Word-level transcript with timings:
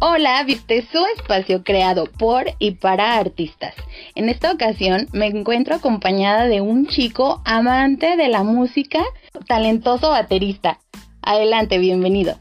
Hola, 0.00 0.44
viste 0.44 0.86
su 0.92 1.04
espacio 1.16 1.64
creado 1.64 2.04
por 2.06 2.44
y 2.60 2.76
para 2.76 3.18
artistas. 3.18 3.74
En 4.14 4.28
esta 4.28 4.52
ocasión 4.52 5.08
me 5.12 5.26
encuentro 5.26 5.74
acompañada 5.74 6.46
de 6.46 6.60
un 6.60 6.86
chico 6.86 7.42
amante 7.44 8.16
de 8.16 8.28
la 8.28 8.44
música, 8.44 9.02
talentoso 9.48 10.10
baterista. 10.10 10.78
Adelante, 11.20 11.78
bienvenido. 11.78 12.38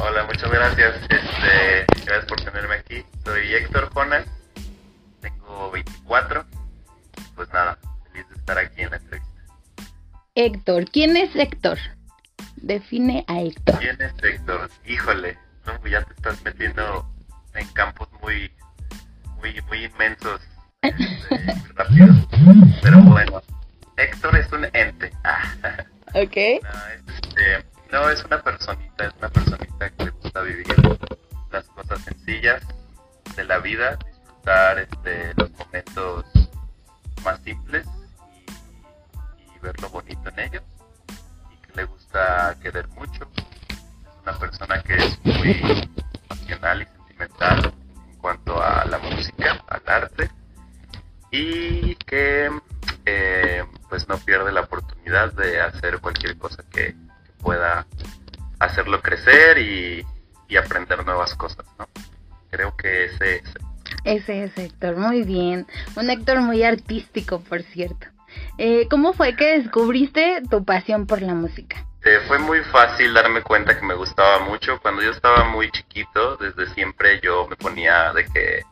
Hola, 0.00 0.24
muchas 0.24 0.50
gracias. 0.50 0.96
Este, 1.02 1.86
gracias 2.04 2.24
por 2.26 2.40
tenerme 2.40 2.74
aquí. 2.74 3.04
Soy 3.24 3.54
Héctor 3.54 3.88
Jonas, 3.94 4.26
tengo 5.20 5.70
24. 5.70 6.44
Pues 7.36 7.52
nada, 7.52 7.78
feliz 8.10 8.28
de 8.28 8.34
estar 8.34 8.58
aquí 8.58 8.82
en 8.82 8.90
la 8.90 8.96
entrevista. 8.96 9.42
Héctor, 10.34 10.90
¿quién 10.90 11.16
es 11.16 11.36
Héctor? 11.36 11.78
Define 12.56 13.24
a 13.28 13.42
Héctor. 13.42 13.78
¿Quién 13.78 14.02
es 14.02 14.12
Héctor? 14.24 14.68
Híjole, 14.84 15.38
ya 15.88 16.02
te 16.02 16.14
estás 16.14 16.42
metiendo 16.44 17.06
en 17.54 17.66
campos 17.68 18.08
muy, 18.20 18.50
muy, 19.36 19.60
muy 19.62 19.84
inmensos, 19.84 20.40
este, 20.82 21.38
muy 21.44 21.68
rápidos. 21.74 22.16
Pero 22.82 23.02
bueno, 23.02 23.42
Héctor 23.96 24.36
es 24.36 24.52
un 24.52 24.64
ente. 24.72 25.12
ok. 26.14 26.36
No 26.62 26.86
es, 26.88 27.02
este, 27.08 27.66
no, 27.90 28.10
es 28.10 28.24
una 28.24 28.42
personita, 28.42 29.06
es 29.06 29.14
una 29.18 29.28
personita 29.28 29.90
que 29.90 30.04
le 30.04 30.10
gusta 30.10 30.40
vivir 30.42 30.66
las 31.50 31.64
cosas 31.68 32.00
sencillas 32.02 32.62
de 33.36 33.44
la 33.44 33.58
vida, 33.58 33.98
disfrutar 34.06 34.78
este, 34.78 35.32
los 35.36 35.50
momentos 35.52 36.24
más 37.24 37.40
simples 37.40 37.86
y, 38.32 39.56
y 39.56 39.58
ver 39.60 39.80
lo 39.80 39.88
bonito 39.88 40.28
en 40.30 40.38
ellos 40.40 40.62
y 41.50 41.66
que 41.66 41.72
le 41.74 41.84
gusta 41.84 42.56
querer 42.62 42.86
mucho 42.88 43.28
una 44.28 44.38
persona 44.38 44.82
que 44.82 44.94
es 44.94 45.18
muy 45.24 45.88
pasional 46.28 46.82
y 46.82 46.86
sentimental 46.86 47.72
en 48.10 48.16
cuanto 48.18 48.62
a 48.62 48.84
la 48.84 48.98
música, 48.98 49.64
al 49.68 49.82
arte, 49.86 50.30
y 51.30 51.94
que 51.94 52.50
eh, 53.06 53.64
pues 53.88 54.06
no 54.08 54.18
pierde 54.18 54.52
la 54.52 54.62
oportunidad 54.62 55.32
de 55.32 55.60
hacer 55.60 55.98
cualquier 56.00 56.36
cosa 56.36 56.62
que, 56.70 56.94
pueda 57.40 57.86
hacerlo 58.58 59.00
crecer 59.00 59.58
y, 59.58 60.04
aprender 60.56 61.06
nuevas 61.06 61.34
cosas, 61.36 61.64
¿no? 61.78 61.86
Creo 62.50 62.76
que 62.76 63.04
ese 63.04 63.36
es. 63.36 63.54
Ese 64.02 64.44
es 64.44 64.58
Héctor, 64.58 64.96
muy 64.96 65.22
bien. 65.22 65.68
Un 65.94 66.10
Héctor 66.10 66.40
muy 66.40 66.64
artístico, 66.64 67.40
por 67.40 67.62
cierto. 67.62 68.08
Eh, 68.56 68.88
¿Cómo 68.90 69.12
fue 69.12 69.36
que 69.36 69.60
descubriste 69.60 70.42
tu 70.50 70.64
pasión 70.64 71.06
por 71.06 71.22
la 71.22 71.34
música? 71.34 71.87
Fue 72.26 72.38
muy 72.38 72.62
fácil 72.64 73.14
darme 73.14 73.42
cuenta 73.42 73.78
que 73.78 73.84
me 73.84 73.94
gustaba 73.94 74.40
mucho. 74.40 74.80
Cuando 74.80 75.02
yo 75.02 75.10
estaba 75.10 75.44
muy 75.44 75.70
chiquito, 75.70 76.36
desde 76.36 76.72
siempre 76.74 77.20
yo 77.20 77.46
me 77.48 77.56
ponía 77.56 78.12
de 78.12 78.24
que 78.24 78.62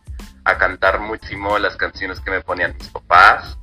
a 0.45 0.56
cantar 0.59 1.01
muchísimo 1.01 1.59
las 1.59 1.77
canciones 1.77 2.20
que 2.20 2.31
me 2.31 2.41
ponían 2.41 2.75
mis 2.79 2.89
papás. 2.89 3.59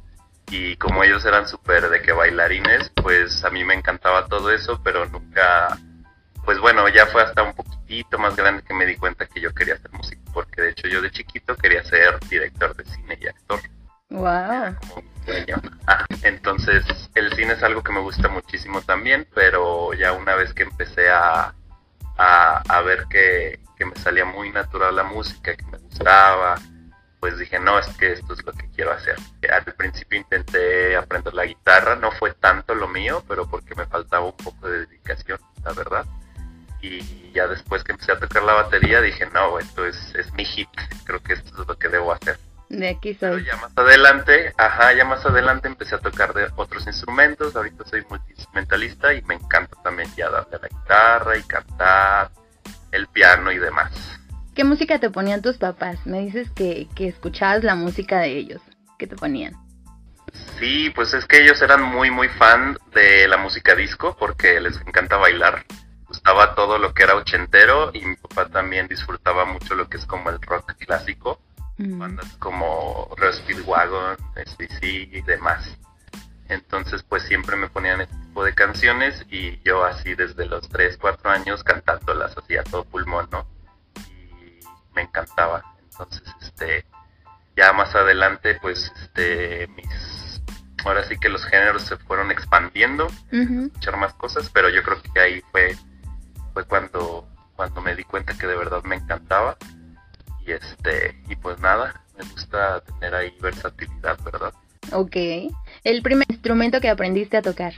Y 0.49 0.75
como 0.77 1.03
ellos 1.03 1.25
eran 1.25 1.47
súper 1.47 1.89
de 1.89 2.01
que 2.01 2.11
bailarines, 2.11 2.89
pues 3.01 3.43
a 3.45 3.49
mí 3.49 3.63
me 3.63 3.73
encantaba 3.73 4.27
todo 4.27 4.51
eso, 4.51 4.81
pero 4.83 5.05
nunca, 5.05 5.77
pues 6.43 6.59
bueno, 6.59 6.87
ya 6.89 7.05
fue 7.07 7.23
hasta 7.23 7.41
un 7.41 7.53
poquitito 7.53 8.19
más 8.19 8.35
grande 8.35 8.63
que 8.63 8.73
me 8.73 8.85
di 8.85 8.97
cuenta 8.97 9.25
que 9.25 9.39
yo 9.39 9.53
quería 9.53 9.75
hacer 9.75 9.91
música, 9.91 10.21
porque 10.33 10.61
de 10.61 10.69
hecho 10.71 10.87
yo 10.87 11.01
de 11.01 11.11
chiquito 11.11 11.55
quería 11.55 11.83
ser 11.85 12.19
director 12.29 12.75
de 12.75 12.85
cine 12.85 13.17
y 13.19 13.27
actor. 13.27 13.59
Wow. 14.13 14.77
Ah, 15.87 16.05
entonces, 16.21 16.85
el 17.15 17.33
cine 17.33 17.53
es 17.53 17.63
algo 17.63 17.81
que 17.81 17.91
me 17.91 17.99
gusta 17.99 18.29
muchísimo 18.29 18.81
también, 18.81 19.27
pero 19.33 19.91
ya 19.93 20.13
una 20.13 20.35
vez 20.35 20.53
que 20.53 20.63
empecé 20.63 21.09
a, 21.09 21.55
a, 22.17 22.81
ver 22.81 23.05
que, 23.09 23.59
que, 23.75 23.85
me 23.85 23.95
salía 23.95 24.23
muy 24.23 24.51
natural 24.51 24.95
la 24.95 25.03
música, 25.03 25.55
que 25.55 25.65
me 25.65 25.79
gustaba, 25.79 26.59
pues 27.19 27.39
dije, 27.39 27.59
no, 27.59 27.79
es 27.79 27.87
que 27.97 28.11
esto 28.11 28.33
es 28.33 28.45
lo 28.45 28.53
que 28.53 28.69
quiero 28.69 28.91
hacer. 28.91 29.15
Al 29.51 29.73
principio 29.73 30.19
intenté 30.19 30.95
aprender 30.95 31.33
la 31.33 31.45
guitarra, 31.45 31.95
no 31.95 32.11
fue 32.11 32.33
tanto 32.33 32.75
lo 32.75 32.87
mío, 32.87 33.23
pero 33.27 33.47
porque 33.47 33.73
me 33.73 33.87
faltaba 33.87 34.25
un 34.25 34.37
poco 34.37 34.69
de 34.69 34.85
dedicación, 34.85 35.39
la 35.63 35.73
verdad. 35.73 36.05
Y 36.81 37.31
ya 37.31 37.47
después 37.47 37.83
que 37.83 37.93
empecé 37.93 38.11
a 38.11 38.19
tocar 38.19 38.43
la 38.43 38.53
batería, 38.53 39.01
dije, 39.01 39.25
no, 39.33 39.57
esto 39.57 39.87
es, 39.87 40.13
es 40.13 40.31
mi 40.33 40.45
hit, 40.45 40.69
creo 41.03 41.23
que 41.23 41.33
esto 41.33 41.63
es 41.63 41.67
lo 41.67 41.79
que 41.79 41.89
debo 41.89 42.11
hacer. 42.11 42.37
De 42.73 42.89
aquí 42.89 43.13
soy. 43.13 43.29
Pero 43.29 43.37
ya 43.39 43.55
más 43.57 43.71
adelante, 43.75 44.51
ajá, 44.57 44.93
ya 44.93 45.05
más 45.05 45.23
adelante 45.23 45.67
empecé 45.67 45.93
a 45.93 45.99
tocar 45.99 46.33
de 46.33 46.47
otros 46.55 46.87
instrumentos. 46.87 47.55
Ahorita 47.55 47.85
soy 47.85 48.03
multiinstrumentalista 48.09 49.13
y 49.13 49.21
me 49.23 49.35
encanta 49.35 49.77
también 49.83 50.09
ya 50.17 50.29
darle 50.31 50.57
la 50.59 50.67
guitarra 50.67 51.37
y 51.37 51.43
cantar, 51.43 52.31
el 52.91 53.05
piano 53.07 53.51
y 53.51 53.59
demás. 53.59 53.91
¿Qué 54.55 54.63
música 54.63 54.99
te 54.99 55.11
ponían 55.11 55.43
tus 55.43 55.57
papás? 55.57 55.99
Me 56.05 56.21
dices 56.21 56.49
que, 56.49 56.87
que 56.95 57.07
escuchabas 57.07 57.63
la 57.63 57.75
música 57.75 58.19
de 58.19 58.37
ellos. 58.37 58.61
¿Qué 58.97 59.05
te 59.05 59.15
ponían? 59.15 59.53
Sí, 60.57 60.89
pues 60.89 61.13
es 61.13 61.25
que 61.25 61.43
ellos 61.43 61.61
eran 61.61 61.83
muy, 61.83 62.09
muy 62.09 62.27
fan 62.27 62.75
de 62.95 63.27
la 63.27 63.37
música 63.37 63.75
disco 63.75 64.15
porque 64.19 64.59
les 64.59 64.81
encanta 64.81 65.17
bailar. 65.17 65.63
Gustaba 66.07 66.55
todo 66.55 66.79
lo 66.79 66.93
que 66.93 67.03
era 67.03 67.15
ochentero 67.15 67.91
y 67.93 68.03
mi 68.03 68.15
papá 68.15 68.47
también 68.47 68.87
disfrutaba 68.87 69.45
mucho 69.45 69.75
lo 69.75 69.87
que 69.87 69.97
es 69.97 70.05
como 70.07 70.31
el 70.31 70.41
rock 70.41 70.73
clásico 70.73 71.39
Mm. 71.77 71.97
bandas 71.97 72.31
como 72.37 73.09
Speedwagon, 73.31 74.17
SBC 74.35 74.83
y 75.11 75.21
demás. 75.23 75.77
Entonces 76.47 77.03
pues 77.03 77.23
siempre 77.23 77.55
me 77.55 77.67
ponían 77.67 78.01
este 78.01 78.15
tipo 78.15 78.43
de 78.43 78.53
canciones 78.53 79.25
y 79.29 79.59
yo 79.63 79.83
así 79.83 80.13
desde 80.13 80.45
los 80.45 80.69
3, 80.69 80.97
4 80.97 81.31
años 81.31 81.63
cantándolas 81.63 82.37
así 82.37 82.57
a 82.57 82.63
todo 82.63 82.83
pulmón, 82.83 83.27
¿no? 83.31 83.47
Y 84.07 84.59
me 84.93 85.03
encantaba. 85.03 85.63
Entonces 85.81 86.23
este 86.41 86.85
ya 87.55 87.73
más 87.73 87.95
adelante 87.95 88.59
pues 88.61 88.91
este 89.01 89.67
mis 89.69 90.41
ahora 90.85 91.03
sí 91.05 91.17
que 91.17 91.29
los 91.29 91.45
géneros 91.45 91.83
se 91.83 91.97
fueron 91.97 92.29
expandiendo, 92.29 93.07
escuchar 93.31 93.97
más 93.97 94.13
cosas, 94.15 94.49
pero 94.49 94.69
yo 94.69 94.83
creo 94.83 95.01
que 95.01 95.19
ahí 95.19 95.41
fue 95.51 95.75
fue 96.53 96.65
cuando 96.65 97.27
cuando 97.55 97.81
me 97.81 97.95
di 97.95 98.03
cuenta 98.03 98.37
que 98.37 98.45
de 98.45 98.55
verdad 98.55 98.83
me 98.83 98.97
encantaba 98.97 99.57
y 100.45 100.51
este 100.51 101.15
y 101.29 101.35
pues 101.35 101.59
nada 101.59 102.03
me 102.17 102.23
gusta 102.29 102.81
tener 102.81 103.15
ahí 103.15 103.35
versatilidad 103.41 104.17
verdad 104.23 104.53
Ok. 104.91 105.15
el 105.83 106.01
primer 106.01 106.29
instrumento 106.29 106.81
que 106.81 106.89
aprendiste 106.89 107.37
a 107.37 107.41
tocar. 107.41 107.73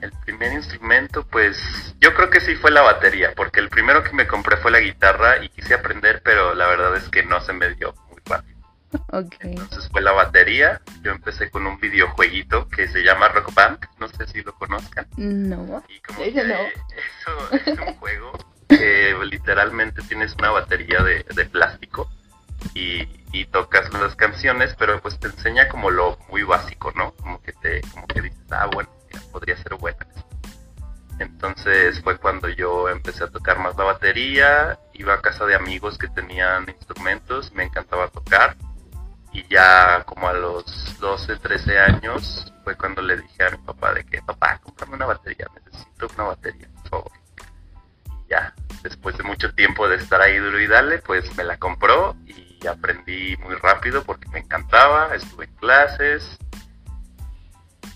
El 0.00 0.10
primer 0.24 0.52
instrumento 0.52 1.24
pues 1.30 1.56
yo 2.00 2.12
creo 2.14 2.28
que 2.28 2.40
sí 2.40 2.56
fue 2.56 2.72
la 2.72 2.82
batería 2.82 3.32
porque 3.36 3.60
el 3.60 3.68
primero 3.68 4.02
que 4.02 4.12
me 4.12 4.26
compré 4.26 4.56
fue 4.56 4.72
la 4.72 4.80
guitarra 4.80 5.44
y 5.44 5.48
quise 5.48 5.74
aprender 5.74 6.22
pero 6.24 6.54
la 6.54 6.66
verdad 6.66 6.96
es 6.96 7.08
que 7.08 7.22
no 7.24 7.40
se 7.40 7.52
me 7.52 7.72
dio 7.74 7.94
muy 8.10 8.20
fácil. 8.24 8.56
Okay. 9.10 9.52
entonces 9.52 9.88
fue 9.90 10.02
la 10.02 10.12
batería. 10.12 10.80
Yo 11.02 11.12
empecé 11.12 11.50
con 11.50 11.66
un 11.66 11.78
videojueguito 11.78 12.68
que 12.68 12.88
se 12.88 13.02
llama 13.02 13.28
Rock 13.28 13.54
Band. 13.54 13.78
No 13.98 14.08
sé 14.08 14.26
si 14.26 14.42
lo 14.42 14.54
conozcan. 14.54 15.06
No. 15.16 15.82
Y 15.88 16.00
como 16.00 16.22
eso 16.24 16.44
es 17.52 17.78
un 17.78 17.94
juego 17.94 18.32
que 18.78 19.14
literalmente 19.30 20.02
tienes 20.02 20.34
una 20.34 20.50
batería 20.50 21.02
de, 21.02 21.44
plástico 21.46 22.10
y, 22.74 23.06
tocas 23.46 23.92
las 23.92 24.14
canciones, 24.16 24.74
pero 24.78 25.00
pues 25.02 25.18
te 25.18 25.26
enseña 25.26 25.68
como 25.68 25.90
lo 25.90 26.18
muy 26.30 26.42
básico, 26.42 26.90
¿no? 26.96 27.12
Como 27.12 27.42
que 27.42 27.52
te, 27.52 27.82
como 27.92 28.06
que 28.06 28.22
dices, 28.22 28.40
ah, 28.50 28.70
bueno, 28.72 28.88
podría 29.30 29.56
ser 29.56 29.74
buena. 29.74 30.06
Entonces 31.18 32.00
fue 32.02 32.16
cuando 32.18 32.48
yo 32.48 32.88
empecé 32.88 33.24
a 33.24 33.30
tocar 33.30 33.58
más 33.58 33.76
la 33.76 33.84
batería, 33.84 34.78
iba 34.94 35.14
a 35.14 35.20
casa 35.20 35.44
de 35.44 35.54
amigos 35.54 35.98
que 35.98 36.08
tenían 36.08 36.66
instrumentos, 36.68 37.52
me 37.52 37.64
encantaba 37.64 38.08
tocar 38.08 38.56
y 39.32 39.46
ya 39.48 40.04
como 40.04 40.28
a 40.28 40.32
los 40.32 40.98
12, 41.00 41.36
13 41.36 41.78
años 41.78 42.52
fue 42.64 42.76
cuando 42.76 43.02
le 43.02 43.16
dije 43.16 43.44
a 43.44 43.50
mi 43.50 43.58
papá 43.58 43.94
de 43.94 44.04
que, 44.04 44.22
papá, 44.22 44.58
cómprame 44.62 44.94
una 44.94 45.06
batería, 45.06 45.46
necesito 45.64 46.08
una 46.14 46.24
batería, 46.24 46.68
por 46.74 46.88
favor. 46.88 47.21
Ya, 48.32 48.54
después 48.82 49.18
de 49.18 49.24
mucho 49.24 49.52
tiempo 49.52 49.86
de 49.90 49.96
estar 49.96 50.22
ahí 50.22 50.38
duro 50.38 50.58
y 50.58 50.66
dale, 50.66 51.00
pues 51.00 51.36
me 51.36 51.44
la 51.44 51.58
compró 51.58 52.16
y 52.26 52.66
aprendí 52.66 53.36
muy 53.36 53.54
rápido 53.56 54.02
porque 54.04 54.26
me 54.30 54.38
encantaba, 54.38 55.14
estuve 55.14 55.44
en 55.44 55.54
clases, 55.56 56.38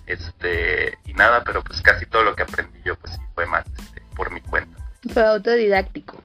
este, 0.05 0.99
y 1.07 1.15
nada, 1.15 1.43
pero 1.43 1.65
pues 1.65 1.81
casi 1.81 2.05
todo 2.05 2.23
lo 2.23 2.37
que 2.37 2.43
aprendí 2.43 2.79
yo 2.85 2.97
pues 2.97 3.15
sí 3.15 3.21
fue 3.35 3.47
más 3.47 3.65
este, 3.79 4.03
por 4.15 4.31
mi 4.31 4.43
cuenta. 4.43 4.77
Fue 5.11 5.25
autodidáctico. 5.25 6.23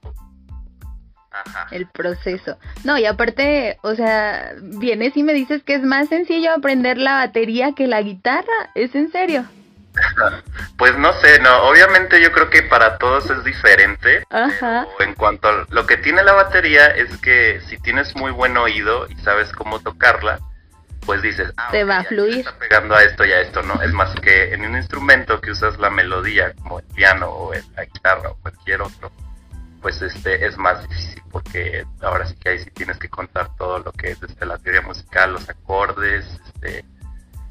Ajá. 1.30 1.68
El 1.70 1.86
proceso. 1.86 2.58
No, 2.84 2.98
y 2.98 3.06
aparte, 3.06 3.78
o 3.80 3.94
sea, 3.94 4.52
vienes 4.60 5.16
y 5.16 5.22
me 5.22 5.32
dices 5.32 5.62
que 5.62 5.76
es 5.76 5.82
más 5.82 6.10
sencillo 6.10 6.52
aprender 6.52 6.98
la 6.98 7.14
batería 7.14 7.72
que 7.72 7.86
la 7.86 8.02
guitarra, 8.02 8.70
¿es 8.74 8.94
en 8.94 9.10
serio? 9.10 9.46
Pues 10.78 10.98
no 10.98 11.12
sé, 11.20 11.38
no, 11.38 11.68
obviamente 11.68 12.20
yo 12.20 12.32
creo 12.32 12.50
que 12.50 12.62
para 12.64 12.98
todos 12.98 13.30
es 13.30 13.44
diferente. 13.44 14.24
Ajá. 14.30 14.86
en 14.98 15.14
cuanto 15.14 15.48
a 15.48 15.66
lo 15.70 15.86
que 15.86 15.96
tiene 15.96 16.24
la 16.24 16.32
batería 16.32 16.88
es 16.88 17.16
que 17.18 17.60
si 17.68 17.78
tienes 17.78 18.16
muy 18.16 18.32
buen 18.32 18.56
oído 18.56 19.06
y 19.08 19.14
sabes 19.16 19.52
cómo 19.52 19.78
tocarla, 19.78 20.40
pues 21.06 21.22
dices, 21.22 21.52
ah, 21.56 21.68
te 21.70 21.84
va 21.84 21.98
a 21.98 22.04
fluir. 22.04 22.40
Está 22.40 22.58
pegando 22.58 22.96
a 22.96 23.04
esto 23.04 23.24
y 23.24 23.32
a 23.32 23.40
esto, 23.40 23.62
¿no? 23.62 23.80
Es 23.80 23.92
más 23.92 24.12
que 24.20 24.52
en 24.52 24.64
un 24.64 24.76
instrumento 24.76 25.40
que 25.40 25.52
usas 25.52 25.78
la 25.78 25.90
melodía, 25.90 26.52
como 26.54 26.80
el 26.80 26.86
piano 26.86 27.28
o 27.28 27.52
la 27.54 27.84
guitarra 27.84 28.30
o 28.30 28.36
cualquier 28.36 28.82
otro, 28.82 29.12
pues 29.80 30.02
este 30.02 30.46
es 30.46 30.56
más 30.56 30.88
difícil 30.88 31.22
porque 31.32 31.84
ahora 32.02 32.26
sí 32.26 32.36
que 32.36 32.50
ahí 32.50 32.58
sí 32.58 32.70
tienes 32.70 32.98
que 32.98 33.08
contar 33.08 33.56
todo 33.56 33.78
lo 33.78 33.90
que 33.92 34.10
es 34.10 34.20
desde 34.20 34.46
la 34.46 34.58
teoría 34.58 34.82
musical, 34.82 35.32
los 35.32 35.48
acordes, 35.48 36.26
este, 36.46 36.84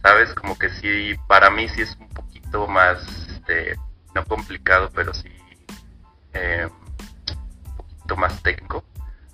sabes, 0.01 0.33
como 0.35 0.57
que 0.57 0.69
sí, 0.69 1.15
para 1.27 1.49
mí 1.49 1.67
sí 1.67 1.81
es 1.81 1.97
un 1.99 2.07
poquito 2.51 2.67
más, 2.67 2.97
este, 3.29 3.75
no 4.13 4.25
complicado, 4.25 4.89
pero 4.93 5.13
sí 5.13 5.29
eh, 6.33 6.67
un 6.67 7.77
poquito 7.77 8.17
más 8.17 8.43
técnico 8.43 8.83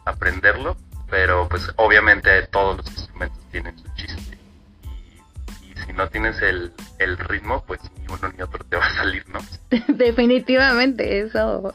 aprenderlo, 0.05 0.77
pero 1.09 1.47
pues 1.49 1.69
obviamente 1.77 2.43
todos 2.47 2.77
los 2.77 2.87
instrumentos 2.87 3.39
tienen 3.51 3.77
su 3.77 3.87
chiste 3.95 4.37
y, 4.83 5.71
y 5.71 5.75
si 5.85 5.93
no 5.93 6.07
tienes 6.09 6.41
el, 6.41 6.71
el 6.99 7.17
ritmo, 7.17 7.63
pues 7.65 7.81
ni 7.97 8.05
uno 8.07 8.31
ni 8.35 8.41
otro 8.41 8.63
te 8.63 8.77
va 8.77 8.85
a 8.85 8.95
salir, 8.95 9.27
¿no? 9.29 9.39
Definitivamente, 9.87 11.21
eso 11.21 11.73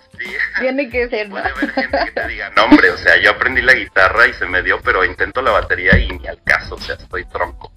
tiene 0.60 0.88
que 0.88 1.08
ser, 1.08 1.28
¿no? 1.28 1.34
Puede 1.34 1.50
haber 1.50 1.70
gente 1.70 1.98
que 2.06 2.12
te 2.12 2.28
diga, 2.28 2.50
no 2.50 2.64
hombre, 2.64 2.90
o 2.90 2.96
sea, 2.96 3.20
yo 3.20 3.32
aprendí 3.32 3.62
la 3.62 3.74
guitarra 3.74 4.28
y 4.28 4.32
se 4.32 4.46
me 4.46 4.62
dio, 4.62 4.80
pero 4.80 5.04
intento 5.04 5.42
la 5.42 5.50
batería 5.50 5.98
y 5.98 6.08
ni 6.08 6.26
al 6.26 6.42
caso, 6.42 6.76
o 6.76 6.80
sea, 6.80 6.94
estoy 6.94 7.24
tronco. 7.26 7.71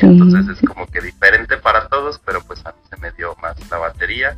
Entonces 0.00 0.48
es 0.48 0.68
como 0.68 0.86
que 0.86 1.00
diferente 1.00 1.56
para 1.56 1.88
todos, 1.88 2.18
pero 2.24 2.42
pues 2.42 2.64
a 2.66 2.72
mí 2.72 2.78
se 2.88 2.96
me 2.98 3.10
dio 3.12 3.34
más 3.36 3.56
la 3.70 3.78
batería 3.78 4.36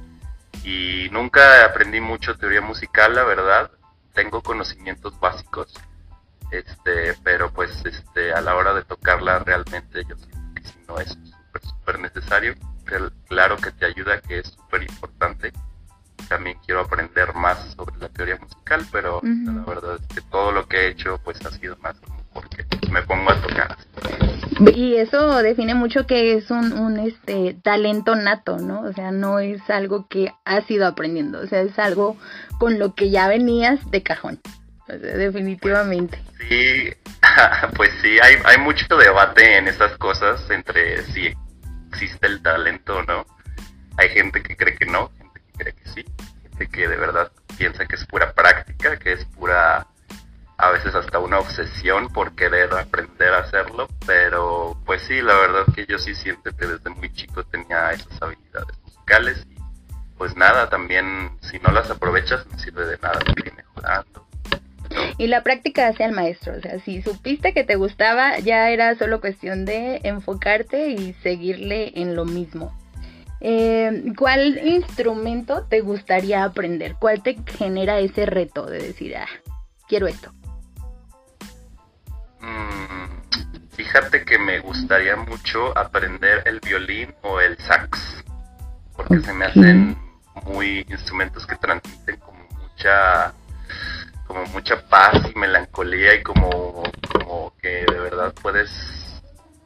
y 0.64 1.08
nunca 1.11 1.64
aprendí 1.64 2.00
mucho 2.00 2.37
teoría 2.37 2.61
musical, 2.61 3.14
la 3.14 3.25
verdad. 3.25 3.70
Tengo 4.14 4.43
conocimientos 4.43 5.19
básicos, 5.20 5.73
este, 6.50 7.14
pero 7.23 7.53
pues 7.53 7.70
este, 7.85 8.32
a 8.32 8.41
la 8.41 8.56
hora 8.56 8.75
de 8.75 8.85
tocarla 8.85 9.38
realmente 9.41 10.05
yo 10.08 10.17
siento 10.17 10.55
que 10.55 10.64
si 10.64 10.79
no 10.88 10.99
es 10.99 11.11
súper, 11.11 11.62
súper 11.62 11.99
necesario. 12.00 12.55
Claro 13.29 13.56
que 13.56 13.73
te 13.73 13.87
ayuda, 13.87 14.20
que 14.20 14.38
es 14.38 14.49
súper 14.49 14.82
importante. 14.82 15.53
También 16.29 16.58
quiero 16.64 16.81
aprender 16.81 17.35
más 17.35 17.75
sobre 17.76 17.97
la 17.99 18.08
teoría 18.08 18.37
musical, 18.37 18.87
pero 18.91 19.20
la 19.23 19.64
verdad 19.64 19.99
es 20.00 20.06
que 20.14 20.20
todo 20.23 20.53
lo 20.53 20.67
que 20.67 20.79
he 20.79 20.88
hecho 20.88 21.20
pues 21.25 21.44
ha 21.44 21.50
sido 21.50 21.76
más 21.79 21.99
como 22.00 22.25
porque 22.37 22.91
me 22.91 23.03
pongo 23.03 23.31
a 23.31 23.41
tocar. 23.41 23.77
Y 24.75 24.94
eso 24.97 25.43
define 25.43 25.75
mucho 25.75 26.06
que 26.06 26.35
es 26.35 26.50
un, 26.50 26.73
un 26.73 26.99
este 26.99 27.55
talento 27.62 28.15
nato, 28.15 28.59
¿no? 28.59 28.81
O 28.83 28.93
sea, 28.93 29.11
no 29.11 29.38
es 29.38 29.69
algo 29.69 30.06
que 30.09 30.33
has 30.44 30.71
ido 30.71 30.87
aprendiendo, 30.87 31.41
o 31.41 31.47
sea, 31.47 31.61
es 31.61 31.79
algo 31.79 32.17
con 32.59 32.79
lo 32.79 32.94
que 32.94 33.11
ya 33.11 33.29
venías 33.29 33.91
de 33.91 34.03
cajón. 34.03 34.41
definitivamente. 34.88 36.19
sí, 36.49 36.93
pues 37.77 37.91
sí, 38.00 38.19
hay, 38.23 38.37
hay 38.44 38.59
mucho 38.59 38.87
debate 38.97 39.59
en 39.59 39.69
esas 39.69 39.97
cosas 39.99 40.49
entre 40.50 41.03
si 41.12 41.35
existe 41.91 42.27
el 42.27 42.43
talento 42.43 42.97
o 42.97 43.03
no. 43.03 43.27
Hay 43.99 44.09
gente 44.11 44.43
que 44.43 44.56
cree 44.56 44.77
que 44.77 44.87
no, 44.87 45.11
gente 45.19 45.41
que 45.41 45.65
cree 45.65 45.75
que 45.75 45.89
sí, 45.91 46.05
gente 46.43 46.69
que 46.69 46.89
de 46.89 46.97
verdad 46.97 47.31
piensa 47.59 47.87
que 47.87 47.97
es 47.97 48.06
pura 48.06 48.32
práctica, 48.32 48.99
que 48.99 49.12
es 49.12 49.25
pura 49.25 49.87
a 50.58 50.70
veces 50.70 50.94
hasta 50.94 51.19
una 51.19 51.38
obsesión 51.38 52.08
por 52.08 52.35
querer 52.35 52.73
aprender 52.73 53.32
a 53.35 53.41
hacerlo, 53.41 53.88
pero 54.06 54.76
pues 54.87 55.03
sí, 55.03 55.20
la 55.20 55.35
verdad 55.35 55.64
que 55.75 55.87
yo 55.87 55.99
sí 55.99 56.14
siento 56.14 56.50
que 56.56 56.67
desde 56.67 56.91
muy 56.91 57.12
chico 57.12 57.44
tenía 57.44 57.91
esas 57.91 58.23
habilidades 58.23 58.79
musicales 58.82 59.47
y 59.50 59.56
pues 60.17 60.35
nada, 60.35 60.69
también 60.70 61.31
si 61.43 61.58
no 61.58 61.70
las 61.73 61.91
aprovechas 61.91 62.47
no 62.47 62.58
sirve 62.58 62.87
de 62.87 62.99
nada 62.99 63.20
seguir 63.26 63.53
mejorando. 63.55 64.26
Y 65.19 65.26
la 65.26 65.43
práctica 65.43 65.88
hace 65.88 66.05
al 66.05 66.12
maestro, 66.12 66.55
o 66.56 66.61
sea, 66.61 66.79
si 66.81 67.03
supiste 67.03 67.53
que 67.53 67.64
te 67.64 67.76
gustaba, 67.76 68.38
ya 68.38 68.70
era 68.70 68.94
solo 68.97 69.20
cuestión 69.20 69.67
de 69.67 70.00
enfocarte 70.05 70.88
y 70.88 71.12
seguirle 71.23 71.93
en 72.00 72.17
lo 72.17 72.25
mismo. 72.25 72.75
Eh, 73.41 74.12
¿Cuál 74.17 74.58
instrumento 74.67 75.67
te 75.69 75.81
gustaría 75.81 76.44
aprender? 76.44 76.97
¿Cuál 76.99 77.23
te 77.23 77.37
genera 77.58 77.99
ese 77.99 78.25
reto 78.25 78.64
de 78.64 78.79
decir, 78.79 79.17
ah, 79.17 79.29
quiero 79.87 80.06
esto? 80.06 80.32
Mm, 82.46 83.70
fíjate 83.72 84.25
que 84.25 84.38
me 84.38 84.60
gustaría 84.60 85.16
mucho 85.16 85.76
aprender 85.76 86.43
el 86.46 86.60
violín 86.60 87.12
o 87.22 87.40
el 87.40 87.58
sax, 87.58 88.25
porque 88.94 89.20
se 89.20 89.32
me 89.32 89.46
hacen 89.46 89.98
muy 90.44 90.87
instrumentos 90.88 91.44
que 91.46 91.56
transmiten 91.56 92.16
como 92.20 92.38
mucha 92.60 93.32
como 94.26 94.44
mucha 94.46 94.81
paz 94.88 95.14
y 95.32 95.38
melancolía 95.38 96.14
y 96.14 96.22
como, 96.22 96.82
como 97.12 97.54
que 97.60 97.84
de 97.87 97.98
verdad 97.98 98.34
puedes 98.43 98.70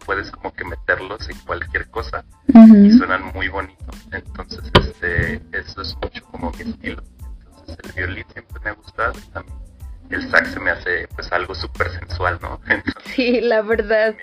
puedes 0.05 0.31
como 0.31 0.53
que 0.53 0.65
meterlos 0.65 1.29
en 1.29 1.39
cualquier 1.41 1.89
cosa. 1.91 2.25
Y 2.49 2.91
suenan 2.93 3.27
muy 3.35 3.49
bonitos. 3.49 3.97
Entonces 4.11 4.61
este 4.81 5.43
eso 5.53 5.83
es 5.83 5.97
mucho 6.03 6.25
como 6.27 6.51
mi 6.53 6.71
estilo. 6.71 7.03
Entonces 7.47 7.79
el 7.85 7.93
violín 7.93 8.25
siempre 8.33 8.61
me 8.65 8.71
ha 8.71 8.75
gustado 8.75 9.13
también 9.33 9.70
el 10.11 10.31
sax 10.31 10.53
se 10.53 10.61
me 10.61 10.71
hace 10.71 11.09
pues 11.15 11.31
algo 11.33 11.55
súper 11.55 11.91
sensual, 11.91 12.39
¿no? 12.43 12.61
sí, 13.15 13.41
la 13.41 13.63
verdad. 13.63 14.15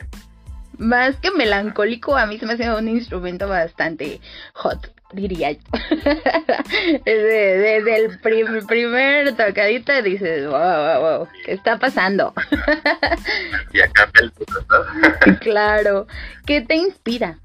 Más 0.78 1.16
que 1.16 1.31
melancólico, 1.31 2.16
a 2.16 2.28
mí 2.28 2.38
se 2.38 2.45
me 2.45 2.54
hace 2.54 2.72
un 2.72 2.88
instrumento 2.88 3.48
bastante 3.48 4.22
hot, 4.54 4.94
diría 5.12 5.54
yo. 5.54 5.60
desde, 7.06 7.98
el 7.98 8.19
primer 8.68 9.36
tocadita 9.36 10.04
dices, 10.04 10.45
wow, 10.45 10.60
wow, 10.60 11.01
wow, 11.01 11.28
¿qué 11.45 11.54
está 11.54 11.80
pasando? 11.80 12.31
y 13.74 13.81
acá 13.81 14.07
el 14.22 14.31
¿no? 14.69 15.40
Claro. 15.40 16.07
¿Qué 16.45 16.62
te 16.62 16.75
inspira? 16.75 17.40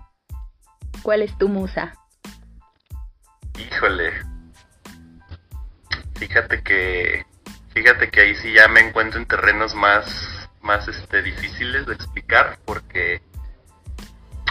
¿Cuál 1.03 1.23
es 1.23 1.37
tu 1.39 1.49
musa? 1.49 1.95
Híjole. 3.59 4.13
Fíjate 6.17 6.63
que 6.63 7.25
Fíjate 7.75 8.11
que 8.11 8.21
ahí 8.21 8.35
sí 8.37 8.53
ya 8.53 8.69
me 8.69 8.81
encuentro 8.81 9.19
en 9.19 9.27
terrenos 9.27 9.75
más, 9.75 10.49
más 10.61 10.87
este, 10.89 11.23
difíciles 11.23 11.87
de 11.87 11.95
explicar 11.95 12.59
porque 12.65 13.23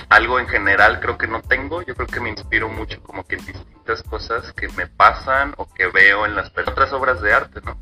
algo 0.09 0.39
en 0.39 0.47
general 0.47 0.99
creo 0.99 1.17
que 1.17 1.27
no 1.27 1.41
tengo. 1.41 1.81
Yo 1.83 1.95
creo 1.95 2.07
que 2.07 2.19
me 2.19 2.29
inspiro 2.29 2.67
mucho 2.67 3.01
como 3.03 3.25
que 3.25 3.35
en 3.35 3.45
distintas 3.45 4.03
cosas 4.03 4.51
que 4.53 4.67
me 4.69 4.87
pasan 4.87 5.53
o 5.57 5.71
que 5.71 5.87
veo 5.87 6.25
en 6.25 6.35
las 6.35 6.49
otras 6.49 6.91
obras 6.93 7.21
de 7.21 7.33
arte, 7.33 7.61
¿no? 7.61 7.79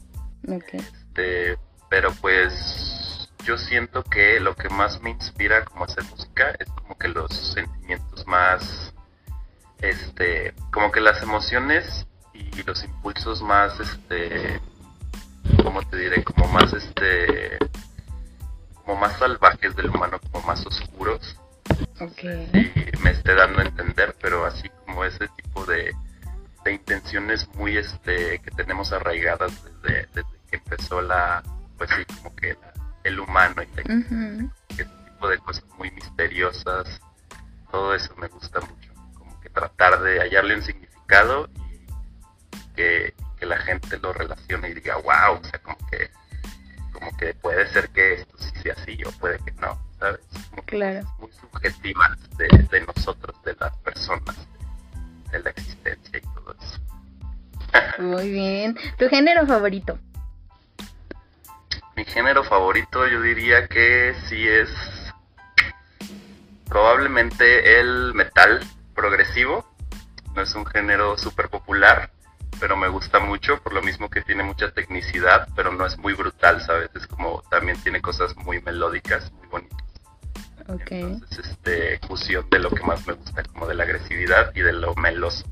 Este, 0.74 1.57
pero 1.89 2.12
pues 2.21 3.30
yo 3.44 3.57
siento 3.57 4.03
que 4.03 4.39
lo 4.39 4.56
que 4.56 4.69
más 4.69 5.01
me 5.01 5.09
inspira 5.09 5.65
como 5.65 5.86
hacer 5.86 6.03
música 6.03 6.53
es 6.59 6.69
como 6.71 6.97
que 6.97 7.07
los 7.07 7.31
sentimientos 7.53 8.27
más, 8.27 8.94
este, 9.80 10.53
como 10.72 10.91
que 10.91 11.01
las 11.01 11.22
emociones 11.24 12.05
y 12.34 12.62
los 12.63 12.84
impulsos 12.84 13.41
más, 13.41 13.79
este, 13.79 14.60
como 15.58 15.82
te 15.84 15.98
diré? 15.98 16.24
Como 16.24 16.48
más 16.48 16.74
este, 16.74 17.58
como 18.74 18.96
más 18.96 19.18
salvajes 19.18 19.75
del 19.75 19.89
humano, 19.89 20.20
como 20.32 20.46
más 20.48 20.65
oscuros. 20.65 21.38
Okay. 22.00 22.50
Y 22.53 22.98
me 23.03 23.12
esté 23.12 23.36
dando 23.36 23.60
a 23.60 23.65
entender, 23.65 24.15
pero 24.22 24.46
así 24.46 24.70
como 24.86 25.03
ese 25.03 25.27
tipo 25.29 25.65
de, 25.65 25.94
de 26.63 26.74
intenciones 26.74 27.48
muy 27.56 27.77
este 27.77 28.39
que 28.39 28.51
tenemos 28.51 28.91
arraigadas 28.91 29.51
desde, 29.84 30.08
que 30.50 30.58
empezó 30.58 31.01
la, 31.01 31.44
pues 31.77 31.89
sí, 31.91 32.15
como 32.15 32.36
que 32.36 32.58
el 33.03 33.20
humano 33.20 33.62
y 33.62 33.68
ese 34.74 34.86
tipo 34.86 35.27
de 35.27 35.38
cosas 35.39 35.65
muy 35.77 35.91
misteriosas, 35.91 37.01
todo 37.72 37.94
eso 37.94 38.13
me 38.18 38.27
gusta 38.27 38.60
mucho, 38.62 38.94
como 39.18 39.39
que 39.41 39.50
tratar 39.50 40.01
de 40.01 40.20
hallarle 40.20 40.56
un 40.56 40.63
significado 40.63 41.50
y 41.56 42.75
que 42.75 43.13
que 43.39 43.46
la 43.46 43.58
gente 43.60 43.98
lo 44.00 44.13
relacione 44.13 44.69
y 44.69 44.74
diga, 44.74 44.96
wow, 44.98 45.39
o 45.39 45.43
sea, 45.43 45.60
como 45.60 45.77
que, 45.89 46.12
como 46.91 47.15
que 47.17 47.34
puede 47.36 47.67
ser 47.69 47.89
que 47.89 48.15
esto 48.15 48.38
sí 48.38 48.51
sea 48.62 48.74
así 48.74 49.01
o 49.05 49.12
puede 49.13 49.39
que 49.39 49.51
no, 49.53 49.79
¿sabes? 50.00 50.19
claro. 50.65 51.08
muy 51.19 51.31
subjetiva 51.31 52.17
de, 52.38 52.81
nosotros, 52.81 53.41
de 53.43 53.55
las 53.60 53.75
personas, 53.77 54.36
de, 55.31 55.39
la 55.39 55.50
existencia 55.51 56.17
y 56.17 56.22
todo 56.22 56.55
eso. 56.60 58.01
muy 58.01 58.29
bien. 58.29 58.77
¿Tu 58.98 59.08
género 59.10 59.48
favorito? 59.48 59.98
Mi 61.96 62.05
género 62.05 62.43
favorito 62.43 63.08
yo 63.08 63.22
diría 63.22 63.67
que 63.67 64.15
sí 64.27 64.48
es 64.48 64.69
probablemente 66.65 67.79
el 67.79 68.13
metal 68.13 68.60
progresivo. 68.96 69.65
No 70.36 70.43
es 70.43 70.53
un 70.55 70.65
género 70.65 71.17
súper 71.17 71.50
popular, 71.50 72.12
pero 72.60 72.75
me 72.75 72.88
gusta 72.88 73.20
mucho 73.20 73.62
por 73.62 73.74
lo 73.74 73.82
mismo 73.82 74.10
que 74.10 74.22
tiene 74.22 74.44
mucha 74.44 74.72
tecnicidad, 74.72 75.48
pero 75.56 75.72
no 75.72 75.86
es 75.86 75.98
muy 75.98 76.13
brutal, 76.13 76.62
¿sabes? 76.62 76.89
Es 76.96 77.08
como 77.08 77.41
también 77.50 77.82
tiene 77.82 78.01
cosas 78.01 78.36
muy 78.38 78.62
melódicas, 78.62 79.32
muy 79.34 79.48
bonitas. 79.48 79.79
Okay. 80.68 81.01
Entonces, 81.01 81.48
este, 81.48 82.00
fusión 82.08 82.46
de 82.51 82.60
lo 82.60 82.70
que 82.70 82.84
más 82.84 83.06
me 83.08 83.13
gusta, 83.13 83.44
como 83.44 83.65
de 83.65 83.74
la 83.74 83.84
agresividad 83.84 84.51
y 84.56 84.62
de 84.62 84.74
lo 84.74 84.94
meloso. 84.96 85.44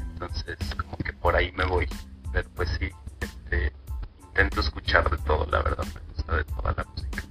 Entonces, 0.00 0.56
como 0.76 0.96
que 0.96 1.12
por 1.12 1.36
ahí 1.36 1.52
me 1.52 1.64
voy. 1.64 1.86
Pero 2.32 2.48
pues 2.56 2.68
sí, 2.78 2.90
este, 3.20 3.72
intento 4.20 4.60
escuchar 4.60 5.08
de 5.10 5.18
todo, 5.18 5.46
la 5.50 5.62
verdad, 5.62 5.84
me 5.84 6.14
gusta 6.14 6.36
de 6.36 6.44
toda 6.44 6.74
la 6.76 6.84
música. 6.84 7.22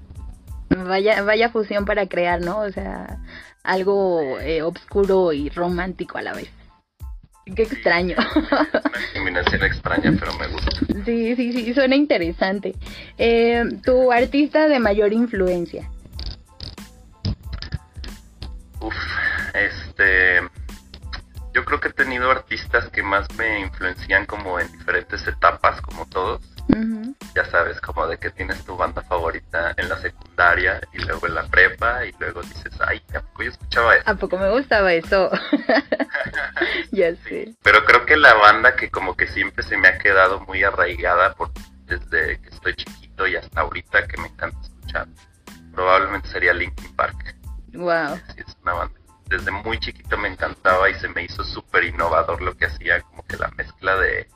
Vaya, 0.70 1.22
vaya 1.24 1.50
fusión 1.50 1.84
para 1.84 2.08
crear, 2.08 2.40
¿no? 2.42 2.60
O 2.60 2.72
sea, 2.72 3.20
algo 3.64 4.40
eh, 4.40 4.62
oscuro 4.62 5.34
y 5.34 5.50
romántico 5.50 6.18
a 6.18 6.22
la 6.22 6.34
vez. 6.34 6.50
Qué 7.56 7.64
extraño. 7.64 8.16
Una 8.36 8.68
combinación 9.14 9.64
extraña, 9.64 10.14
pero 10.20 10.34
me 10.38 10.48
gusta. 10.48 10.72
Sí, 11.06 11.36
sí, 11.36 11.52
sí, 11.52 11.74
suena 11.74 11.96
interesante. 11.96 12.76
Eh, 13.18 13.64
¿Tu 13.84 14.12
artista 14.12 14.68
de 14.68 14.80
mayor 14.80 15.14
influencia? 15.14 15.90
Uf, 18.80 18.96
este... 19.54 20.42
Yo 21.54 21.66
creo 21.66 21.82
que 21.82 21.90
he 21.90 21.94
tenido 21.94 22.32
artistas 22.32 22.88
que 22.90 23.04
más 23.04 23.28
me 23.38 23.60
influencian 23.60 24.26
como 24.26 24.58
en 24.60 24.72
diferentes 24.72 25.28
etapas, 25.28 25.82
como 25.82 26.06
todos. 26.06 26.51
Ya 27.36 27.46
sabes, 27.46 27.80
como 27.82 28.08
de 28.08 28.18
que 28.18 28.30
tienes 28.30 28.64
tu 28.66 28.76
banda 28.76 29.02
favorita 29.02 29.74
en 29.78 29.90
la 29.90 29.98
secundaria 29.98 30.82
y 30.94 31.00
luego 31.00 31.28
en 31.28 31.36
la 31.36 31.44
prepa 31.44 32.06
y 32.06 32.14
luego 32.20 32.42
dices, 32.42 32.74
ay, 32.80 33.02
¿a 33.16 33.22
poco 33.22 33.44
yo 33.44 33.50
escuchaba 33.52 33.96
eso? 33.96 34.10
¿A 34.10 34.16
poco 34.16 34.38
me 34.38 34.50
gustaba 34.50 34.94
eso? 34.94 35.32
ya 36.92 37.16
sé. 37.28 37.56
Pero 37.64 37.84
creo 37.86 38.06
que 38.06 38.18
la 38.18 38.34
banda 38.36 38.76
que 38.76 38.90
como 38.90 39.16
que 39.16 39.28
siempre 39.28 39.64
se 39.64 39.78
me 39.78 39.88
ha 39.88 39.98
quedado 39.98 40.42
muy 40.42 40.64
arraigada 40.64 41.34
por, 41.34 41.52
desde 41.86 42.40
que 42.42 42.50
estoy 42.50 42.76
chiquito 42.76 43.28
y 43.28 43.36
hasta 43.36 43.62
ahorita 43.62 44.08
que 44.08 44.18
me 44.18 44.28
encanta 44.28 44.60
escuchar, 44.62 45.08
probablemente 45.74 46.30
sería 46.30 46.54
Linkin 46.54 46.96
Park. 46.96 47.36
Wow. 47.74 48.18
Sí, 48.36 48.42
es 48.46 48.58
una 48.62 48.74
banda. 48.74 49.00
Desde 49.28 49.52
muy 49.52 49.80
chiquito 49.80 50.18
me 50.18 50.28
encantaba 50.28 50.90
y 50.90 50.94
se 50.96 51.08
me 51.08 51.24
hizo 51.24 51.44
súper 51.44 51.86
innovador 51.86 52.42
lo 52.42 52.56
que 52.56 52.66
hacía, 52.66 53.02
como 53.02 53.24
que 53.26 53.38
la 53.38 53.48
mezcla 53.52 53.96
de, 53.96 54.28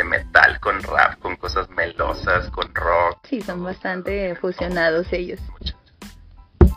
de 0.00 0.04
metal 0.04 0.58
con 0.60 0.82
rap, 0.82 1.18
con 1.18 1.36
cosas 1.36 1.68
melosas, 1.70 2.48
con 2.50 2.74
rock. 2.74 3.18
Sí, 3.28 3.42
son 3.42 3.62
bastante 3.62 4.34
fusionados 4.36 5.12
ellos. 5.12 5.40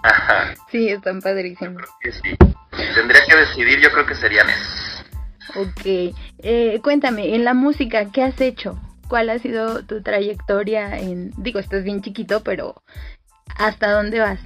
Ajá. 0.04 0.54
Sí, 0.70 0.90
están 0.90 1.16
Yo 1.16 1.22
padrísimos. 1.22 1.82
creo 1.82 1.96
que 2.02 2.12
sí. 2.12 2.38
Si 2.76 2.94
tendría 2.96 3.22
que 3.26 3.36
decidir, 3.38 3.80
yo 3.80 3.92
creo 3.92 4.06
que 4.06 4.16
serían 4.16 4.50
esos. 4.50 5.06
Ok. 5.56 6.16
Eh, 6.40 6.80
cuéntame, 6.84 7.34
en 7.36 7.46
la 7.46 7.54
música, 7.54 8.12
¿qué 8.12 8.24
has 8.24 8.42
hecho? 8.42 8.78
¿Cuál 9.08 9.30
ha 9.30 9.40
sido 9.40 9.86
tu 9.86 10.02
trayectoria 10.02 10.98
en... 10.98 11.32
Digo, 11.38 11.60
estás 11.60 11.84
bien 11.84 12.02
chiquito, 12.02 12.44
pero 12.44 12.82
¿hasta 13.58 13.92
dónde 13.92 14.20
vas? 14.20 14.40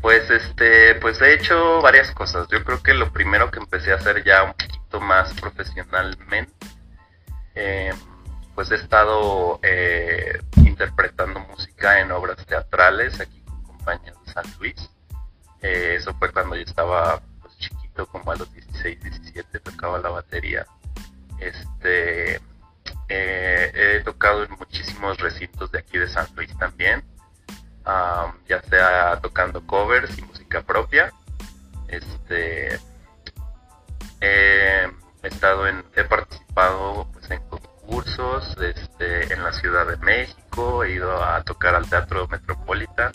Pues 0.00 0.30
este, 0.30 0.94
pues 0.96 1.20
he 1.20 1.34
hecho 1.34 1.80
varias 1.82 2.10
cosas. 2.12 2.48
Yo 2.48 2.64
creo 2.64 2.82
que 2.82 2.94
lo 2.94 3.12
primero 3.12 3.50
que 3.50 3.58
empecé 3.58 3.92
a 3.92 3.96
hacer 3.96 4.24
ya 4.24 4.44
un 4.44 4.52
poquito 4.52 5.00
más 5.00 5.32
profesionalmente, 5.34 6.52
eh, 7.54 7.92
pues 8.54 8.70
he 8.70 8.76
estado 8.76 9.60
eh, 9.62 10.40
interpretando 10.56 11.40
música 11.40 12.00
en 12.00 12.10
obras 12.12 12.44
teatrales 12.46 13.20
aquí 13.20 13.40
con 13.42 13.62
compañías 13.62 14.16
de 14.24 14.32
San 14.32 14.44
Luis. 14.58 14.90
Eh, 15.62 15.96
eso 15.98 16.14
fue 16.14 16.32
cuando 16.32 16.56
yo 16.56 16.62
estaba 16.62 17.20
pues, 17.40 17.56
chiquito, 17.58 18.06
como 18.06 18.32
a 18.32 18.36
los 18.36 18.52
16, 18.52 19.00
17, 19.00 19.60
tocaba 19.60 19.98
la 19.98 20.10
batería. 20.10 20.66
Este, 21.38 22.36
eh, 23.08 23.72
he 23.74 24.00
tocado 24.04 24.44
en 24.44 24.50
muchísimos 24.52 25.18
recintos 25.18 25.70
de 25.72 25.78
aquí 25.78 25.98
de 25.98 26.08
San 26.08 26.26
Luis 26.34 26.56
también 26.58 27.04
um, 27.86 28.32
ya 28.48 28.62
sea 28.62 29.20
tocando 29.20 29.64
covers 29.66 30.16
y 30.18 30.22
música 30.22 30.62
propia. 30.62 31.12
Este, 31.88 32.78
he 35.22 35.28
estado 35.28 35.66
en, 35.66 35.84
he 35.96 36.04
participado 36.04 37.06
pues, 37.12 37.30
en 37.30 37.40
concursos, 37.48 38.56
este, 38.60 39.32
en 39.32 39.42
la 39.42 39.52
Ciudad 39.52 39.86
de 39.86 39.96
México, 39.98 40.84
he 40.84 40.92
ido 40.92 41.22
a 41.22 41.42
tocar 41.42 41.74
al 41.74 41.88
Teatro 41.88 42.26
Metropolitan. 42.28 43.12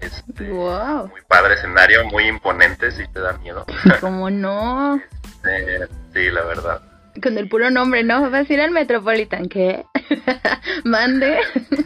Este, 0.00 0.48
Wow. 0.50 1.08
muy 1.08 1.20
padre 1.28 1.54
escenario, 1.54 2.04
muy 2.06 2.26
imponente, 2.26 2.90
si 2.92 3.06
te 3.08 3.20
da 3.20 3.34
miedo. 3.38 3.66
¿Cómo 4.00 4.30
no? 4.30 5.00
Eh, 5.42 5.88
sí, 6.12 6.30
la 6.30 6.42
verdad. 6.42 6.82
Con 7.22 7.38
el 7.38 7.48
puro 7.48 7.70
nombre, 7.70 8.04
¿no? 8.04 8.30
Vas 8.30 8.48
a 8.48 8.52
ir 8.52 8.60
al 8.60 8.72
Metropolitan, 8.72 9.48
¿qué? 9.48 9.86
Mande. 10.84 11.38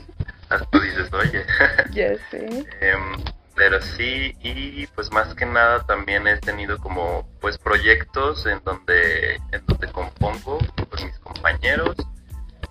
Hasta 0.48 0.80
dices, 0.80 1.12
oye. 1.12 1.44
ya 1.92 2.08
sé. 2.32 2.66
Em, 2.80 3.22
pero 3.54 3.80
sí, 3.80 4.37
y 4.40 4.87
pues 4.88 5.12
más 5.12 5.34
que 5.34 5.46
nada 5.46 5.84
también 5.87 6.26
he 6.26 6.37
tenido 6.38 6.78
como 6.78 7.28
pues 7.40 7.56
proyectos 7.58 8.46
en 8.46 8.62
donde, 8.64 9.37
en 9.52 9.66
donde 9.66 9.90
compongo 9.92 10.58
con 10.58 11.04
mis 11.04 11.18
compañeros. 11.20 11.96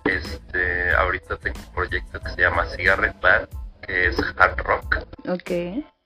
Este, 0.04 0.94
ahorita 0.94 1.36
tengo 1.36 1.58
un 1.58 1.74
proyecto 1.74 2.20
que 2.20 2.30
se 2.30 2.42
llama 2.42 2.66
Cigarette 2.66 3.20
Band, 3.20 3.48
que 3.82 4.08
es 4.08 4.16
hard 4.36 4.58
rock. 4.58 4.96
Ok. 5.28 5.50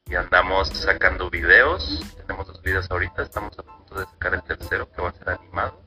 Y 0.07 0.15
andamos 0.15 0.69
sacando 0.69 1.29
videos. 1.29 2.01
Tenemos 2.17 2.47
dos 2.47 2.63
videos 2.63 2.89
ahorita, 2.91 3.23
estamos 3.23 3.59
a 3.59 3.63
punto 3.63 3.99
de 3.99 4.07
sacar 4.07 4.35
el 4.35 4.43
tercero 4.45 4.89
que 4.93 5.03
va 5.03 5.09
a 5.09 5.13
ser 5.13 5.31
animado. 5.31 5.83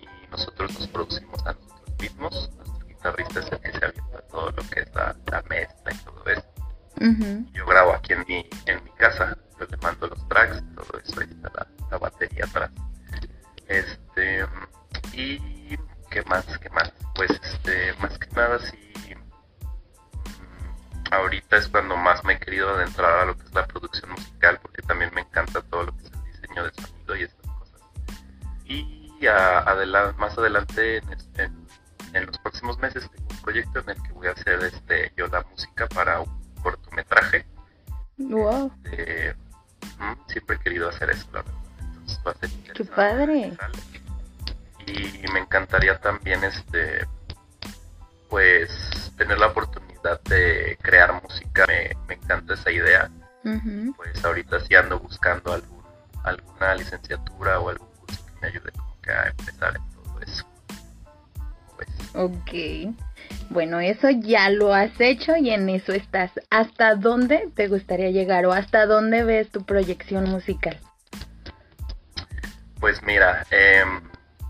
Y 0.00 0.26
nosotros 0.30 0.72
nos 0.78 0.88
producimos 0.88 1.46
a 1.46 1.52
nosotros 1.52 1.94
mismos. 2.00 2.50
Nuestro 2.56 2.86
guitarrista 2.86 3.40
es 3.40 3.52
el 3.52 3.60
que 3.60 3.72
se 3.72 3.84
avienta 3.84 4.20
todo 4.30 4.50
lo 4.50 4.62
que 4.70 4.80
es 4.80 4.94
la, 4.94 5.14
la 5.30 5.42
mezcla 5.42 5.92
y 5.92 5.98
todo 5.98 6.13
yo 7.52 7.66
grabo 7.66 7.92
aquí 7.92 8.12
en 8.12 8.24
mi, 8.28 8.48
en 8.66 8.84
mi 8.84 8.90
casa, 8.92 9.36
yo 9.58 9.66
le 9.66 9.76
mando 9.78 10.06
los 10.08 10.28
tracks, 10.28 10.62
todo 10.74 10.98
eso, 11.00 11.20
ahí 11.20 11.28
está 11.30 11.66
la, 11.90 11.98
batería 11.98 12.44
atrás. 12.44 12.70
Este, 13.68 14.44
y 15.12 15.76
qué 16.10 16.22
más, 16.26 16.44
qué 16.58 16.68
más, 16.70 16.92
pues 17.14 17.30
este, 17.30 17.92
más 18.00 18.18
que 18.18 18.28
nada 18.34 18.58
sí, 18.58 18.92
mm, 19.14 21.12
ahorita 21.14 21.56
es 21.56 21.68
cuando 21.68 21.96
más 21.96 22.22
me 22.24 22.34
he 22.34 22.38
querido 22.38 22.68
adentrar 22.70 23.12
a 23.20 23.24
lo 23.26 23.36
que 23.36 23.44
es 23.44 23.54
la 23.54 23.66
producción 23.66 24.10
musical, 24.10 24.58
porque 24.60 24.82
también 24.82 25.10
me 25.14 25.22
encanta 25.22 25.62
todo 25.62 25.84
lo 25.84 25.96
que 25.96 26.04
es 26.04 26.12
el 26.12 26.24
diseño 26.24 26.64
de 26.64 26.72
sonido 26.74 27.16
y 27.16 27.22
estas 27.22 27.46
cosas. 27.58 27.80
Y 28.64 29.26
a- 29.26 30.14
más 30.18 30.36
adelante, 30.36 30.98
en, 30.98 31.12
este- 31.12 31.50
en 32.12 32.26
los 32.26 32.38
próximos 32.38 32.78
meses, 32.78 33.08
tengo 33.10 33.28
un 33.30 33.42
proyecto 33.42 33.80
en 33.80 33.90
el 33.90 34.02
que 34.02 34.12
voy 34.12 34.26
a 34.28 34.32
hacer 34.32 34.62
este, 34.64 35.12
yo 35.16 35.26
la 35.28 35.42
música 35.50 35.86
para 35.88 36.20
un 36.20 36.43
cortometraje 36.64 37.46
Wow. 38.18 38.72
eh, 38.92 39.34
ujú, 39.82 40.22
siempre 40.28 40.56
he 40.56 40.58
querido 40.60 40.88
hacer 40.88 41.10
eso, 41.10 41.26
la 41.32 41.42
verdad. 41.42 41.54
Entonces 41.80 42.20
va 42.26 42.30
a 42.30 42.34
ser 42.74 42.90
padre. 42.90 43.50
qué 43.50 43.56
sale. 43.56 43.78
Y 44.86 45.32
me 45.32 45.40
encantaría 45.40 45.98
también, 46.00 46.42
este, 46.44 47.06
pues, 48.28 48.70
tener 49.16 49.38
la 49.38 49.46
oportunidad 49.48 50.20
de 50.24 50.78
crear 50.82 51.22
música. 51.22 51.64
Me, 51.66 51.96
me 52.08 52.14
encanta 52.14 52.54
esa 52.54 52.70
idea. 52.70 53.10
Pues 53.96 54.24
ahorita 54.24 54.60
sí 54.60 54.74
ando 54.74 54.98
buscando 54.98 55.52
algún, 55.52 55.82
alguna 56.24 56.74
licenciatura 56.76 57.60
o 57.60 57.68
algún 57.68 57.88
curso 58.00 58.24
que 58.26 58.32
me 58.40 58.46
ayude 58.48 58.72
como 58.72 58.96
que 59.02 59.10
a 59.12 59.26
empezar 59.28 59.76
en 59.76 59.90
todo 60.02 60.20
eso. 60.22 60.44
Pues, 61.76 61.88
Ok. 62.14 62.94
Bueno, 63.50 63.78
eso 63.80 64.10
ya 64.10 64.50
lo 64.50 64.74
has 64.74 65.00
hecho 65.00 65.36
y 65.36 65.50
en 65.50 65.68
eso 65.68 65.92
estás. 65.92 66.32
¿Hasta 66.50 66.96
dónde 66.96 67.50
te 67.54 67.68
gustaría 67.68 68.10
llegar 68.10 68.46
o 68.46 68.52
hasta 68.52 68.86
dónde 68.86 69.22
ves 69.22 69.50
tu 69.50 69.64
proyección 69.64 70.28
musical? 70.28 70.78
Pues 72.80 73.02
mira, 73.02 73.46
em, 73.50 74.00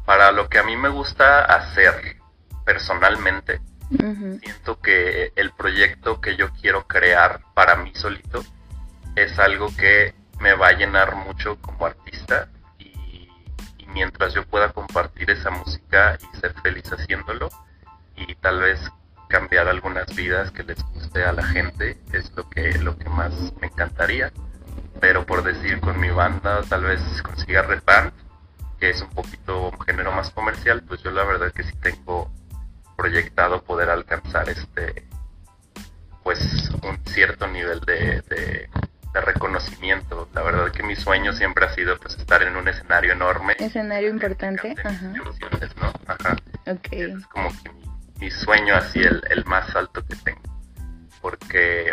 para 0.06 0.32
lo 0.32 0.48
que 0.48 0.58
a 0.58 0.62
mí 0.62 0.76
me 0.76 0.88
gusta 0.88 1.44
hacer 1.44 2.16
personalmente, 2.64 3.60
siento 4.40 4.80
que 4.80 5.32
el 5.36 5.50
proyecto 5.52 6.20
que 6.20 6.36
yo 6.36 6.50
quiero 6.60 6.86
crear 6.86 7.40
para 7.52 7.76
mí 7.76 7.92
solito 7.94 8.42
es 9.14 9.38
algo 9.38 9.68
que 9.76 10.14
me 10.40 10.54
va 10.54 10.68
a 10.68 10.72
llenar 10.72 11.14
mucho 11.14 11.60
como 11.60 11.86
artista 11.86 12.48
y, 12.78 13.28
y 13.78 13.86
mientras 13.88 14.34
yo 14.34 14.46
pueda 14.46 14.72
compartir 14.72 15.30
esa 15.30 15.50
música 15.50 16.18
y 16.20 16.40
ser 16.40 16.54
feliz 16.62 16.90
haciéndolo 16.90 17.50
y 18.16 18.34
tal 18.36 18.60
vez 18.60 18.80
cambiar 19.28 19.68
algunas 19.68 20.14
vidas 20.14 20.50
que 20.50 20.62
les 20.62 20.82
guste 20.92 21.24
a 21.24 21.32
la 21.32 21.44
gente 21.44 21.98
es 22.12 22.30
lo 22.36 22.48
que 22.50 22.78
lo 22.78 22.96
que 22.96 23.08
más 23.08 23.32
me 23.60 23.66
encantaría 23.68 24.32
pero 25.00 25.24
por 25.26 25.42
decir 25.42 25.80
con 25.80 25.98
mi 25.98 26.10
banda 26.10 26.62
tal 26.68 26.84
vez 26.84 27.00
con 27.22 27.36
Cigarette 27.36 27.84
Band 27.84 28.12
que 28.78 28.90
es 28.90 29.00
un 29.02 29.10
poquito 29.10 29.68
un 29.70 29.80
género 29.80 30.12
más 30.12 30.30
comercial 30.30 30.82
pues 30.86 31.02
yo 31.02 31.10
la 31.10 31.24
verdad 31.24 31.52
que 31.52 31.64
sí 31.64 31.72
tengo 31.82 32.30
proyectado 32.96 33.62
poder 33.64 33.90
alcanzar 33.90 34.48
este 34.48 35.04
pues 36.22 36.70
un 36.82 36.98
cierto 37.06 37.46
nivel 37.48 37.80
de, 37.80 38.22
de- 38.28 38.68
de 39.12 39.20
reconocimiento 39.20 40.28
la 40.34 40.42
verdad 40.42 40.72
que 40.72 40.82
mi 40.82 40.96
sueño 40.96 41.32
siempre 41.32 41.66
ha 41.66 41.74
sido 41.74 41.96
pues 41.98 42.16
estar 42.18 42.42
en 42.42 42.56
un 42.56 42.66
escenario 42.68 43.12
enorme 43.12 43.54
Escenario 43.60 44.10
importante. 44.10 44.74
Ajá. 44.84 45.12
¿no? 45.80 45.92
Ajá. 46.08 46.36
Ok. 46.66 46.88
Es 46.92 47.26
como 47.28 47.48
que 47.62 47.70
mi, 47.72 47.84
mi 48.24 48.30
sueño 48.30 48.74
así 48.74 49.00
el, 49.00 49.22
el 49.28 49.44
más 49.44 49.76
alto 49.76 50.02
que 50.06 50.16
tengo. 50.16 50.40
Porque 51.20 51.92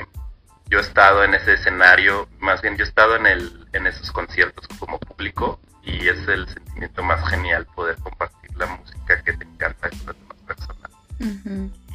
yo 0.70 0.80
he 0.80 0.82
estado 0.82 1.26
en 1.26 1.34
ese 1.34 1.54
escenario 1.54 2.30
más 2.40 2.62
bien 2.62 2.78
yo 2.78 2.86
he 2.86 2.88
estado 2.88 3.18
en 3.18 3.26
el 3.26 3.68
en 3.74 3.86
esos 3.86 4.12
conciertos 4.14 4.66
como 4.80 4.98
público 4.98 5.60
y 5.84 6.08
es 6.08 6.26
el 6.30 6.48
sentimiento 6.48 7.04
más 7.04 7.28
genial 7.30 7.66
poder 7.76 7.98
compartir 7.98 8.56
la 8.56 8.66
música 8.66 9.22
que 9.24 9.34
te 9.34 9.44
encanta 9.44 9.90
con 9.90 10.00
las 10.06 10.16
demás 10.16 10.38
personas. 10.48 10.92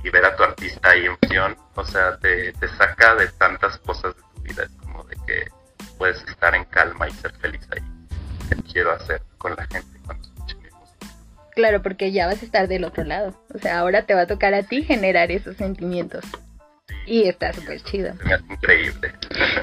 Y 0.05 0.11
ver 0.11 0.25
a 0.25 0.37
tu 0.37 0.43
artista 0.43 0.91
ahí 0.91 1.07
en 1.07 1.13
acción, 1.13 1.57
o 1.75 1.85
sea, 1.85 2.19
te, 2.19 2.53
te 2.53 2.69
saca 2.77 3.15
de 3.15 3.29
tantas 3.29 3.79
cosas 3.79 4.15
de 4.15 4.23
tu 4.23 4.43
vida, 4.43 4.65
es 4.65 4.73
como 4.83 5.03
de 5.05 5.17
que 5.27 5.49
puedes 5.99 6.23
estar 6.29 6.55
en 6.55 6.65
calma 6.67 7.09
y 7.09 7.13
ser 7.13 7.33
feliz 7.39 7.67
ahí. 7.73 7.83
que 8.49 8.63
quiero 8.71 8.93
hacer 8.93 9.23
con 9.39 9.55
la 9.57 9.67
gente 9.67 9.96
Claro, 11.57 11.81
porque 11.81 12.13
ya 12.13 12.27
vas 12.27 12.43
a 12.43 12.45
estar 12.45 12.69
del 12.69 12.85
otro 12.85 13.03
lado. 13.05 13.35
O 13.55 13.59
sea, 13.59 13.79
ahora 13.79 14.03
te 14.03 14.13
va 14.13 14.21
a 14.21 14.27
tocar 14.27 14.53
a 14.53 14.63
ti 14.63 14.83
generar 14.85 15.31
esos 15.31 15.57
sentimientos. 15.57 16.23
Y 17.07 17.27
está 17.29 17.51
súper 17.55 17.81
chido. 17.81 18.13
Increíble. 18.51 19.15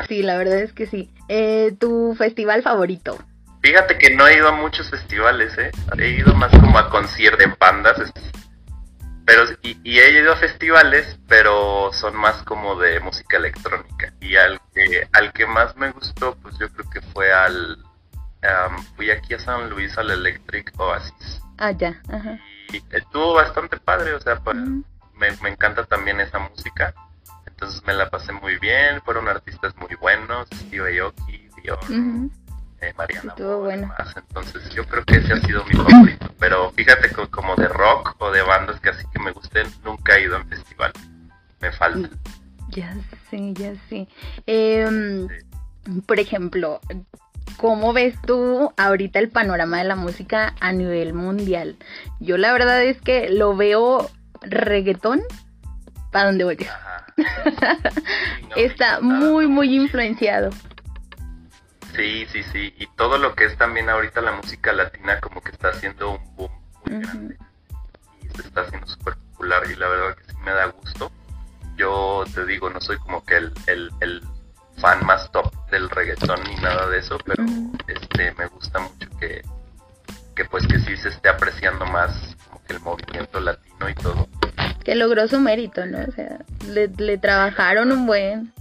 Sí, 0.09 0.23
la 0.23 0.35
verdad 0.37 0.57
es 0.57 0.73
que 0.73 0.87
sí. 0.87 1.13
Eh, 1.29 1.71
¿Tu 1.79 2.15
festival 2.15 2.63
favorito? 2.63 3.19
Fíjate 3.61 3.99
que 3.99 4.15
no 4.15 4.27
he 4.27 4.37
ido 4.37 4.47
a 4.47 4.53
muchos 4.53 4.89
festivales, 4.89 5.55
¿eh? 5.59 5.69
He 5.99 6.09
ido 6.09 6.33
más 6.33 6.51
como 6.51 6.79
a 6.79 6.89
conciertos 6.89 7.45
de 7.45 7.55
bandas. 7.59 8.11
Pero, 9.25 9.43
y, 9.61 9.77
y, 9.83 9.99
he 9.99 10.19
ido 10.19 10.33
a 10.33 10.37
festivales, 10.37 11.19
pero 11.27 11.91
son 11.93 12.15
más 12.15 12.41
como 12.41 12.75
de 12.75 12.99
música 13.01 13.37
electrónica. 13.37 14.11
Y 14.19 14.35
al 14.35 14.59
que, 14.73 15.07
al 15.13 15.31
que 15.31 15.45
más 15.45 15.77
me 15.77 15.91
gustó, 15.91 16.35
pues 16.41 16.57
yo 16.57 16.67
creo 16.69 16.89
que 16.89 17.01
fue 17.13 17.31
al... 17.31 17.77
Um, 18.43 18.83
fui 18.95 19.11
aquí 19.11 19.35
a 19.35 19.39
San 19.39 19.69
Luis 19.69 19.95
al 19.97 20.09
Electric 20.09 20.73
Oasis. 20.77 21.43
Ah, 21.63 21.71
ya. 21.71 22.01
Ajá. 22.09 22.37
Y 22.73 22.83
estuvo 22.93 23.35
bastante 23.35 23.77
padre, 23.77 24.13
o 24.13 24.19
sea, 24.19 24.35
pues, 24.41 24.57
me, 24.57 25.31
me 25.41 25.49
encanta 25.49 25.85
también 25.85 26.19
esa 26.19 26.39
música. 26.39 26.93
Entonces 27.45 27.81
me 27.87 27.93
la 27.93 28.09
pasé 28.09 28.33
muy 28.33 28.59
bien, 28.59 29.01
fueron 29.03 29.29
artistas 29.29 29.73
muy 29.77 29.95
buenos, 29.95 30.49
Steve 30.53 30.99
Aoki, 30.99 31.49
uh-huh. 31.69 32.29
eh, 32.81 32.93
Mariana. 32.97 33.29
Estuvo 33.29 33.59
bueno. 33.61 33.93
Entonces 34.13 34.69
yo 34.75 34.85
creo 34.85 35.05
que 35.05 35.15
ese 35.15 35.31
ha 35.31 35.39
sido 35.39 35.63
mi 35.63 35.75
favorito. 35.75 36.29
Pero 36.37 36.69
fíjate 36.71 37.07
que 37.07 37.27
como 37.29 37.55
de 37.55 37.69
rock 37.69 38.15
o 38.19 38.29
de 38.31 38.41
bandas 38.41 38.81
que 38.81 38.89
así 38.89 39.05
que 39.13 39.19
me 39.19 39.31
gusten, 39.31 39.65
nunca 39.85 40.17
he 40.17 40.23
ido 40.23 40.35
a 40.35 40.39
un 40.39 40.49
festival. 40.49 40.91
Me 41.61 41.71
falta. 41.71 42.09
Ya 42.71 42.93
sé, 43.29 43.53
ya 43.53 43.73
sé. 43.87 44.09
Eh, 44.47 45.27
sí. 45.85 46.01
Por 46.05 46.19
ejemplo, 46.19 46.81
¿cómo 47.57 47.93
ves 47.93 48.15
tú 48.25 48.73
ahorita 48.77 49.19
el 49.19 49.29
panorama 49.29 49.77
de 49.77 49.85
la 49.85 49.95
música 49.95 50.53
a 50.59 50.71
nivel 50.71 51.13
mundial? 51.13 51.77
Yo 52.19 52.37
la 52.37 52.51
verdad 52.53 52.83
es 52.83 53.01
que 53.01 53.29
lo 53.29 53.55
veo 53.55 54.09
reggaetón 54.41 55.21
para 56.11 56.25
donde 56.27 56.43
voy. 56.43 56.57
no, 57.17 58.55
Está 58.55 58.99
muy, 59.01 59.47
muy 59.47 59.75
influenciado. 59.75 60.51
Sí, 61.95 62.25
sí, 62.31 62.43
sí. 62.51 62.73
Y 62.77 62.87
todo 62.95 63.17
lo 63.17 63.35
que 63.35 63.45
es 63.45 63.57
también 63.57 63.89
ahorita 63.89 64.21
la 64.21 64.31
música 64.31 64.73
latina 64.73 65.19
como 65.19 65.41
que 65.41 65.51
está 65.51 65.69
haciendo 65.69 66.11
un 66.11 66.35
boom 66.35 66.51
muy 66.85 66.95
uh 66.95 66.99
-huh. 66.99 67.01
grande. 67.01 67.37
Y 68.21 68.29
se 68.29 68.41
está 68.47 68.61
haciendo 68.61 68.87
súper 68.87 69.15
popular 69.15 69.63
y 69.71 69.75
la 69.75 69.87
verdad 69.87 70.15
que 70.15 70.23
sí 70.23 70.37
me 70.43 70.51
da 70.51 70.65
gusto. 70.67 71.11
Yo 71.75 72.23
te 72.33 72.45
digo, 72.45 72.69
no 72.69 72.79
soy 72.81 72.97
como 72.97 73.23
que 73.25 73.37
el, 73.37 73.53
el, 73.67 73.91
el 74.01 74.21
fan 74.77 75.05
más 75.05 75.31
top 75.31 75.51
del 75.69 75.89
reggaetón 75.89 76.39
ni 76.43 76.55
nada 76.55 76.87
de 76.89 76.99
eso, 76.99 77.17
pero 77.25 77.43
este 77.87 78.31
me 78.33 78.47
gusta 78.47 78.79
mucho 78.79 79.09
que, 79.19 79.41
que 80.35 80.45
pues 80.45 80.65
que 80.67 80.79
sí 80.79 80.97
se 80.97 81.09
esté 81.09 81.29
apreciando 81.29 81.85
más 81.85 82.11
como 82.47 82.63
que 82.63 82.73
el 82.73 82.79
movimiento 82.79 83.39
latino 83.39 83.89
y 83.89 83.95
todo. 83.95 84.27
Que 84.83 84.95
logró 84.95 85.27
su 85.27 85.39
mérito, 85.39 85.85
¿no? 85.85 85.99
O 86.07 86.11
sea, 86.11 86.39
le, 86.67 86.87
le 86.87 87.17
trabajaron 87.17 87.91
un 87.91 88.05
buen 88.05 88.53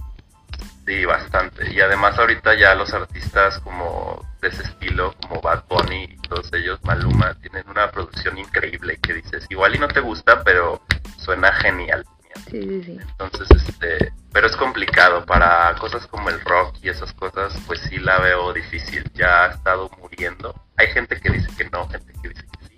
Sí, 0.85 1.05
bastante. 1.05 1.71
Y 1.71 1.79
además 1.79 2.17
ahorita 2.19 2.55
ya 2.55 2.75
los 2.75 2.93
artistas 2.93 3.57
como 3.59 4.21
de 4.41 4.49
ese 4.49 4.63
estilo, 4.63 5.15
como 5.21 5.39
Bad 5.41 5.63
Bunny 5.69 6.03
y 6.03 6.17
todos 6.27 6.51
ellos, 6.53 6.79
Maluma, 6.83 7.33
tienen 7.35 7.63
una 7.69 7.89
producción 7.89 8.37
increíble 8.37 8.97
que 8.97 9.13
dices, 9.13 9.45
igual 9.49 9.75
y 9.75 9.79
no 9.79 9.87
te 9.87 10.01
gusta, 10.01 10.43
pero 10.43 10.81
suena 11.17 11.53
genial. 11.53 12.05
Sí, 12.49 12.61
sí, 12.61 12.83
sí. 12.83 12.99
Entonces, 13.19 13.47
este, 13.51 14.13
pero 14.31 14.47
es 14.47 14.55
complicado 14.55 15.25
para 15.25 15.73
cosas 15.75 16.05
como 16.07 16.29
el 16.29 16.39
rock 16.41 16.75
y 16.81 16.89
esas 16.89 17.13
cosas, 17.13 17.53
pues 17.67 17.79
sí 17.81 17.97
la 17.97 18.19
veo 18.19 18.53
difícil. 18.53 19.03
Ya 19.13 19.45
ha 19.45 19.47
estado 19.47 19.89
muriendo. 19.99 20.53
Hay 20.77 20.87
gente 20.87 21.19
que 21.19 21.31
dice 21.31 21.49
que 21.57 21.69
no, 21.69 21.87
gente 21.89 22.13
que 22.21 22.29
dice 22.29 22.45
que 22.59 22.65
sí. 22.67 22.77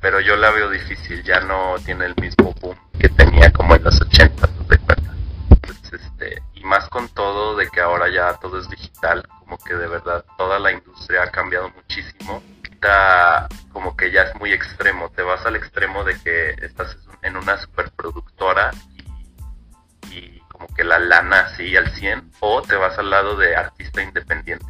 Pero 0.00 0.20
yo 0.20 0.36
la 0.36 0.50
veo 0.50 0.70
difícil, 0.70 1.22
ya 1.24 1.40
no 1.40 1.76
tiene 1.84 2.06
el 2.06 2.14
mismo 2.16 2.54
boom 2.60 2.76
que 2.98 3.08
tenía 3.08 3.50
como 3.50 3.74
en 3.74 3.82
los 3.82 4.00
80, 4.00 4.46
¿no 4.46 4.64
te 4.66 4.78
cuenta? 4.78 5.14
Entonces, 5.50 6.02
este, 6.02 6.42
y 6.54 6.64
más 6.64 6.88
con 6.90 7.08
todo 7.08 7.56
de 7.56 7.68
que 7.68 7.80
ahora 7.80 8.08
ya 8.12 8.34
todo 8.34 8.60
es 8.60 8.68
digital, 8.68 9.26
como 9.40 9.58
que 9.58 9.74
de 9.74 9.86
verdad 9.86 10.24
toda 10.36 10.58
la 10.58 10.72
industria 10.72 11.22
ha 11.22 11.30
cambiado 11.30 11.70
muchísimo. 11.70 12.42
Como 13.72 13.96
que 13.96 14.10
ya 14.10 14.22
es 14.22 14.34
muy 14.36 14.52
extremo, 14.52 15.10
te 15.10 15.22
vas 15.22 15.44
al 15.46 15.56
extremo 15.56 16.04
de 16.04 16.18
que 16.20 16.50
estás 16.64 16.96
en 17.22 17.36
una 17.36 17.58
superproductora 17.58 18.70
y, 20.10 20.14
y 20.14 20.40
como 20.48 20.66
que 20.74 20.84
la 20.84 20.98
lana 20.98 21.40
así 21.40 21.76
al 21.76 21.90
100, 21.90 22.32
o 22.40 22.62
te 22.62 22.76
vas 22.76 22.98
al 22.98 23.10
lado 23.10 23.36
de 23.36 23.56
artista 23.56 24.02
independiente. 24.02 24.66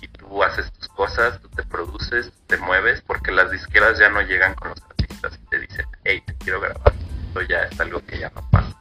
Y 0.00 0.08
tú 0.08 0.42
haces 0.42 0.70
tus 0.72 0.88
cosas, 0.88 1.40
tú 1.40 1.48
te 1.50 1.62
produces, 1.62 2.32
te 2.46 2.56
mueves, 2.58 3.02
porque 3.02 3.32
las 3.32 3.50
disqueras 3.50 3.98
ya 3.98 4.08
no 4.08 4.20
llegan 4.22 4.54
con 4.54 4.70
los 4.70 4.82
artistas 4.82 5.38
y 5.42 5.46
te 5.48 5.58
dicen, 5.60 5.86
hey, 6.04 6.22
te 6.26 6.34
quiero 6.36 6.60
grabar. 6.60 6.92
Esto 7.28 7.42
ya 7.42 7.62
es 7.62 7.80
algo 7.80 8.04
que 8.04 8.18
ya 8.18 8.30
no 8.34 8.48
pasa. 8.50 8.74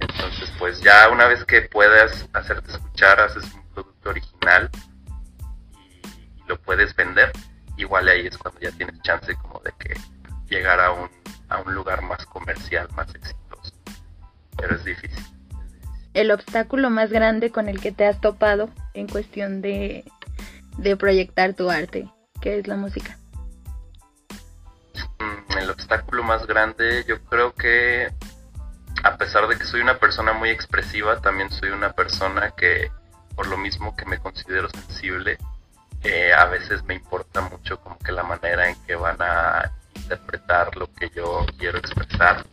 Entonces, 0.00 0.50
pues 0.58 0.80
ya 0.80 1.08
una 1.10 1.26
vez 1.26 1.44
que 1.44 1.62
puedas 1.62 2.28
hacerte 2.32 2.70
escuchar, 2.70 3.20
haces 3.20 3.44
un 3.54 3.62
producto 3.74 4.10
original 4.10 4.70
y, 5.72 6.02
lo 6.46 6.60
puedes 6.60 6.94
vender, 6.94 7.32
igual 7.76 8.08
ahí 8.08 8.26
es 8.26 8.38
cuando 8.38 8.60
ya 8.60 8.70
tienes 8.72 9.00
chance 9.02 9.34
como 9.36 9.60
de 9.60 9.72
que 9.78 9.94
llegar 10.48 10.80
a 10.80 10.92
un, 10.92 11.08
a 11.48 11.60
un 11.60 11.74
lugar 11.74 12.02
más 12.02 12.24
comercial, 12.26 12.88
más 12.96 13.12
exitoso. 13.14 13.72
Pero 14.56 14.76
es 14.76 14.84
difícil. 14.84 15.24
El 16.12 16.30
obstáculo 16.30 16.90
más 16.90 17.10
grande 17.10 17.50
con 17.50 17.68
el 17.68 17.80
que 17.80 17.90
te 17.90 18.06
has 18.06 18.20
topado 18.20 18.70
en 18.94 19.08
cuestión 19.08 19.62
de, 19.62 20.04
de 20.78 20.96
proyectar 20.96 21.54
tu 21.54 21.70
arte, 21.70 22.08
¿qué 22.40 22.58
es 22.58 22.68
la 22.68 22.76
música? 22.76 23.18
Mm, 25.18 25.58
el 25.58 25.70
obstáculo 25.70 26.22
más 26.22 26.46
grande 26.46 27.04
yo 27.08 27.20
creo 27.24 27.52
que 27.54 28.12
a 29.02 29.16
pesar 29.18 29.46
de 29.48 29.58
que 29.58 29.64
soy 29.64 29.80
una 29.80 29.98
persona 29.98 30.32
muy 30.32 30.50
expresiva, 30.50 31.20
también 31.20 31.50
soy 31.50 31.70
una 31.70 31.92
persona 31.92 32.52
que, 32.56 32.90
por 33.34 33.46
lo 33.48 33.58
mismo 33.58 33.94
que 33.96 34.06
me 34.06 34.18
considero 34.18 34.68
sensible, 34.70 35.36
eh, 36.04 36.32
a 36.32 36.44
veces 36.46 36.84
me 36.84 36.94
importa 36.94 37.40
mucho 37.40 37.80
como 37.80 37.98
que 37.98 38.12
la 38.12 38.22
manera 38.22 38.68
en 38.68 38.76
que 38.84 38.94
van 38.94 39.16
a 39.20 39.72
interpretar 39.94 40.76
lo 40.76 40.92
que 40.92 41.10
yo 41.10 41.46
quiero 41.58 41.78
expresar 41.78 42.44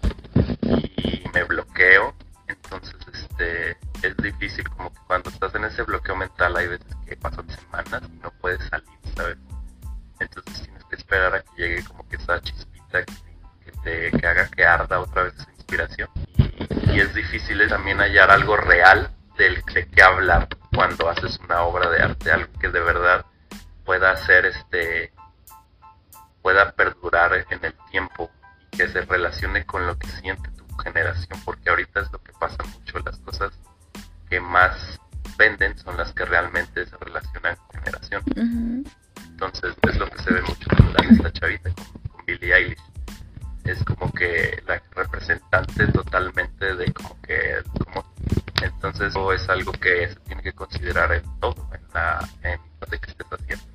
y 0.63 1.23
me 1.33 1.43
bloqueo. 1.43 2.15
Entonces, 2.47 2.95
este, 3.13 3.77
es 4.01 4.17
difícil 4.17 4.67
como 4.69 4.91
que 4.93 4.99
cuando 5.07 5.29
estás 5.29 5.53
en 5.55 5.65
ese 5.65 5.83
bloqueo 5.83 6.15
mental 6.15 6.55
hay 6.55 6.67
veces 6.67 6.95
que 7.05 7.15
pasan 7.17 7.49
semanas 7.49 8.01
y 8.07 8.17
no 8.19 8.31
puedes 8.41 8.65
salir, 8.69 8.87
¿sabes? 9.15 9.37
Entonces 10.19 10.61
tienes 10.63 10.83
que 10.85 10.95
esperar 10.95 11.35
a 11.35 11.41
que 11.41 11.61
llegue 11.61 11.83
como 11.83 12.07
que 12.07 12.15
esa 12.15 12.41
chispita 12.41 13.03
que, 13.03 13.71
te 13.83 14.27
haga 14.27 14.47
que 14.49 14.63
arda 14.63 14.99
otra 14.99 15.23
vez 15.23 15.33
esa 15.33 15.51
inspiración 15.53 16.09
y 16.93 16.99
es 16.99 17.13
difícil 17.13 17.67
también 17.67 17.99
hallar 17.99 18.29
algo 18.29 18.57
real 18.57 19.09
del 19.37 19.61
de 19.73 19.87
qué 19.87 20.03
hablar 20.03 20.47
cuando 20.75 21.09
haces 21.09 21.39
una 21.39 21.61
obra 21.63 21.89
de 21.89 22.01
arte, 22.01 22.31
algo 22.31 22.51
que 22.59 22.69
de 22.69 22.79
verdad 22.79 23.25
pueda 23.91 24.15
ser 24.15 24.45
este 24.45 25.11
pueda 26.41 26.71
perdurar 26.71 27.45
en 27.49 27.65
el 27.65 27.73
tiempo 27.91 28.31
y 28.71 28.77
que 28.77 28.87
se 28.87 29.01
relacione 29.01 29.65
con 29.65 29.85
lo 29.85 29.99
que 29.99 30.07
siente 30.07 30.49
tu 30.51 30.65
generación, 30.77 31.37
porque 31.43 31.69
ahorita 31.69 31.99
es 31.99 32.09
lo 32.13 32.23
que 32.23 32.31
pasa 32.39 32.63
mucho, 32.73 32.99
las 32.99 33.17
cosas 33.17 33.51
que 34.29 34.39
más 34.39 34.97
venden 35.37 35.77
son 35.77 35.97
las 35.97 36.13
que 36.13 36.23
realmente 36.23 36.85
se 36.85 36.95
relacionan 36.95 37.57
con 37.57 37.83
generación. 37.83 38.23
Uh 38.27 38.39
-huh. 38.39 38.91
Entonces 39.27 39.75
es 39.81 39.97
lo 39.97 40.09
que 40.09 40.23
se 40.23 40.33
ve 40.35 40.41
mucho 40.41 40.69
con 40.69 41.13
esta 41.13 41.33
chavita, 41.33 41.69
con, 41.73 42.01
con 42.13 42.25
Billie 42.25 42.55
Eilish 42.55 42.91
es 43.65 43.83
como 43.83 44.09
que 44.13 44.63
la 44.67 44.81
representante 44.91 45.85
totalmente 45.87 46.75
de 46.77 46.93
como 46.93 47.21
que 47.21 47.61
como 47.77 48.05
entonces 48.63 49.09
eso 49.09 49.33
es 49.33 49.49
algo 49.49 49.73
que 49.73 50.07
se 50.07 50.15
tiene 50.21 50.41
que 50.41 50.53
considerar 50.53 51.11
en 51.11 51.23
todo 51.41 51.69
en 51.73 51.81
la 51.93 52.27
en 52.43 52.59
lo 52.79 52.87
que 52.87 52.95
estés 52.95 53.27
haciendo 53.29 53.70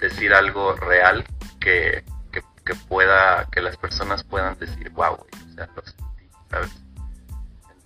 decir 0.00 0.32
algo 0.32 0.74
real 0.74 1.24
que, 1.60 2.04
que, 2.32 2.42
que 2.64 2.74
pueda 2.88 3.46
que 3.50 3.60
las 3.60 3.76
personas 3.76 4.24
puedan 4.24 4.58
decir 4.58 4.90
wow 4.90 5.14
o 5.14 5.54
sea 5.54 5.68
lo 5.74 5.82
sentí 5.82 6.28
sabes 6.50 6.70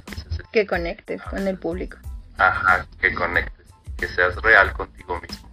entonces, 0.06 0.46
que 0.52 0.66
conectes 0.66 1.22
con 1.22 1.46
el 1.46 1.58
público. 1.58 1.98
Ajá 2.38 2.86
que 3.00 3.14
conectes 3.14 3.66
que 3.96 4.08
seas 4.08 4.36
real 4.42 4.72
contigo 4.72 5.20
mismo. 5.20 5.50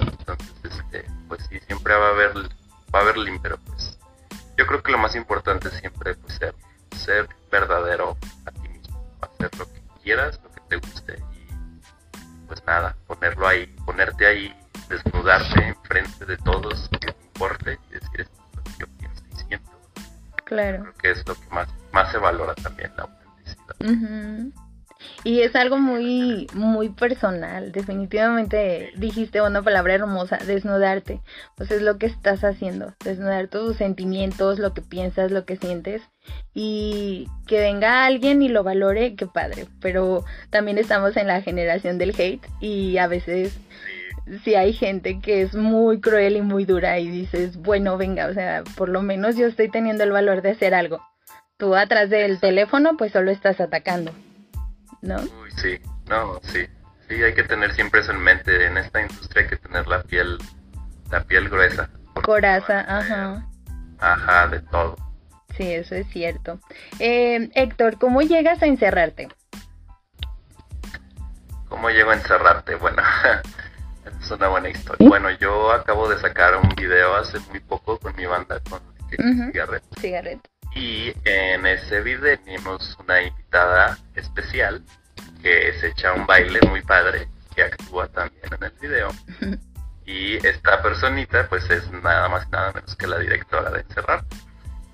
Entonces 0.00 0.54
este 0.62 1.04
pues 1.28 1.44
sí 1.48 1.58
siempre 1.66 1.94
va 1.94 2.08
a 2.08 2.10
haber 2.10 2.32
va 2.94 2.98
a 2.98 3.02
haber 3.02 3.16
pero 3.42 3.58
pues 3.58 3.98
yo 4.56 4.66
creo 4.66 4.82
que 4.82 4.92
lo 4.92 4.98
más 4.98 5.14
importante 5.16 5.70
siempre 5.70 6.14
pues, 6.14 6.34
ser, 6.36 6.54
ser 6.96 7.28
verdadero 7.50 8.16
a 8.46 8.50
ti 8.52 8.68
mismo, 8.68 9.18
hacer 9.20 9.50
lo 9.58 9.66
que 9.66 9.82
quieras, 10.02 10.40
lo 10.42 10.50
que 10.52 10.60
te 10.68 10.76
guste 10.76 11.22
y 11.32 12.46
pues 12.46 12.64
nada, 12.66 12.96
ponerlo 13.06 13.48
ahí, 13.48 13.66
ponerte 13.84 14.26
ahí, 14.26 14.56
desnudarte 14.88 15.68
enfrente 15.68 16.24
de 16.24 16.36
todos, 16.38 16.88
que 16.90 16.98
te 16.98 17.24
importe 17.26 17.78
y 17.90 17.94
decir 17.94 18.20
esto 18.20 18.42
es 18.42 18.56
lo 18.56 18.62
que 18.64 18.70
yo 18.78 18.86
pienso 18.98 19.22
y 19.32 19.36
siento. 19.46 19.70
Claro. 20.44 20.82
Creo 20.82 20.94
que 20.94 21.10
es 21.10 21.28
lo 21.28 21.34
que 21.34 21.46
más, 21.50 21.68
más 21.92 22.10
se 22.10 22.18
valora 22.18 22.54
también, 22.54 22.92
la 22.96 23.04
autenticidad. 23.04 23.76
Uh 23.80 23.84
-huh. 23.84 24.52
Y 25.22 25.40
es 25.40 25.56
algo 25.56 25.78
muy, 25.78 26.46
muy 26.52 26.90
personal. 26.90 27.72
Definitivamente 27.72 28.92
dijiste 28.96 29.40
una 29.40 29.62
palabra 29.62 29.94
hermosa, 29.94 30.38
desnudarte. 30.38 31.20
Pues 31.56 31.70
es 31.70 31.82
lo 31.82 31.98
que 31.98 32.06
estás 32.06 32.44
haciendo, 32.44 32.94
desnudar 33.02 33.48
tus 33.48 33.76
sentimientos, 33.76 34.58
lo 34.58 34.74
que 34.74 34.82
piensas, 34.82 35.30
lo 35.30 35.44
que 35.44 35.56
sientes. 35.56 36.02
Y 36.52 37.28
que 37.46 37.60
venga 37.60 38.06
alguien 38.06 38.42
y 38.42 38.48
lo 38.48 38.64
valore, 38.64 39.14
qué 39.16 39.26
padre. 39.26 39.66
Pero 39.80 40.24
también 40.50 40.78
estamos 40.78 41.16
en 41.16 41.26
la 41.26 41.42
generación 41.42 41.98
del 41.98 42.14
hate 42.18 42.46
y 42.60 42.98
a 42.98 43.06
veces 43.06 43.58
si 44.42 44.54
hay 44.54 44.72
gente 44.72 45.20
que 45.20 45.42
es 45.42 45.54
muy 45.54 46.00
cruel 46.00 46.36
y 46.36 46.42
muy 46.42 46.64
dura 46.64 46.98
y 46.98 47.08
dices, 47.08 47.56
bueno, 47.56 47.96
venga, 47.96 48.26
o 48.26 48.34
sea, 48.34 48.64
por 48.76 48.88
lo 48.88 49.02
menos 49.02 49.36
yo 49.36 49.46
estoy 49.46 49.70
teniendo 49.70 50.04
el 50.04 50.12
valor 50.12 50.42
de 50.42 50.52
hacer 50.52 50.74
algo. 50.74 51.00
Tú 51.56 51.76
atrás 51.76 52.10
del 52.10 52.40
teléfono 52.40 52.96
pues 52.96 53.12
solo 53.12 53.30
estás 53.30 53.60
atacando, 53.60 54.12
¿no? 55.02 55.16
Uy, 55.16 55.50
sí, 55.56 55.78
no, 56.08 56.40
sí. 56.42 56.66
Sí, 57.08 57.22
hay 57.22 57.34
que 57.34 57.44
tener 57.44 57.72
siempre 57.74 58.00
eso 58.00 58.12
en 58.12 58.20
mente. 58.20 58.66
En 58.66 58.78
esta 58.78 59.00
industria 59.00 59.42
hay 59.42 59.48
que 59.50 59.56
tener 59.56 59.86
la 59.86 60.02
piel, 60.02 60.38
la 61.10 61.22
piel 61.22 61.48
gruesa. 61.48 61.90
Coraza, 62.24 62.80
ajá. 62.80 63.46
Ajá, 63.98 64.48
de 64.48 64.60
todo. 64.60 64.96
Sí, 65.56 65.72
eso 65.72 65.94
es 65.94 66.06
cierto. 66.08 66.58
Eh, 66.98 67.50
Héctor, 67.54 67.98
¿cómo 67.98 68.22
llegas 68.22 68.62
a 68.62 68.66
encerrarte? 68.66 69.28
¿Cómo 71.68 71.90
llego 71.90 72.10
a 72.10 72.14
encerrarte? 72.14 72.76
Bueno, 72.76 73.02
es 74.24 74.30
una 74.30 74.48
buena 74.48 74.70
historia. 74.70 75.06
Bueno, 75.06 75.30
yo 75.32 75.70
acabo 75.70 76.08
de 76.08 76.18
sacar 76.18 76.56
un 76.56 76.68
video 76.70 77.14
hace 77.14 77.38
muy 77.50 77.60
poco 77.60 77.98
con 77.98 78.16
mi 78.16 78.24
banda, 78.24 78.58
con 78.70 78.80
Cigarret. 80.00 80.40
Y 80.74 81.12
en 81.24 81.66
ese 81.66 82.00
video 82.00 82.38
tenemos 82.38 82.96
una 82.98 83.22
invitada 83.22 83.98
especial 84.14 84.82
que 85.42 85.74
se 85.78 85.88
echa 85.88 86.14
un 86.14 86.26
baile 86.26 86.58
muy 86.68 86.80
padre, 86.82 87.28
que 87.54 87.64
actúa 87.64 88.08
también 88.08 88.46
en 88.50 88.64
el 88.64 88.72
video. 88.80 89.08
Y 90.06 90.36
esta 90.46 90.82
personita 90.82 91.46
pues 91.48 91.68
es 91.70 91.90
nada 91.90 92.28
más 92.28 92.48
nada 92.48 92.72
menos 92.72 92.96
que 92.96 93.06
la 93.06 93.18
directora 93.18 93.70
de 93.70 93.80
Encerrar. 93.80 94.24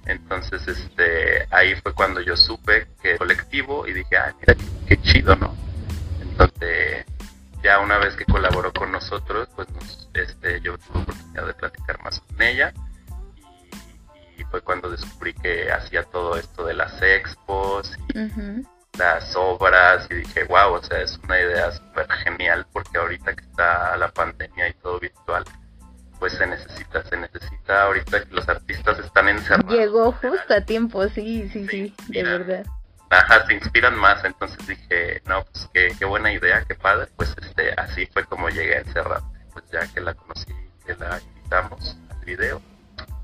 Entonces 0.07 0.67
este 0.67 1.47
ahí 1.51 1.77
fue 1.77 1.95
cuando 1.95 2.21
yo 2.21 2.37
supe 2.37 2.89
que 3.01 3.17
colectivo 3.17 3.87
y 3.87 3.93
dije, 3.93 4.17
ay, 4.17 4.33
mira 4.41 4.57
qué 4.89 5.01
chido, 5.03 5.37
¿no? 5.37 5.55
Entonces 6.21 7.07
ya 7.63 7.81
una 7.81 7.99
vez 7.99 8.17
que 8.17 8.25
colaboró 8.25 8.73
con 8.73 8.93
nosotros, 8.93 9.49
pues 9.55 9.69
este, 10.15 10.61
yo 10.61 10.79
tuve 10.79 11.01
oportunidad 11.03 11.47
de 11.47 11.55
platicar 11.55 12.03
más 12.03 12.21
con 12.21 12.43
ella. 12.43 12.73
Y, 14.37 14.45
fue 14.45 14.63
cuando 14.63 14.91
descubrí 14.91 15.35
que 15.35 15.71
hacía 15.71 16.03
todo 16.05 16.37
esto 16.37 16.65
de 16.65 16.75
las 16.75 17.01
expos 17.03 17.93
y 18.15 18.99
las 18.99 19.37
obras 19.37 20.07
y 20.11 20.15
dije, 20.15 20.45
wow, 20.45 20.73
o 20.73 20.83
sea, 20.83 21.01
es 21.03 21.19
una 21.23 21.39
idea 21.39 21.71
súper 21.73 22.11
genial 22.25 22.67
porque 22.73 22.99
ahorita 22.99 23.35
que 23.35 23.45
está 23.45 23.97
la 23.97 24.09
pandemia 24.09 24.69
y 24.69 24.73
todo 24.75 24.99
virtual, 24.99 25.45
pues 26.19 26.33
se 26.33 26.47
necesita, 26.47 27.05
se 27.05 27.17
necesita 27.19 27.83
ahorita 27.85 28.25
que 28.25 28.35
los 28.35 28.49
artistas 28.49 28.99
están 28.99 29.29
encerrados. 29.29 29.73
Llegó 29.73 30.13
justo 30.13 30.55
a 30.55 30.63
tiempo, 30.63 31.07
sí, 31.09 31.49
sí, 31.53 31.69
sí, 31.69 31.95
de 32.09 32.23
verdad 32.23 32.67
ajá, 33.11 33.47
se 33.47 33.55
inspiran 33.55 33.97
más. 33.97 34.25
Entonces 34.25 34.67
dije, 34.67 35.21
no, 35.27 35.45
pues 35.45 35.69
qué, 35.99 36.05
buena 36.05 36.33
idea, 36.33 36.65
qué 36.67 36.75
padre. 36.75 37.09
Pues 37.17 37.35
este, 37.43 37.73
así 37.73 38.07
fue 38.07 38.25
como 38.25 38.49
llegué 38.49 38.77
a 38.77 38.81
encerrar. 38.81 39.21
Pues 39.53 39.65
ya 39.71 39.87
que 39.93 40.01
la 40.01 40.15
conocí, 40.15 40.53
que 40.87 40.95
la 40.95 41.21
invitamos 41.21 41.99
al 42.11 42.25
video, 42.25 42.63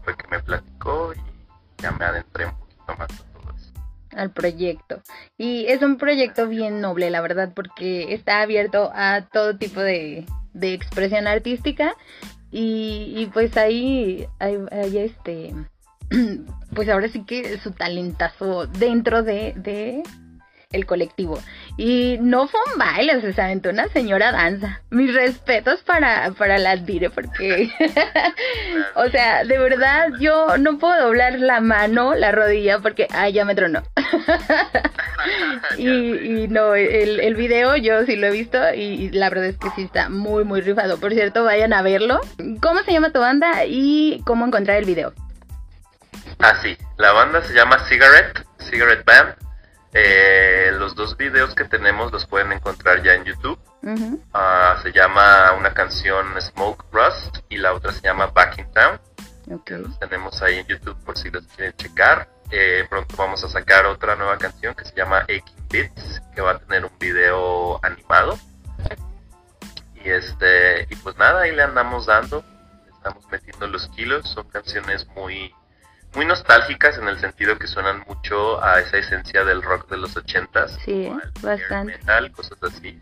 fue 0.04 0.16
que 0.16 0.28
me 0.28 0.40
platicó 0.40 1.14
y 1.14 1.82
ya 1.82 1.92
me 1.92 2.04
adentré 2.04 2.46
un 2.46 2.58
poquito 2.58 2.96
más 2.98 3.10
a 3.10 3.32
todo 3.32 3.54
eso. 3.56 3.72
Al 4.16 4.30
proyecto. 4.30 5.02
Y 5.38 5.66
es 5.66 5.82
un 5.82 5.98
proyecto 5.98 6.48
bien 6.48 6.80
noble, 6.80 7.10
la 7.10 7.20
verdad, 7.20 7.52
porque 7.54 8.12
está 8.12 8.42
abierto 8.42 8.90
a 8.94 9.22
todo 9.32 9.56
tipo 9.56 9.80
de, 9.80 10.26
de 10.52 10.74
expresión 10.74 11.26
artística. 11.26 11.94
Y, 12.50 13.12
y 13.16 13.26
pues 13.26 13.56
ahí 13.56 14.26
hay, 14.38 14.58
hay 14.70 14.98
este 14.98 15.52
pues 16.74 16.88
ahora 16.88 17.08
sí 17.08 17.24
que 17.24 17.58
su 17.58 17.72
talentazo 17.72 18.66
dentro 18.66 19.22
de, 19.22 19.54
de 19.56 20.02
el 20.72 20.86
colectivo. 20.86 21.40
Y 21.76 22.18
no 22.20 22.48
fue 22.48 22.60
un 22.72 22.78
baile, 22.78 23.16
o 23.16 23.20
sea, 23.20 23.32
se 23.32 23.42
aventó 23.42 23.70
una 23.70 23.88
señora 23.88 24.32
danza. 24.32 24.80
Mis 24.90 25.14
respetos 25.14 25.82
para, 25.82 26.30
para 26.32 26.58
la 26.58 26.76
Dire, 26.76 27.10
porque, 27.10 27.70
o 28.94 29.08
sea, 29.08 29.44
de 29.44 29.58
verdad 29.58 30.08
yo 30.20 30.58
no 30.58 30.78
puedo 30.78 31.06
doblar 31.06 31.38
la 31.38 31.60
mano, 31.60 32.14
la 32.14 32.32
rodilla, 32.32 32.80
porque, 32.80 33.06
ay, 33.10 33.32
ya 33.32 33.44
me 33.44 33.54
tronó. 33.54 33.82
y, 35.78 35.88
y 35.88 36.48
no, 36.48 36.74
el, 36.74 37.20
el 37.20 37.34
video 37.34 37.76
yo 37.76 38.04
sí 38.04 38.16
lo 38.16 38.28
he 38.28 38.30
visto 38.30 38.58
y 38.74 39.10
la 39.10 39.28
verdad 39.30 39.46
es 39.46 39.58
que 39.58 39.70
sí 39.70 39.82
está 39.82 40.08
muy, 40.08 40.44
muy 40.44 40.60
rifado. 40.60 40.98
Por 40.98 41.12
cierto, 41.12 41.44
vayan 41.44 41.72
a 41.72 41.82
verlo. 41.82 42.20
¿Cómo 42.60 42.82
se 42.82 42.92
llama 42.92 43.10
tu 43.10 43.20
banda 43.20 43.64
y 43.66 44.20
cómo 44.24 44.46
encontrar 44.46 44.78
el 44.78 44.84
video? 44.84 45.12
Ah, 46.38 46.54
sí. 46.62 46.76
La 46.96 47.12
banda 47.12 47.42
se 47.42 47.54
llama 47.54 47.78
Cigarette, 47.88 48.44
Cigarette 48.58 49.04
Band. 49.04 49.36
Eh, 49.92 50.72
los 50.78 50.94
dos 50.94 51.16
videos 51.16 51.54
que 51.54 51.64
tenemos 51.64 52.12
los 52.12 52.26
pueden 52.26 52.52
encontrar 52.52 53.02
ya 53.02 53.14
en 53.14 53.24
YouTube. 53.24 53.58
Ah, 54.34 54.78
se 54.82 54.92
llama 54.92 55.52
una 55.52 55.72
canción 55.72 56.40
Smoke 56.40 56.84
Rust 56.92 57.38
y 57.48 57.56
la 57.56 57.72
otra 57.72 57.92
se 57.92 58.02
llama 58.02 58.26
Back 58.26 58.58
in 58.58 58.72
Town. 58.72 59.00
Los 59.46 59.98
tenemos 60.00 60.42
ahí 60.42 60.58
en 60.58 60.66
YouTube 60.66 60.96
por 61.04 61.16
si 61.16 61.30
los 61.30 61.46
quieren 61.46 61.72
checar. 61.76 62.28
Eh, 62.50 62.84
pronto 62.90 63.16
vamos 63.16 63.42
a 63.44 63.48
sacar 63.48 63.86
otra 63.86 64.16
nueva 64.16 64.38
canción 64.38 64.74
que 64.74 64.84
se 64.84 64.94
llama 64.94 65.20
Aching 65.20 65.68
Beats, 65.70 66.20
que 66.34 66.40
va 66.40 66.52
a 66.52 66.58
tener 66.58 66.84
un 66.84 66.98
video 66.98 67.80
animado. 67.84 68.38
Y 69.94 70.10
este, 70.10 70.86
y 70.90 70.96
pues 70.96 71.16
nada, 71.16 71.42
ahí 71.42 71.52
le 71.52 71.62
andamos 71.62 72.06
dando, 72.06 72.44
estamos 72.92 73.24
metiendo 73.30 73.66
los 73.66 73.88
kilos, 73.88 74.28
son 74.28 74.48
canciones 74.48 75.06
muy 75.14 75.54
muy 76.16 76.24
nostálgicas 76.24 76.96
en 76.96 77.08
el 77.08 77.20
sentido 77.20 77.58
que 77.58 77.66
suenan 77.66 78.02
mucho 78.08 78.62
a 78.64 78.80
esa 78.80 78.96
esencia 78.96 79.44
del 79.44 79.62
rock 79.62 79.88
de 79.90 79.98
los 79.98 80.16
ochentas. 80.16 80.76
Sí, 80.84 81.12
bastante. 81.42 81.98
Metal, 81.98 82.32
cosas 82.32 82.58
así, 82.62 82.98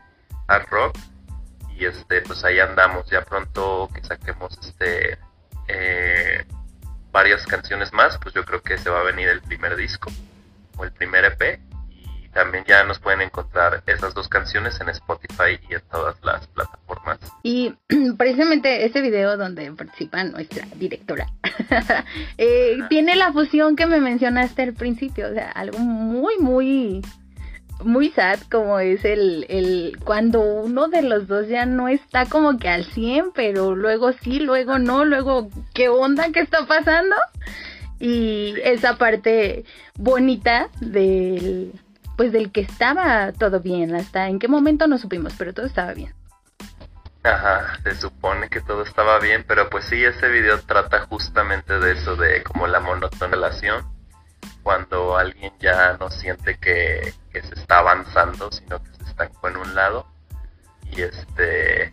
hard 0.49 0.67
rock. 0.69 0.99
Y 1.77 1.87
este, 1.87 2.23
pues 2.23 2.45
ahí 2.45 2.59
andamos, 2.59 3.09
ya 3.09 3.23
pronto 3.23 3.89
que 3.95 4.03
saquemos 4.03 4.59
este 4.59 5.19
eh, 5.69 6.45
varias 7.13 7.47
canciones 7.47 7.93
más, 7.93 8.19
pues 8.19 8.35
yo 8.35 8.45
creo 8.45 8.63
que 8.63 8.77
se 8.79 8.91
va 8.91 9.01
a 9.01 9.05
venir 9.05 9.29
el 9.29 9.41
primer 9.41 9.77
disco 9.77 10.11
o 10.77 10.85
el 10.85 10.93
primer 10.93 11.25
EP 11.25 11.61
también 12.35 12.65
ya 12.67 12.85
nos 12.85 12.99
pueden 12.99 13.23
encontrar 13.23 13.83
esas 13.87 14.13
dos 14.13 14.29
canciones 14.29 14.81
en 14.81 14.89
Spotify 14.91 15.59
y 15.69 15.75
en 15.75 15.81
todas 15.91 16.17
las 16.23 16.47
plataformas. 16.49 17.19
Y 17.43 17.75
precisamente 18.19 18.85
ese 18.85 19.01
video 19.01 19.37
donde 19.37 19.71
participa 19.73 20.25
nuestra 20.25 20.67
directora 20.75 21.27
eh, 22.39 22.79
tiene 22.89 23.17
la 23.17 23.33
fusión 23.33 23.77
que 23.77 23.87
me 23.87 24.01
mencionaste 24.01 24.63
al 24.63 24.75
principio, 24.75 25.29
o 25.31 25.33
sea, 25.33 25.51
algo 25.53 25.79
muy, 25.79 26.37
muy, 26.39 27.03
muy 27.83 28.11
sad 28.11 28.41
como 28.51 28.81
es 28.81 29.05
el, 29.05 29.47
el 29.49 29.99
cuando 30.05 30.41
uno 30.41 30.89
de 30.89 31.03
los 31.03 31.29
dos 31.29 31.49
ya 31.49 31.67
no 31.67 31.89
está 31.89 32.27
como 32.27 32.59
que 32.59 32.69
al 32.69 32.85
100, 32.85 33.33
pero 33.35 33.77
luego 33.77 34.13
sí, 34.13 34.41
luego 34.41 34.79
no, 34.79 35.05
luego 35.05 35.49
qué 35.73 35.89
onda, 35.89 36.31
qué 36.33 36.41
está 36.41 36.67
pasando. 36.67 37.17
Y 38.01 38.55
esa 38.65 38.99
parte 38.99 39.65
bonita 39.97 40.69
del 40.81 41.73
pues 42.17 42.33
del 42.33 42.53
que 42.53 42.61
estaba 42.61 43.33
todo 43.33 43.61
bien, 43.61 43.95
hasta 43.95 44.29
en 44.29 44.39
qué 44.39 44.49
momento 44.49 44.87
no 44.87 44.99
supimos, 44.99 45.35
pero 45.37 45.53
todo 45.53 45.67
estaba 45.67 45.93
bien. 45.95 46.15
Ajá, 47.23 47.79
se 47.83 47.95
supone 47.95 48.49
que 48.51 48.61
todo 48.61 48.83
estaba 48.83 49.19
bien, 49.19 49.45
pero 49.49 49.71
pues 49.71 49.87
sí, 49.87 50.05
ese 50.05 50.29
video 50.29 50.61
trata 50.61 51.07
justamente 51.07 51.79
de 51.79 51.93
eso, 51.93 52.17
de 52.17 52.43
como 52.43 52.67
la 52.67 52.81
monótona 52.81 53.29
relación, 53.29 53.87
cuando 54.63 55.17
alguien 55.17 55.53
ya 55.59 55.97
no 55.99 56.11
siente 56.11 56.59
que, 56.59 57.15
se 57.33 57.55
está 57.55 57.79
avanzando, 57.79 58.53
sino 58.53 58.83
que 58.83 58.91
se 58.99 59.11
estancó 59.11 59.49
en 59.49 59.57
un 59.57 59.75
lado. 59.75 60.07
Y 60.93 61.01
este, 61.03 61.93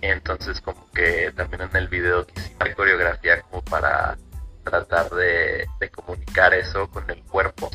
entonces 0.00 0.60
como 0.60 0.90
que 0.90 1.32
también 1.36 1.62
en 1.62 1.76
el 1.76 1.88
video 1.88 2.26
quisimos 2.26 2.74
coreografía 2.74 3.42
como 3.42 3.62
para 3.62 4.18
tratar 4.64 5.08
de 5.10 5.66
comunicar 5.94 6.52
eso 6.52 6.90
con 6.90 7.08
el 7.10 7.22
cuerpo 7.22 7.70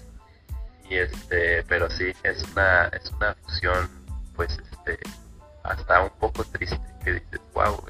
y 0.90 0.98
este 0.98 1.64
pero 1.64 1.90
sí 1.90 2.12
es 2.24 2.44
una 2.52 2.88
es 2.88 3.12
una 3.12 3.34
fusión 3.36 3.90
pues 4.36 4.58
este 4.72 5.00
hasta 5.64 6.02
un 6.02 6.10
poco 6.20 6.44
triste 6.46 6.80
que 7.04 7.14
dices 7.14 7.42
wow 7.54 7.84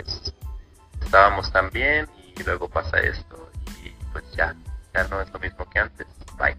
estábamos 1.01 1.51
tan 1.51 1.69
bien 1.71 2.07
y 2.37 2.43
luego 2.43 2.67
pasa 2.67 2.99
esto 2.99 3.49
y 3.83 3.89
pues 4.11 4.23
ya 4.35 4.55
ya 4.93 5.07
no 5.07 5.21
es 5.21 5.31
lo 5.31 5.39
mismo 5.39 5.69
que 5.69 5.79
antes. 5.79 6.07
Bye 6.37 6.57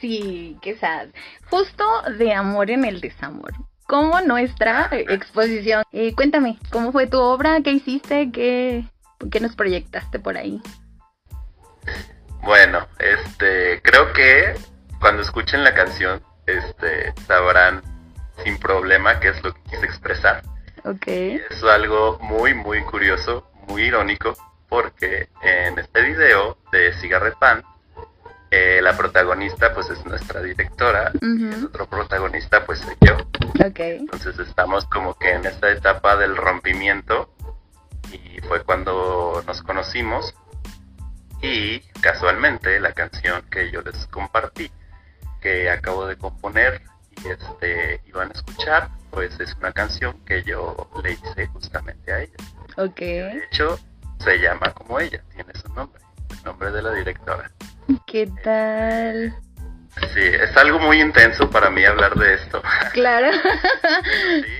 sí 0.00 0.58
qué 0.60 0.76
sad. 0.76 1.08
Justo 1.50 1.84
de 2.18 2.32
amor 2.32 2.70
en 2.70 2.84
el 2.84 3.00
desamor. 3.00 3.52
Como 3.86 4.20
nuestra 4.22 4.88
exposición 4.92 5.84
eh, 5.92 6.14
cuéntame 6.14 6.58
cómo 6.70 6.92
fue 6.92 7.06
tu 7.06 7.18
obra 7.18 7.60
qué 7.62 7.72
hiciste 7.72 8.30
qué 8.32 8.84
qué 9.30 9.40
nos 9.40 9.54
proyectaste 9.54 10.18
por 10.18 10.36
ahí 10.36 10.60
bueno 12.42 12.88
este 12.98 13.80
creo 13.82 14.12
que 14.12 14.54
cuando 15.02 15.22
escuchen 15.22 15.64
la 15.64 15.74
canción, 15.74 16.22
este, 16.46 17.12
sabrán 17.26 17.82
sin 18.44 18.56
problema, 18.58 19.18
que 19.18 19.30
es 19.30 19.42
lo 19.42 19.52
que 19.52 19.60
quise 19.64 19.84
expresar. 19.84 20.42
Ok. 20.84 21.08
Es 21.08 21.62
algo 21.64 22.20
muy, 22.20 22.54
muy 22.54 22.82
curioso, 22.84 23.50
muy 23.66 23.82
irónico, 23.82 24.36
porque 24.68 25.28
en 25.42 25.76
este 25.80 26.02
video 26.02 26.56
de 26.70 26.92
Cigarette 26.94 27.36
Pan, 27.36 27.64
eh, 28.52 28.80
la 28.80 28.96
protagonista 28.96 29.74
pues 29.74 29.90
es 29.90 30.06
nuestra 30.06 30.40
directora 30.40 31.10
y 31.20 31.46
el 31.46 31.64
otro 31.64 31.86
protagonista 31.86 32.64
pues 32.64 32.78
soy 32.78 32.94
yo. 33.00 33.16
Ok. 33.66 33.80
Entonces 33.80 34.38
estamos 34.38 34.84
como 34.84 35.14
que 35.18 35.32
en 35.32 35.44
esta 35.46 35.68
etapa 35.72 36.14
del 36.14 36.36
rompimiento 36.36 37.28
y 38.12 38.40
fue 38.42 38.62
cuando 38.62 39.42
nos 39.48 39.62
conocimos 39.62 40.32
y 41.40 41.80
casualmente 42.00 42.78
la 42.78 42.92
canción 42.92 43.42
que 43.50 43.68
yo 43.72 43.82
les 43.82 44.06
compartí 44.06 44.70
que 45.42 45.68
acabo 45.68 46.06
de 46.06 46.16
componer 46.16 46.80
y 47.22 47.28
este 47.28 48.00
iban 48.06 48.30
a 48.30 48.32
escuchar 48.32 48.88
pues 49.10 49.38
es 49.40 49.54
una 49.56 49.72
canción 49.72 50.16
que 50.24 50.42
yo 50.42 50.88
le 51.02 51.12
hice 51.12 51.46
justamente 51.48 52.12
a 52.12 52.20
ella. 52.20 52.36
Ok. 52.78 52.98
De 52.98 53.44
hecho 53.50 53.78
se 54.20 54.38
llama 54.38 54.72
como 54.72 55.00
ella, 55.00 55.20
tiene 55.34 55.52
su 55.54 55.68
nombre, 55.74 56.00
el 56.30 56.44
nombre 56.44 56.70
de 56.70 56.82
la 56.82 56.92
directora. 56.92 57.50
¿Qué 58.06 58.30
tal? 58.42 59.34
Sí, 60.14 60.20
es 60.22 60.56
algo 60.56 60.78
muy 60.78 61.02
intenso 61.02 61.50
para 61.50 61.68
mí 61.68 61.84
hablar 61.84 62.14
de 62.14 62.34
esto. 62.34 62.62
Claro. 62.92 63.28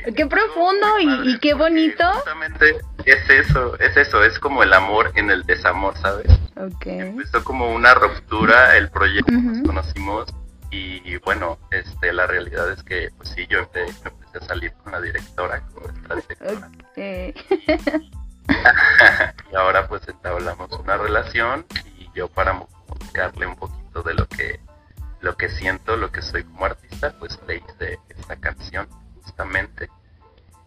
Sí, 0.04 0.12
qué 0.16 0.26
profundo 0.26 0.98
y, 1.00 1.06
padre, 1.06 1.30
y 1.30 1.38
qué 1.38 1.54
bonito. 1.54 2.04
Justamente 2.12 2.76
es 3.04 3.30
eso, 3.30 3.78
es 3.78 3.96
eso, 3.96 4.22
es 4.24 4.38
como 4.38 4.62
el 4.62 4.72
amor 4.72 5.12
en 5.14 5.30
el 5.30 5.44
desamor, 5.44 5.96
¿sabes? 5.98 6.26
Ok. 6.56 6.86
Empezó 6.86 7.42
como 7.42 7.72
una 7.72 7.94
ruptura 7.94 8.76
el 8.76 8.90
proyecto, 8.90 9.32
Ujú. 9.32 9.40
nos 9.42 9.66
conocimos 9.66 10.34
y 10.76 11.16
bueno, 11.18 11.58
este, 11.70 12.12
la 12.12 12.26
realidad 12.26 12.70
es 12.72 12.82
que 12.82 13.10
pues 13.16 13.28
sí, 13.30 13.46
yo 13.48 13.60
empe- 13.60 13.94
empecé 14.04 14.38
a 14.38 14.46
salir 14.46 14.72
con 14.74 14.92
la 14.92 15.00
directora, 15.00 15.60
con 15.66 15.82
nuestra 15.84 16.16
directora. 16.16 16.70
Ok. 16.90 16.98
y 19.52 19.56
ahora 19.56 19.86
pues 19.88 20.06
entablamos 20.08 20.70
una 20.72 20.96
relación 20.96 21.66
y 21.98 22.10
yo 22.14 22.28
para 22.28 22.58
comunicarle 22.88 23.46
un 23.46 23.56
poquito 23.56 24.02
de 24.02 24.14
lo 24.14 24.26
que 24.28 24.60
lo 25.20 25.36
que 25.36 25.48
siento, 25.50 25.96
lo 25.96 26.10
que 26.10 26.20
soy 26.20 26.42
como 26.42 26.64
artista, 26.64 27.14
pues 27.18 27.38
le 27.46 27.56
hice 27.58 28.00
esta 28.08 28.34
canción 28.36 28.88
justamente. 29.22 29.88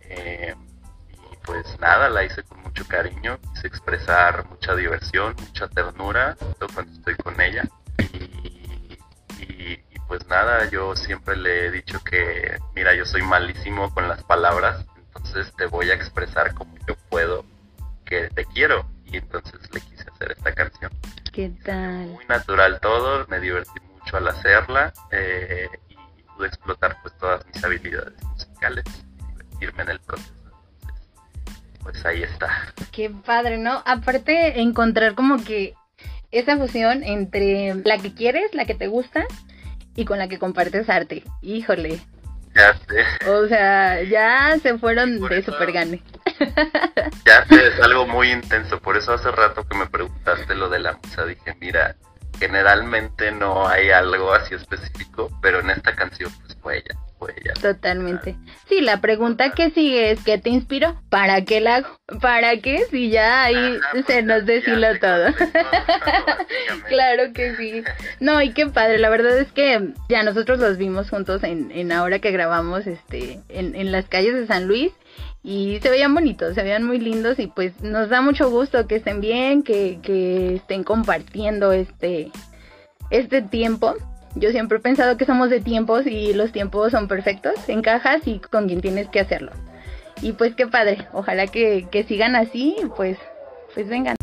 Eh, 0.01 0.55
y 1.33 1.35
pues 1.45 1.77
nada, 1.81 2.07
la 2.09 2.23
hice 2.23 2.41
con 2.43 2.61
mucho 2.61 2.87
cariño, 2.87 3.37
quise 3.53 3.67
expresar 3.67 4.45
mucha 4.47 4.73
diversión, 4.75 5.35
mucha 5.37 5.67
ternura, 5.67 6.35
todo 6.57 6.69
cuando 6.73 6.93
estoy 6.93 7.15
con 7.15 7.41
ella. 7.41 7.63
Y, 7.99 8.34
nada, 10.45 10.69
yo 10.69 10.95
siempre 10.95 11.35
le 11.35 11.67
he 11.67 11.71
dicho 11.71 12.03
que, 12.03 12.57
mira, 12.75 12.95
yo 12.95 13.05
soy 13.05 13.21
malísimo 13.21 13.93
con 13.93 14.07
las 14.07 14.23
palabras, 14.23 14.85
entonces 14.97 15.51
te 15.57 15.65
voy 15.65 15.89
a 15.89 15.95
expresar 15.95 16.53
como 16.53 16.75
yo 16.87 16.95
puedo 17.09 17.45
que 18.05 18.29
te 18.29 18.45
quiero. 18.45 18.85
Y 19.05 19.17
entonces 19.17 19.59
le 19.71 19.81
quise 19.81 20.09
hacer 20.09 20.31
esta 20.31 20.53
canción. 20.53 20.91
¿Qué 21.31 21.51
tal? 21.63 22.07
Muy 22.07 22.25
natural 22.25 22.79
todo, 22.81 23.25
me 23.27 23.39
divertí 23.39 23.79
mucho 23.93 24.17
al 24.17 24.27
hacerla 24.27 24.93
eh, 25.11 25.67
y 25.89 25.95
pude 26.35 26.47
explotar 26.47 26.97
pues 27.01 27.15
todas 27.17 27.45
mis 27.47 27.63
habilidades 27.63 28.23
musicales 28.23 28.83
y 29.19 29.31
divertirme 29.31 29.83
en 29.83 29.89
el 29.89 29.99
proceso. 29.99 30.33
Entonces, 30.81 31.83
pues 31.83 32.05
ahí 32.05 32.23
está. 32.23 32.73
Qué 32.91 33.09
padre, 33.09 33.57
¿no? 33.57 33.83
Aparte, 33.85 34.59
encontrar 34.59 35.13
como 35.13 35.43
que 35.43 35.75
esa 36.31 36.57
fusión 36.57 37.03
entre 37.03 37.75
la 37.75 37.99
que 37.99 38.13
quieres, 38.13 38.53
la 38.53 38.65
que 38.65 38.75
te 38.75 38.87
gusta 38.87 39.25
y 39.95 40.05
con 40.05 40.19
la 40.19 40.27
que 40.27 40.39
compartes 40.39 40.89
arte. 40.89 41.23
Híjole. 41.41 41.99
Ya 42.53 42.73
sé, 42.87 43.27
O 43.29 43.47
sea, 43.47 44.01
ya 44.03 44.57
se 44.61 44.77
fueron 44.77 45.19
de 45.27 45.39
eso- 45.39 45.51
super 45.51 45.71
gane. 45.73 46.01
ya 47.25 47.45
sé, 47.47 47.67
es 47.67 47.79
algo 47.81 48.07
muy 48.07 48.31
intenso. 48.31 48.79
Por 48.79 48.95
eso 48.95 49.13
hace 49.13 49.29
rato 49.31 49.67
que 49.67 49.77
me 49.77 49.87
preguntaste 49.87 50.55
lo 50.55 50.69
de 50.69 50.79
la 50.79 50.93
musa, 51.03 51.25
dije, 51.25 51.55
mira, 51.59 51.95
generalmente 52.39 53.31
no 53.31 53.67
hay 53.67 53.89
algo 53.91 54.33
así 54.33 54.55
específico, 54.55 55.29
pero 55.41 55.59
en 55.59 55.69
esta 55.69 55.95
canción 55.95 56.31
pues 56.41 56.57
fue 56.61 56.77
ella, 56.77 56.95
ella. 57.29 57.53
Totalmente. 57.61 58.35
Sí, 58.67 58.81
la 58.81 59.01
pregunta 59.01 59.51
que 59.51 59.71
sigue 59.71 60.11
es 60.11 60.23
¿qué 60.23 60.37
te 60.37 60.49
inspiró? 60.49 61.01
¿Para 61.09 61.43
qué 61.45 61.61
la 61.61 61.77
hago? 61.77 61.99
¿Para 62.21 62.57
qué? 62.57 62.85
Si 62.91 63.09
ya 63.09 63.43
ahí 63.43 63.55
Ajá, 63.55 63.87
pues 63.91 64.05
se 64.05 64.21
nos 64.21 64.45
deshiló 64.45 64.99
todo. 64.99 65.27
Claro 66.87 67.33
que 67.33 67.55
sí. 67.55 67.83
No, 68.19 68.41
y 68.41 68.51
qué 68.53 68.67
padre. 68.67 68.99
La 68.99 69.09
verdad 69.09 69.37
es 69.39 69.51
que 69.51 69.93
ya 70.09 70.23
nosotros 70.23 70.59
los 70.59 70.77
vimos 70.77 71.09
juntos 71.09 71.43
en, 71.43 71.71
en 71.71 71.91
ahora 71.91 72.19
que 72.19 72.31
grabamos 72.31 72.85
este 72.85 73.39
en, 73.49 73.75
en 73.75 73.91
las 73.91 74.05
calles 74.05 74.35
de 74.35 74.47
San 74.47 74.67
Luis 74.67 74.91
y 75.45 75.79
se 75.81 75.91
veían 75.91 76.13
bonitos, 76.15 76.55
se 76.55 76.63
veían 76.63 76.83
muy 76.83 76.99
lindos 76.99 77.37
y 77.37 77.45
pues 77.45 77.79
nos 77.81 78.09
da 78.09 78.21
mucho 78.21 78.49
gusto 78.49 78.87
que 78.87 78.95
estén 78.95 79.21
bien, 79.21 79.61
que, 79.61 79.99
que 80.01 80.55
estén 80.55 80.83
compartiendo 80.83 81.71
este, 81.71 82.31
este 83.11 83.43
tiempo. 83.43 83.95
Yo 84.35 84.51
siempre 84.51 84.77
he 84.77 84.81
pensado 84.81 85.17
que 85.17 85.25
somos 85.25 85.49
de 85.49 85.61
tiempos 85.61 86.05
y 86.05 86.33
los 86.33 86.51
tiempos 86.51 86.91
son 86.91 87.07
perfectos, 87.07 87.53
encajas 87.67 88.21
y 88.25 88.39
con 88.39 88.67
quien 88.67 88.81
tienes 88.81 89.07
que 89.09 89.21
hacerlo. 89.21 89.51
Y 90.21 90.33
pues 90.33 90.55
qué 90.55 90.67
padre, 90.67 91.07
ojalá 91.13 91.47
que, 91.47 91.87
que 91.91 92.03
sigan 92.03 92.35
así, 92.35 92.75
pues, 92.95 93.17
pues 93.73 93.87
vengan. 93.87 94.15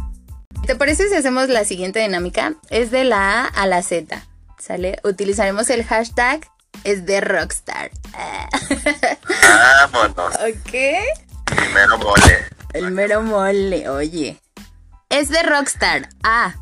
¿Te 0.66 0.76
parece 0.76 1.08
si 1.08 1.14
hacemos 1.14 1.48
la 1.48 1.64
siguiente 1.64 2.00
dinámica? 2.00 2.54
Es 2.70 2.90
de 2.90 3.04
la 3.04 3.42
A 3.42 3.46
a 3.46 3.66
la 3.66 3.82
Z, 3.82 4.22
¿sale? 4.58 4.98
Utilizaremos 5.02 5.70
el 5.70 5.84
hashtag 5.84 6.40
es 6.84 7.06
de 7.06 7.20
Rockstar. 7.20 7.90
Ah. 8.14 8.48
Vámonos, 9.92 10.34
ok. 10.36 10.72
primero 11.44 11.98
mole. 11.98 12.38
El 12.72 12.90
mero 12.90 13.22
mole, 13.22 13.88
oye. 13.88 14.38
Es 15.10 15.28
de 15.28 15.42
Rockstar. 15.42 16.08
Ah, 16.22 16.54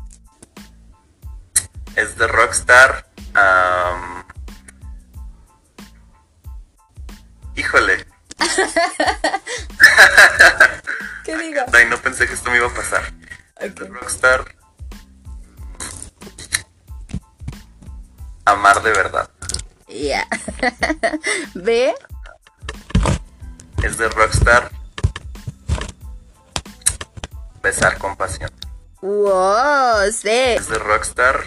Es 1.95 2.17
de 2.17 2.27
Rockstar. 2.27 3.05
Híjole, 7.55 8.05
¿qué 11.23 11.37
digo? 11.37 11.61
ay, 11.73 11.85
no 11.85 11.97
pensé 11.97 12.27
que 12.27 12.33
esto 12.33 12.49
me 12.49 12.57
iba 12.57 12.67
a 12.67 12.73
pasar. 12.73 13.13
Es 13.59 13.75
de 13.75 13.87
Rockstar. 13.87 14.55
Amar 18.45 18.81
de 18.81 18.91
verdad. 18.91 19.29
Ya. 19.87 20.27
¿Ve? 21.53 21.93
Es 23.83 23.97
de 23.97 24.09
Rockstar. 24.09 24.71
Besar 27.61 27.97
con 27.99 28.15
pasión. 28.15 28.49
Wow, 29.01 30.11
sí. 30.11 30.29
Es 30.29 30.67
de 30.67 30.79
Rockstar. 30.79 31.45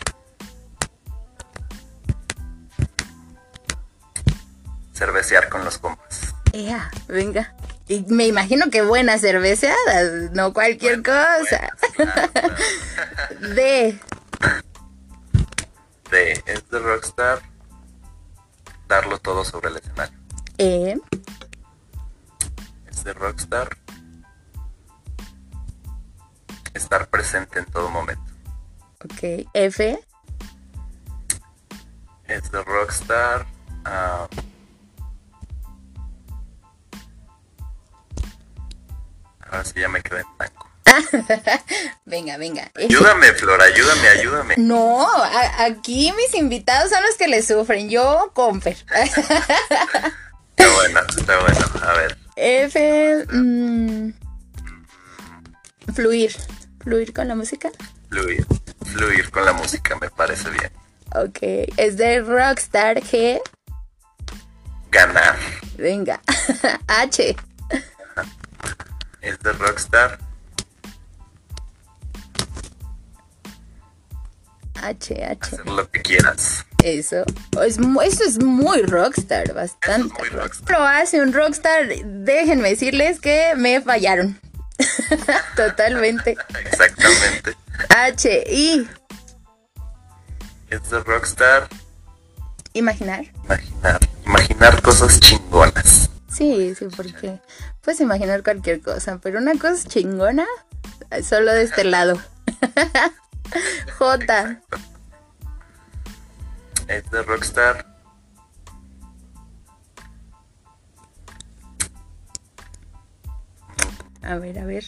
Cervecear 4.95 5.49
con 5.49 5.65
los 5.65 5.79
compas. 5.79 6.35
Ya, 6.53 6.91
venga. 7.09 7.55
Y 7.89 8.01
me 8.09 8.27
imagino 8.27 8.71
que 8.71 8.81
buenas 8.83 9.21
cerveceadas, 9.21 10.31
no 10.33 10.53
cualquier 10.55 11.03
cosa. 11.03 11.71
Claro, 11.97 12.33
claro. 12.33 13.55
De. 13.55 13.99
De, 16.11 16.33
es 16.47 16.69
de 16.71 16.79
Rockstar. 16.79 17.43
Darlo 18.89 19.19
todo 19.19 19.45
sobre 19.45 19.71
el 19.71 19.77
escenario. 19.79 20.17
E. 20.59 20.97
Es 22.89 23.03
de 23.05 23.13
Rockstar. 23.15 23.77
Estar 26.73 27.09
presente 27.09 27.59
en 27.59 27.67
todo 27.67 27.89
momento. 27.91 28.23
Ok. 29.05 29.49
F. 29.53 29.99
Es 32.27 32.51
de 32.51 32.63
Rockstar. 32.63 33.47
ah, 33.85 34.29
ahora 39.55 39.65
sí 39.65 39.81
ya 39.81 39.89
me 39.89 40.03
quedé 40.03 40.21
en 40.21 40.37
blanco. 40.37 40.71
Venga, 42.05 42.37
venga. 42.37 42.71
Ayúdame, 42.77 43.33
Flor, 43.33 43.61
ayúdame, 43.61 44.09
ayúdame. 44.09 44.55
No, 44.59 45.09
aquí 45.59 46.13
mis 46.17 46.35
invitados 46.35 46.91
son 46.91 47.03
los 47.03 47.17
que 47.17 47.27
le 47.27 47.43
sufren. 47.43 47.89
Yo, 47.89 48.31
Comper. 48.35 48.77
Está 50.57 50.73
bueno, 50.73 51.01
está 51.17 51.41
bueno. 51.41 51.67
A 51.83 51.93
ver. 51.95 52.19
F. 52.37 53.27
mm, 53.33 54.13
fluir. 55.95 56.35
Fluir 56.81 57.13
con 57.13 57.29
la 57.29 57.35
música. 57.35 57.71
Fluir. 58.09 58.47
Fluir 58.93 59.31
con 59.31 59.45
la 59.45 59.53
música, 59.53 59.97
me 59.97 60.11
parece 60.11 60.49
bien. 60.51 60.71
Ok. 61.15 61.39
Es 61.77 61.97
de 61.97 62.21
Rockstar 62.21 63.01
G. 63.01 63.41
Ganar. 64.91 65.37
Venga. 65.77 66.21
H. 66.87 67.37
Es 69.25 69.39
de 69.41 69.53
Rockstar. 69.53 70.19
H, 74.83 75.25
H. 75.25 75.39
Hacer 75.41 75.67
lo 75.67 75.91
que 75.91 76.03
quieras. 76.03 76.67
Eso. 76.83 77.25
Es, 77.63 77.79
eso 77.79 78.25
es 78.25 78.43
muy 78.45 78.83
rockstar, 78.83 79.55
bastante. 79.55 80.15
muy 80.19 80.29
rockstar. 80.29 80.83
Hace 80.83 81.23
un 81.23 81.33
rockstar. 81.33 81.87
Déjenme 82.05 82.69
decirles 82.69 83.19
que 83.19 83.55
me 83.57 83.81
fallaron. 83.81 84.39
Totalmente. 85.57 86.37
Exactamente. 86.67 87.57
H, 87.89 88.45
I. 88.47 88.87
Es 90.69 90.91
de 90.91 91.01
rockstar. 91.01 91.67
Imaginar. 92.75 93.25
Imaginar. 93.45 94.01
Imaginar 94.27 94.83
cosas 94.83 95.19
chingonas. 95.21 96.11
Sí, 96.31 96.75
sí, 96.79 96.89
porque 96.95 97.39
puedes 97.85 98.01
imaginar 98.01 98.43
cualquier 98.43 98.81
cosa, 98.81 99.19
pero 99.23 99.39
una 99.39 99.59
cosa 99.59 99.87
chingona, 99.87 100.47
solo 101.23 101.53
de 101.53 101.63
este 101.63 101.85
lado. 101.85 102.19
J. 103.99 104.61
Es 106.89 107.11
de 107.11 107.23
Rockstar. 107.23 107.87
A 114.23 114.37
ver, 114.37 114.59
a 114.59 114.65
ver. 114.65 114.85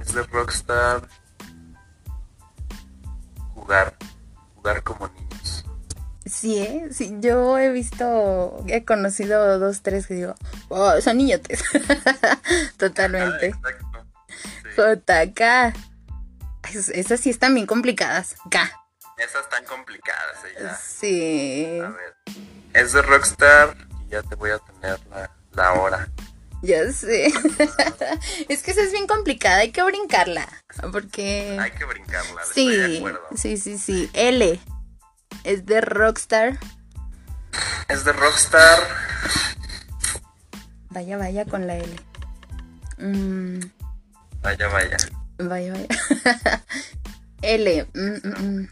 Es 0.00 0.14
de 0.14 0.22
Rockstar. 0.22 1.06
Jugar. 3.54 3.94
Jugar 4.54 4.82
como 4.82 5.08
niños. 5.08 5.64
Sí, 6.24 6.58
¿eh? 6.58 6.88
Sí, 6.90 7.16
yo 7.20 7.58
he 7.58 7.70
visto, 7.70 8.64
he 8.66 8.84
conocido 8.84 9.58
dos, 9.58 9.82
tres 9.82 10.06
que 10.06 10.14
digo, 10.14 10.34
oh, 10.68 11.00
son 11.00 11.18
niñotes. 11.18 11.62
Totalmente. 12.76 13.54
Ah, 14.76 14.94
JK. 14.96 15.74
esas 16.92 17.20
sí 17.20 17.30
están 17.30 17.54
bien 17.54 17.66
complicadas. 17.66 18.36
K. 18.50 18.70
Esas 19.18 19.42
están 19.42 19.64
complicadas. 19.64 20.38
Sí. 20.82 21.78
A 21.82 21.88
ver. 21.88 22.14
Es 22.72 22.92
de 22.92 23.02
Rockstar 23.02 23.76
y 24.04 24.10
ya 24.10 24.22
te 24.22 24.34
voy 24.34 24.50
a 24.50 24.58
tener 24.58 24.98
la, 25.10 25.30
la 25.52 25.72
hora. 25.74 26.08
Ya 26.64 26.90
sé. 26.92 27.26
es 28.48 28.62
que 28.62 28.70
esa 28.70 28.80
es 28.80 28.90
bien 28.90 29.06
complicada, 29.06 29.58
hay 29.58 29.70
que 29.70 29.82
brincarla. 29.82 30.48
Porque. 30.92 31.58
Hay 31.60 31.72
que 31.72 31.84
brincarla, 31.84 32.42
sí, 32.52 32.68
estoy 32.70 32.76
de 32.76 32.98
acuerdo. 32.98 33.20
Sí, 33.36 33.56
sí, 33.58 33.78
sí. 33.78 34.10
L. 34.14 34.58
Es 35.44 35.66
de 35.66 35.80
Rockstar. 35.82 36.58
Es 37.88 38.04
de 38.04 38.12
Rockstar. 38.12 38.82
Vaya, 40.94 41.16
vaya 41.18 41.44
con 41.44 41.66
la 41.66 41.76
L. 41.76 41.96
Mm, 42.98 43.58
Vaya, 44.42 44.68
vaya. 44.68 44.96
vaya, 45.38 45.72
vaya. 45.72 45.88
L. 47.42 47.86
mm, 47.92 48.28
mm. 48.28 48.68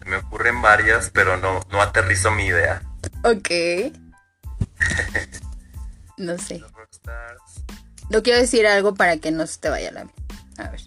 Se 0.00 0.04
me 0.10 0.16
ocurren 0.16 0.60
varias, 0.60 1.10
pero 1.10 1.36
no, 1.36 1.60
no 1.70 1.80
aterrizo 1.80 2.30
mi 2.32 2.46
idea. 2.46 2.82
Ok. 3.22 3.48
No 6.16 6.38
sé. 6.38 6.62
No 8.08 8.22
quiero 8.22 8.38
decir 8.38 8.68
algo 8.68 8.94
para 8.94 9.16
que 9.16 9.32
no 9.32 9.48
se 9.48 9.58
te 9.58 9.68
vaya 9.68 9.90
la 9.90 10.06
A 10.58 10.70
ver. 10.70 10.80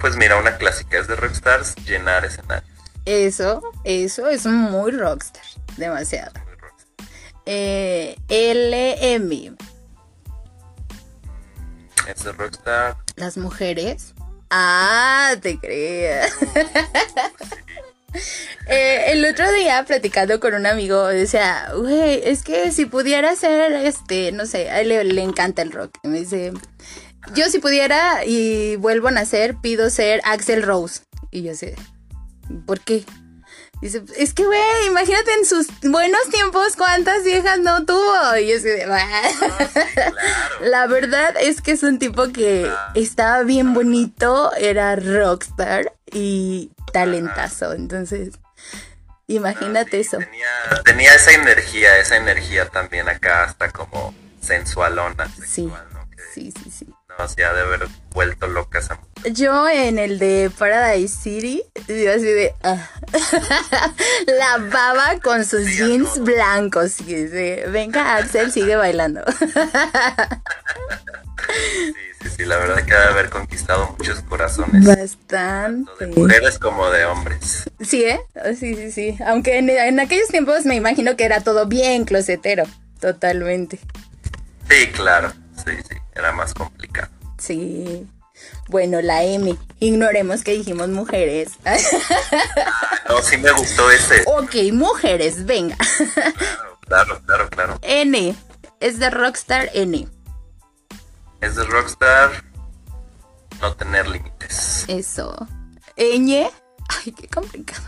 Pues 0.00 0.16
mira, 0.16 0.36
una 0.38 0.56
clásica 0.56 0.98
es 0.98 1.06
de 1.06 1.14
Rockstars, 1.14 1.76
llenar 1.86 2.24
escenarios. 2.24 2.68
Eso, 3.04 3.62
eso 3.84 4.28
es 4.28 4.44
muy 4.46 4.90
rockstar. 4.90 5.44
Demasiado. 5.76 6.32
Eh, 7.46 8.16
LM. 8.28 9.56
Es 12.08 12.24
Rockstar. 12.36 12.96
Las 13.16 13.36
mujeres. 13.36 14.14
Ah, 14.50 15.34
te 15.40 15.58
creas. 15.58 16.32
Eh, 18.66 19.12
el 19.12 19.24
otro 19.24 19.50
día 19.52 19.84
platicando 19.84 20.40
con 20.40 20.54
un 20.54 20.66
amigo 20.66 21.06
decía, 21.06 21.72
güey, 21.76 22.20
es 22.24 22.42
que 22.42 22.70
si 22.72 22.86
pudiera 22.86 23.34
ser, 23.36 23.72
este, 23.72 24.32
no 24.32 24.46
sé, 24.46 24.70
a 24.70 24.80
él 24.80 24.88
le, 24.88 25.04
le 25.04 25.22
encanta 25.22 25.62
el 25.62 25.72
rock. 25.72 25.96
Me 26.02 26.20
dice, 26.20 26.52
yo 27.34 27.48
si 27.48 27.58
pudiera 27.58 28.24
y 28.24 28.76
vuelvo 28.76 29.08
a 29.08 29.12
nacer, 29.12 29.56
pido 29.60 29.90
ser 29.90 30.20
Axel 30.24 30.62
Rose. 30.62 31.02
Y 31.30 31.42
yo 31.42 31.54
sé, 31.54 31.76
¿por 32.66 32.80
qué? 32.80 33.04
Dice, 33.80 34.02
es 34.18 34.34
que, 34.34 34.44
güey, 34.44 34.60
imagínate 34.88 35.32
en 35.32 35.46
sus 35.46 35.66
buenos 35.80 36.28
tiempos 36.30 36.76
cuántas 36.76 37.24
viejas 37.24 37.60
no 37.60 37.86
tuvo. 37.86 38.36
Y 38.36 38.48
yo 38.48 38.58
sé, 38.60 38.84
claro. 38.84 39.70
la 40.60 40.86
verdad 40.86 41.34
es 41.40 41.62
que 41.62 41.72
es 41.72 41.82
un 41.82 41.98
tipo 41.98 42.28
que 42.28 42.70
estaba 42.94 43.42
bien 43.42 43.72
bonito, 43.72 44.52
era 44.56 44.96
rockstar 44.96 45.94
y 46.12 46.72
talentazo. 46.92 47.72
Entonces, 47.72 48.34
imagínate 49.26 49.92
Sí, 49.92 50.08
eso. 50.08 50.18
Tenía, 50.18 50.82
tenía 50.84 51.14
esa 51.14 51.32
energía, 51.32 51.96
esa 51.98 52.16
energía 52.16 52.66
también 52.68 53.08
acá, 53.08 53.44
hasta 53.44 53.70
como 53.70 54.14
sensualona. 54.42 55.26
Sí, 55.36 55.62
Sexual, 55.62 55.86
¿no? 55.94 56.10
Que, 56.10 56.22
sí, 56.34 56.52
sí, 56.62 56.70
sí. 56.70 56.94
De 57.36 57.44
haber 57.44 57.86
vuelto 58.12 58.46
loca 58.46 58.78
esa 58.78 58.94
mujer. 58.94 59.09
Yo 59.32 59.68
en 59.68 59.98
el 59.98 60.18
de 60.18 60.50
Paradise 60.58 61.14
City, 61.22 61.62
yo 61.88 62.10
así 62.12 62.22
de... 62.24 62.54
ah. 62.62 62.88
la 64.26 64.58
baba 64.58 65.18
con 65.22 65.44
sus 65.44 65.64
Sí, 65.66 65.76
jeans 65.76 66.16
no. 66.18 66.24
blancos. 66.24 67.00
Y 67.00 67.14
dice, 67.14 67.64
venga 67.68 68.16
Axel, 68.16 68.50
sigue 68.52 68.76
bailando. 68.76 69.22
Sí, 71.52 71.92
sí, 72.22 72.28
sí, 72.36 72.44
la 72.44 72.56
verdad 72.58 72.84
que 72.84 72.94
ha 72.94 73.00
de 73.00 73.06
haber 73.08 73.30
conquistado 73.30 73.94
muchos 73.98 74.20
corazones. 74.22 74.84
Tanto 75.26 75.96
de 75.96 76.06
Bastante. 76.06 76.06
mujeres 76.20 76.58
como 76.58 76.88
de 76.90 77.04
hombres. 77.06 77.64
Sí, 77.80 78.04
¿eh? 78.04 78.20
Sí, 78.58 78.74
sí, 78.74 78.92
sí. 78.92 79.16
Aunque 79.26 79.58
en, 79.58 79.68
en 79.70 80.00
aquellos 80.00 80.28
tiempos 80.28 80.64
me 80.66 80.76
imagino 80.76 81.16
que 81.16 81.24
era 81.24 81.40
todo 81.42 81.66
bien 81.66 82.04
closetero. 82.04 82.64
Totalmente. 83.00 83.80
Sí, 84.68 84.86
claro. 84.92 85.32
Sí, 85.56 85.72
sí, 85.88 85.96
era 86.14 86.32
más 86.32 86.54
complicado. 86.54 87.08
Sí. 87.38 88.06
Bueno, 88.70 89.02
la 89.02 89.24
M. 89.24 89.56
Ignoremos 89.80 90.44
que 90.44 90.52
dijimos 90.52 90.88
mujeres. 90.88 91.50
No, 93.08 93.20
sí 93.20 93.36
me 93.36 93.50
gustó 93.50 93.90
ese. 93.90 94.22
ok, 94.26 94.72
mujeres, 94.72 95.44
venga. 95.44 95.76
Claro, 96.86 97.20
claro, 97.26 97.50
claro. 97.50 97.78
N. 97.82 98.36
Es 98.78 99.00
de 99.00 99.10
Rockstar 99.10 99.70
N. 99.74 100.06
Es 101.40 101.56
de 101.56 101.64
Rockstar 101.64 102.44
no 103.60 103.74
tener 103.74 104.08
límites. 104.08 104.84
Eso. 104.86 105.48
Ñ. 105.96 106.48
Ay, 106.88 107.12
qué 107.12 107.26
complicado. 107.28 107.82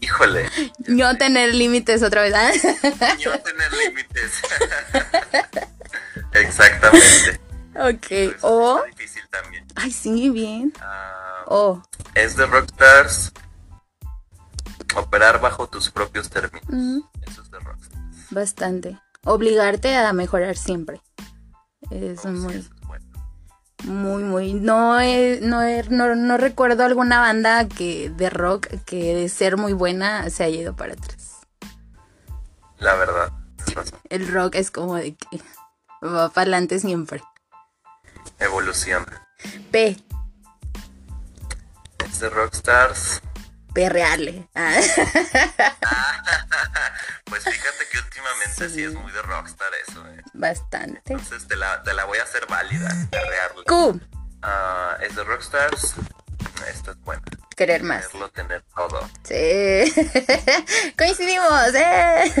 Híjole, 0.00 0.48
No 0.86 1.16
tener 1.16 1.54
límites 1.54 2.02
otra 2.02 2.22
vez. 2.22 2.34
¿ah? 2.34 2.50
no 3.24 3.38
tener 3.40 3.72
límites. 3.72 4.32
Exactamente. 6.32 7.40
Ok. 7.78 8.36
O. 8.42 8.82
difícil 8.86 9.22
también. 9.30 9.66
Ay, 9.76 9.90
sí, 9.92 10.30
bien. 10.30 10.72
Ah, 10.80 11.44
O. 11.46 11.82
es 12.14 12.36
de 12.36 12.46
Rockstars 12.46 13.32
operar 14.96 15.40
bajo 15.40 15.66
tus 15.68 15.90
propios 15.90 16.28
términos. 16.30 16.68
Mm, 16.68 17.00
Eso 17.26 17.42
es 17.42 17.50
de 17.50 17.58
Rockstars. 17.60 18.30
bastante. 18.30 18.98
Obligarte 19.24 19.96
a 19.96 20.12
mejorar 20.12 20.56
siempre. 20.56 21.00
Es 21.90 22.20
Sí, 22.22 22.28
muy. 22.28 22.54
eso 22.54 22.58
es 22.70 22.80
bueno. 22.86 23.04
Muy, 23.84 24.22
muy. 24.24 24.54
No, 24.54 24.98
he- 25.00 25.40
no, 25.40 25.62
he- 25.62 25.84
no, 25.88 26.14
no 26.16 26.36
recuerdo 26.36 26.84
alguna 26.84 27.20
banda 27.20 27.68
que 27.68 28.10
de 28.10 28.28
rock 28.30 28.66
que 28.84 29.14
de 29.14 29.28
ser 29.28 29.56
muy 29.56 29.72
buena 29.72 30.28
se 30.30 30.44
haya 30.44 30.60
ido 30.62 30.74
para 30.76 30.94
atrás. 30.94 31.38
La 32.78 32.94
verdad. 32.94 33.32
El 34.08 34.26
rock 34.32 34.54
es 34.56 34.70
como 34.70 34.96
de 34.96 35.14
que 35.14 35.40
va 36.04 36.28
para 36.30 36.42
adelante 36.42 36.78
siempre. 36.80 37.22
Evoluciona. 38.38 39.26
P. 39.70 39.96
Es 42.04 42.20
de 42.20 42.30
Rockstars. 42.30 43.20
Perrearle. 43.74 44.48
Ah. 44.54 44.80
Pues 47.24 47.44
fíjate 47.44 47.84
que 47.92 47.98
últimamente 47.98 48.68
sí, 48.70 48.74
Sí. 48.74 48.84
es 48.84 48.94
muy 48.94 49.12
de 49.12 49.20
Rockstar 49.22 49.68
eso. 49.86 50.06
eh. 50.08 50.22
Bastante. 50.32 51.12
Entonces 51.12 51.46
te 51.46 51.56
la, 51.56 51.82
te 51.82 51.92
la 51.92 52.06
voy 52.06 52.16
a 52.18 52.22
hacer 52.22 52.46
válida. 52.48 52.88
perrearle. 53.10 53.64
Q. 53.66 54.00
Ah, 54.42 54.96
es 55.02 55.14
de 55.14 55.24
Rockstars. 55.24 55.94
Esta 56.72 56.92
es 56.92 57.00
buena. 57.00 57.22
Querer 57.54 57.82
más. 57.82 58.06
Tenerlo, 58.08 58.30
tener 58.30 58.64
todo. 58.74 59.08
Sí. 59.24 59.92
Coincidimos, 60.98 61.74
¿eh? 61.74 62.32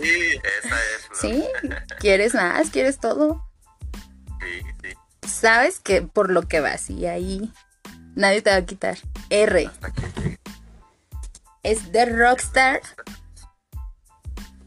Sí, 0.00 0.40
esa 0.62 0.76
es. 0.84 1.08
Sí. 1.20 1.48
¿Quieres 1.98 2.34
más? 2.34 2.70
¿Quieres 2.70 3.00
todo? 3.00 3.44
Sí, 4.40 4.62
sí. 4.82 4.94
Sabes 5.28 5.78
que 5.78 6.02
por 6.02 6.30
lo 6.30 6.42
que 6.48 6.60
vas 6.60 6.90
y 6.90 7.06
ahí 7.06 7.52
nadie 8.14 8.42
te 8.42 8.50
va 8.50 8.56
a 8.56 8.64
quitar. 8.64 8.98
R. 9.30 9.70
Es 11.62 11.92
de 11.92 12.06
Rockstar. 12.06 12.80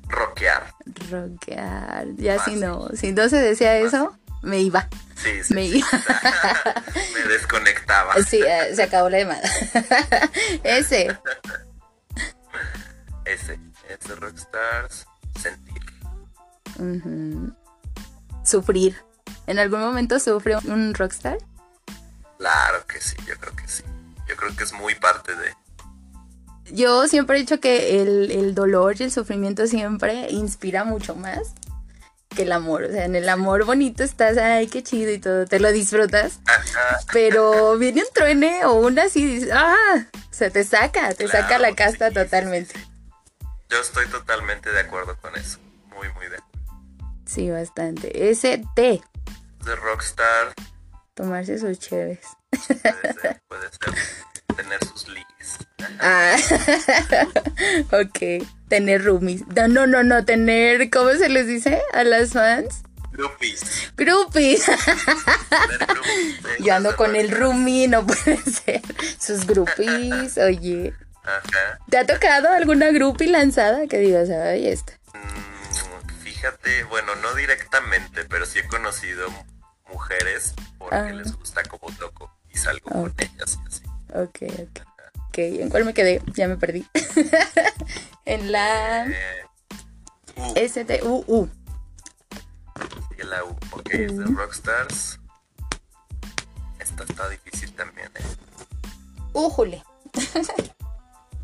Rockear. 0.07 0.73
Rockear. 1.09 2.07
Ya 2.17 2.43
si 2.43 2.55
no, 2.55 2.89
si 2.93 3.11
no 3.11 3.27
se 3.29 3.37
decía 3.37 3.77
eso, 3.77 4.17
me 4.43 4.59
iba. 4.59 4.87
Sí, 5.15 5.43
sí. 5.43 5.53
Me 5.53 5.67
sí. 5.67 5.77
iba. 5.79 5.87
Me 7.15 7.29
desconectaba. 7.31 8.15
Sí, 8.23 8.41
eh, 8.41 8.75
se 8.75 8.83
acabó 8.83 9.09
la 9.09 9.19
llamada. 9.19 9.41
Ese. 10.63 11.17
ese, 13.25 13.59
ese 13.89 14.15
Rockstars, 14.15 15.05
sentir. 15.39 15.81
Sufrir. 18.43 19.10
¿En 19.51 19.59
algún 19.59 19.81
momento 19.81 20.17
sufre 20.17 20.55
un 20.65 20.93
rockstar? 20.93 21.37
Claro 22.37 22.85
que 22.87 23.01
sí, 23.01 23.17
yo 23.27 23.35
creo 23.37 23.53
que 23.53 23.67
sí. 23.67 23.83
Yo 24.25 24.37
creo 24.37 24.55
que 24.55 24.63
es 24.63 24.71
muy 24.71 24.95
parte 24.95 25.35
de... 25.35 25.53
Yo 26.71 27.05
siempre 27.09 27.35
he 27.35 27.41
dicho 27.41 27.59
que 27.59 28.01
el, 28.01 28.31
el 28.31 28.55
dolor 28.55 28.95
y 28.97 29.03
el 29.03 29.11
sufrimiento 29.11 29.67
siempre 29.67 30.27
inspira 30.29 30.85
mucho 30.85 31.15
más 31.15 31.53
que 32.33 32.43
el 32.43 32.53
amor. 32.53 32.83
O 32.83 32.91
sea, 32.91 33.03
en 33.03 33.17
el 33.17 33.27
amor 33.27 33.65
bonito 33.65 34.05
estás, 34.05 34.37
ay, 34.37 34.67
qué 34.67 34.83
chido 34.83 35.11
y 35.11 35.19
todo, 35.19 35.45
te 35.45 35.59
lo 35.59 35.73
disfrutas. 35.73 36.39
Ajá, 36.45 37.01
Pero 37.11 37.77
viene 37.77 38.03
un 38.03 38.13
truene 38.13 38.63
o 38.63 38.75
una 38.75 39.03
así, 39.03 39.25
dices, 39.25 39.49
ah, 39.51 40.05
se 40.29 40.49
te 40.49 40.63
saca, 40.63 41.13
te 41.13 41.27
saca 41.27 41.59
la 41.59 41.75
casta 41.75 42.07
sí, 42.07 42.13
sí, 42.15 42.23
totalmente. 42.23 42.79
sí. 42.79 42.85
Yo 43.69 43.81
estoy 43.81 44.07
totalmente 44.07 44.71
de 44.71 44.79
acuerdo 44.79 45.17
con 45.17 45.35
eso. 45.35 45.59
Muy, 45.89 46.07
muy 46.13 46.29
de 46.29 46.37
acuerdo. 46.37 46.51
Sí, 47.25 47.49
bastante. 47.49 48.29
Ese 48.29 48.63
té, 48.75 49.01
De 49.65 49.75
Rockstar 49.75 50.53
tomarse 51.13 51.57
sus 51.59 51.77
chéves. 51.79 52.19
puede 52.49 53.13
ser, 53.21 53.41
puede 53.47 53.69
ser 53.69 54.55
tener 54.55 54.79
sus. 54.85 55.07
Ah, 55.99 56.35
ok. 57.91 58.47
Tener 58.69 59.03
roomies. 59.03 59.45
No, 59.47 59.67
no, 59.67 59.85
no, 59.85 60.03
no, 60.03 60.25
tener, 60.25 60.89
¿cómo 60.89 61.11
se 61.11 61.29
les 61.29 61.47
dice 61.47 61.81
a 61.93 62.03
las 62.03 62.31
fans? 62.31 62.83
Groupies. 63.11 63.91
Groupies. 63.97 64.65
Yo 66.59 66.73
ando 66.73 66.95
con 66.95 67.15
el 67.15 67.29
roomie, 67.29 67.87
no 67.87 68.05
puede 68.05 68.37
ser. 68.37 68.81
Sus 69.19 69.45
groupies, 69.45 70.37
oye. 70.37 70.93
Ajá. 71.23 71.79
¿Te 71.89 71.97
ha 71.97 72.05
tocado 72.05 72.49
alguna 72.49 72.91
groupie 72.91 73.27
lanzada 73.27 73.85
que 73.87 73.99
digas, 73.99 74.29
ay, 74.29 74.67
esta? 74.67 74.93
Mm, 75.13 75.50
Fíjate, 76.41 76.83
bueno, 76.85 77.13
no 77.17 77.35
directamente, 77.35 78.25
pero 78.25 78.47
sí 78.47 78.57
he 78.57 78.67
conocido 78.67 79.27
mujeres 79.87 80.55
porque 80.79 80.95
Ah. 80.95 81.11
les 81.11 81.35
gusta 81.37 81.61
como 81.65 81.95
toco 81.97 82.35
y 82.49 82.57
salgo 82.57 82.89
Ah, 82.89 82.93
con 82.93 83.13
ellas 83.19 83.59
y 83.63 83.67
así. 83.67 83.83
Ok, 84.15 84.39
ok. 84.59 84.79
Ok, 85.27 85.37
¿en 85.37 85.69
cuál 85.69 85.85
me 85.85 85.93
quedé? 85.93 86.19
Ya 86.33 86.47
me 86.47 86.57
perdí. 86.57 86.83
en 88.25 88.51
la 88.51 89.05
Eh, 89.05 89.45
U, 90.35 90.53
STUU. 90.55 91.49
sigue 93.09 93.23
la 93.25 93.43
U, 93.43 93.49
ok, 93.73 93.89
es 93.91 94.17
de. 94.17 94.25
Rockstars. 94.25 95.19
Esta 96.79 97.03
está 97.03 97.29
difícil 97.29 97.71
también, 97.75 98.09
¿eh? 98.15 98.23
Újule. 99.33 99.83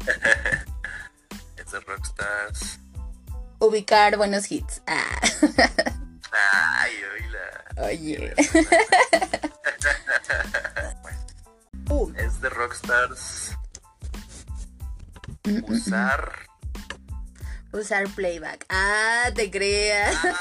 Es 1.56 1.72
de 1.72 1.80
Rockstars. 1.82 2.80
Ubicar 3.60 4.18
buenos 4.18 4.52
hits. 4.52 4.82
Ah. 4.88 5.20
Ay, 6.32 6.92
oíla. 7.14 7.64
Oye. 7.88 8.34
Uh. 11.90 12.12
Es 12.18 12.42
de 12.42 12.50
Rockstars. 12.50 13.52
Mm, 15.46 15.50
mm, 15.52 15.58
mm. 15.60 15.64
Usar. 15.72 16.34
Usar 17.72 18.10
playback. 18.10 18.66
Ah, 18.68 19.30
te 19.34 19.50
creas. 19.50 20.14
¿Cómo 20.22 20.34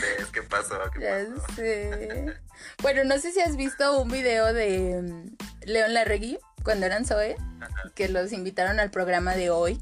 crees? 0.00 0.26
¿Qué 0.32 0.42
pasó? 0.42 0.78
¿Qué 0.94 1.00
Ya 1.00 1.26
pasó? 1.34 1.54
sé. 1.56 2.36
Bueno, 2.80 3.02
no 3.02 3.18
sé 3.18 3.32
si 3.32 3.40
has 3.40 3.56
visto 3.56 4.00
un 4.00 4.12
video 4.12 4.52
de 4.52 5.02
León 5.62 5.94
Larregui 5.94 6.38
cuando 6.62 6.86
eran 6.86 7.04
Zoe, 7.04 7.34
Ajá. 7.60 7.90
que 7.96 8.08
los 8.08 8.30
invitaron 8.32 8.78
al 8.78 8.92
programa 8.92 9.34
de 9.34 9.50
hoy. 9.50 9.80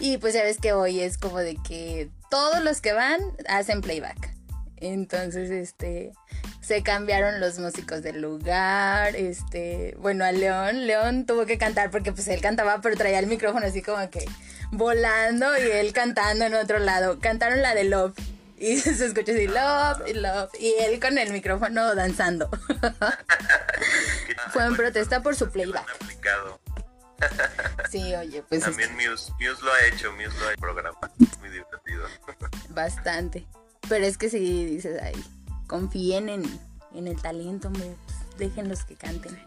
Y 0.00 0.18
pues 0.18 0.34
ya 0.34 0.42
ves 0.42 0.58
que 0.58 0.72
hoy 0.72 1.00
es 1.00 1.18
como 1.18 1.38
de 1.38 1.56
que 1.56 2.08
todos 2.30 2.62
los 2.62 2.80
que 2.80 2.92
van 2.92 3.20
hacen 3.48 3.80
playback. 3.80 4.34
Entonces, 4.76 5.50
este, 5.50 6.12
se 6.60 6.82
cambiaron 6.82 7.40
los 7.40 7.58
músicos 7.58 8.02
del 8.02 8.20
lugar, 8.20 9.16
este, 9.16 9.96
bueno, 9.98 10.24
a 10.24 10.32
León, 10.32 10.86
León 10.86 11.26
tuvo 11.26 11.46
que 11.46 11.58
cantar 11.58 11.90
porque 11.90 12.12
pues 12.12 12.28
él 12.28 12.40
cantaba, 12.40 12.80
pero 12.80 12.96
traía 12.96 13.18
el 13.18 13.26
micrófono 13.26 13.66
así 13.66 13.82
como 13.82 14.08
que 14.10 14.24
volando 14.70 15.56
y 15.58 15.62
él 15.62 15.92
cantando 15.92 16.44
en 16.44 16.54
otro 16.54 16.78
lado. 16.78 17.18
Cantaron 17.20 17.62
la 17.62 17.74
de 17.74 17.84
Love 17.84 18.14
y 18.58 18.76
se 18.78 19.06
escucha 19.06 19.32
así 19.32 19.46
Love 19.46 20.08
y 20.08 20.14
Love 20.14 20.50
y 20.60 20.74
él 20.80 21.00
con 21.00 21.18
el 21.18 21.32
micrófono 21.32 21.94
danzando. 21.94 22.48
Fue 24.52 24.64
en 24.64 24.76
protesta 24.76 25.22
por 25.22 25.34
su 25.34 25.50
playback. 25.50 25.86
Sí, 27.90 28.14
oye, 28.14 28.42
pues 28.42 28.60
es 28.60 28.66
También 28.66 28.94
Muse, 28.94 29.32
Muse 29.40 29.62
lo 29.64 29.72
ha 29.72 29.84
hecho, 29.86 30.12
Muse 30.12 30.38
lo 30.38 30.46
ha 30.48 30.52
hecho 30.52 30.60
programa. 30.60 30.98
Muy 31.40 31.48
divertido. 31.50 32.04
bastante. 32.70 33.46
Pero 33.88 34.04
es 34.04 34.18
que 34.18 34.28
si 34.28 34.66
dices, 34.66 35.00
ay, 35.02 35.14
confíen 35.66 36.28
en, 36.28 36.44
en 36.94 37.08
el 37.08 37.20
talento, 37.20 37.68
hombre, 37.68 37.94
pues, 38.04 38.38
déjenlos 38.38 38.84
que 38.84 38.96
canten. 38.96 39.40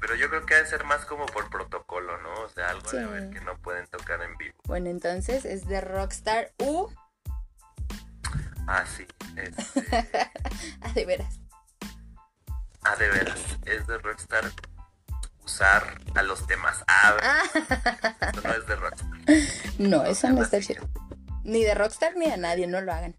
Pero 0.00 0.14
yo 0.14 0.30
creo 0.30 0.46
que 0.46 0.54
ha 0.54 0.58
de 0.62 0.66
ser 0.66 0.84
más 0.84 1.04
como 1.04 1.26
por 1.26 1.50
protocolo, 1.50 2.16
¿no? 2.22 2.32
O 2.42 2.48
sea, 2.48 2.70
algo 2.70 2.90
de 2.90 3.04
ver 3.06 3.30
que 3.30 3.40
no 3.42 3.56
pueden 3.58 3.86
tocar 3.88 4.22
en 4.22 4.36
vivo. 4.38 4.54
Bueno, 4.64 4.88
entonces 4.88 5.44
es 5.44 5.66
de 5.68 5.80
Rockstar 5.82 6.52
U. 6.58 6.88
Ah, 8.66 8.84
sí. 8.86 9.06
Este, 9.36 9.86
Ah, 10.80 10.92
de 10.94 11.04
veras. 11.04 11.40
ah, 12.82 12.96
de 12.96 13.08
veras. 13.10 13.38
Es 13.66 13.86
de 13.86 13.98
Rockstar 13.98 14.50
usar 15.50 16.00
a 16.14 16.22
los 16.22 16.46
demás. 16.46 16.84
Ah, 16.86 17.42
esto 17.54 18.40
no 18.42 18.52
es 18.54 18.66
de 18.66 18.76
Rockstar. 18.76 19.08
no, 19.78 20.04
eso 20.04 20.28
no 20.30 20.42
está 20.42 20.60
chido. 20.60 20.88
Ni 21.44 21.64
de 21.64 21.74
Rockstar 21.74 22.16
ni 22.16 22.26
a 22.26 22.36
nadie, 22.36 22.66
no 22.66 22.80
lo 22.80 22.92
hagan. 22.92 23.16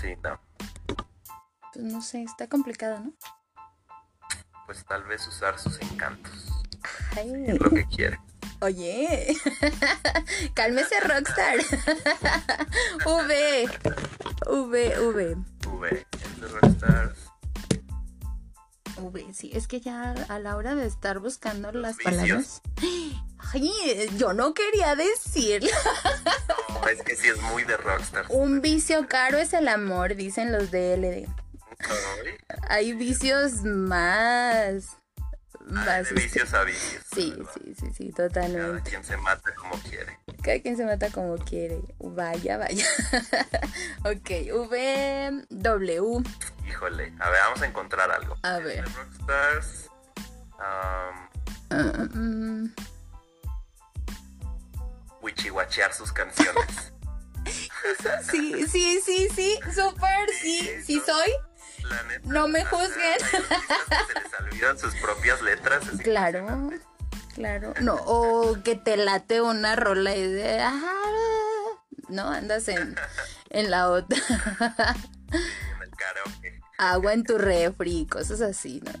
Sí, 0.00 0.14
no. 0.22 0.38
Pues 1.72 1.84
no 1.84 2.02
sé, 2.02 2.22
está 2.22 2.48
complicado, 2.48 3.00
¿no? 3.00 3.12
Pues 4.66 4.84
tal 4.84 5.04
vez 5.04 5.26
usar 5.26 5.58
sus 5.58 5.80
encantos. 5.80 6.32
Ay, 7.16 7.32
Es 7.48 7.60
lo 7.60 7.70
que 7.70 7.86
quiere. 7.86 8.18
oye, 8.60 9.34
cálmese 10.54 11.00
Rockstar. 11.00 11.56
v, 13.06 13.68
V, 14.46 15.00
V. 15.00 15.36
V. 15.68 16.06
Es 16.12 16.40
de 16.40 16.48
Rockstars. 16.48 17.18
V, 18.96 19.32
sí, 19.34 19.50
es 19.54 19.66
que 19.68 19.80
ya 19.80 20.12
a 20.28 20.38
la 20.38 20.56
hora 20.56 20.74
de 20.74 20.86
estar 20.86 21.18
buscando 21.18 21.72
las 21.72 21.96
vicios. 21.98 22.14
palabras. 22.14 22.62
Ay, 23.52 23.70
yo 24.16 24.32
no 24.32 24.54
quería 24.54 24.94
decirlo. 24.94 25.70
No, 26.68 26.88
es 26.88 27.02
que 27.02 27.16
sí 27.16 27.28
es 27.28 27.40
muy 27.42 27.64
de 27.64 27.76
Rockstar. 27.76 28.26
Un 28.28 28.60
vicio 28.60 29.06
caro 29.08 29.38
es 29.38 29.52
el 29.52 29.68
amor, 29.68 30.16
dicen 30.16 30.52
los 30.52 30.70
DLD. 30.70 31.26
Ay, 31.78 32.38
Hay 32.68 32.92
vicios 32.94 33.62
más. 33.64 34.96
Más 35.64 36.08
de 36.08 36.14
vicios 36.14 36.52
a 36.54 36.62
vicios. 36.64 37.02
Sí, 37.14 37.34
sí, 37.54 37.74
sí, 37.78 37.86
sí, 37.96 38.12
Cada 38.12 38.28
totalmente. 38.28 38.90
quien 38.90 39.04
se 39.04 39.16
mata 39.16 39.54
como 39.54 39.74
quiere. 39.82 40.18
Cada 40.42 40.60
quien 40.60 40.76
se 40.76 40.84
mata 40.84 41.10
como 41.10 41.36
quiere. 41.38 41.80
Vaya, 41.98 42.58
vaya. 42.58 42.86
ok, 44.04 44.30
V, 44.52 45.46
W. 45.50 46.22
Híjole, 46.68 47.14
a 47.18 47.30
ver, 47.30 47.40
vamos 47.44 47.62
a 47.62 47.66
encontrar 47.66 48.10
algo. 48.10 48.36
A 48.42 48.58
ver. 48.58 48.84
Rockstars. 48.84 49.90
am, 50.58 51.28
Ah, 51.70 52.06
mm, 52.14 52.66
wichihuachear 55.22 55.92
sus 55.92 56.12
canciones. 56.12 56.92
sí, 58.30 58.66
sí, 58.68 59.00
sí, 59.04 59.28
sí, 59.34 59.58
súper, 59.74 60.28
sí, 60.40 60.70
sí 60.84 61.02
soy. 61.04 61.32
No 62.24 62.48
me 62.48 62.64
juzguen. 62.64 63.18
Sus 64.78 64.94
propias 64.96 65.40
letras. 65.42 65.84
Claro, 66.02 66.70
claro. 67.34 67.74
No, 67.80 67.94
o 68.06 68.56
que 68.62 68.74
te 68.76 68.96
late 68.96 69.40
una 69.40 69.76
rola 69.76 70.14
y 70.16 70.26
de. 70.26 70.60
"Ah", 70.60 70.80
No, 72.08 72.28
andas 72.30 72.68
en, 72.68 72.94
en 73.50 73.70
la 73.70 73.88
otra. 73.90 74.18
En 75.30 75.82
el 75.82 75.90
karaoke. 75.96 76.60
Agua 76.78 77.12
en 77.12 77.24
tu 77.24 77.38
refri, 77.38 78.06
cosas 78.06 78.40
así, 78.40 78.82
¿no? 78.84 78.92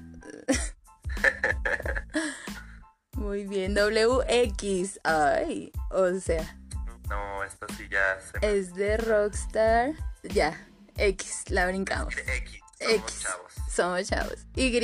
Muy 3.12 3.44
bien, 3.46 3.74
WX. 3.74 5.00
Ay, 5.04 5.72
o 5.90 6.18
sea, 6.20 6.56
No, 7.08 7.44
esto 7.44 7.66
sí 7.76 7.88
ya 7.90 8.18
se 8.20 8.38
me... 8.40 8.58
es 8.58 8.74
de 8.74 8.96
Rockstar. 8.96 9.92
Ya, 10.22 10.58
X, 10.96 11.44
la 11.50 11.66
brincamos. 11.66 12.16
X. 12.16 12.60
X. 12.80 13.20
chavos. 13.20 13.52
Somos 13.74 14.08
chavos. 14.08 14.46
Y. 14.54 14.76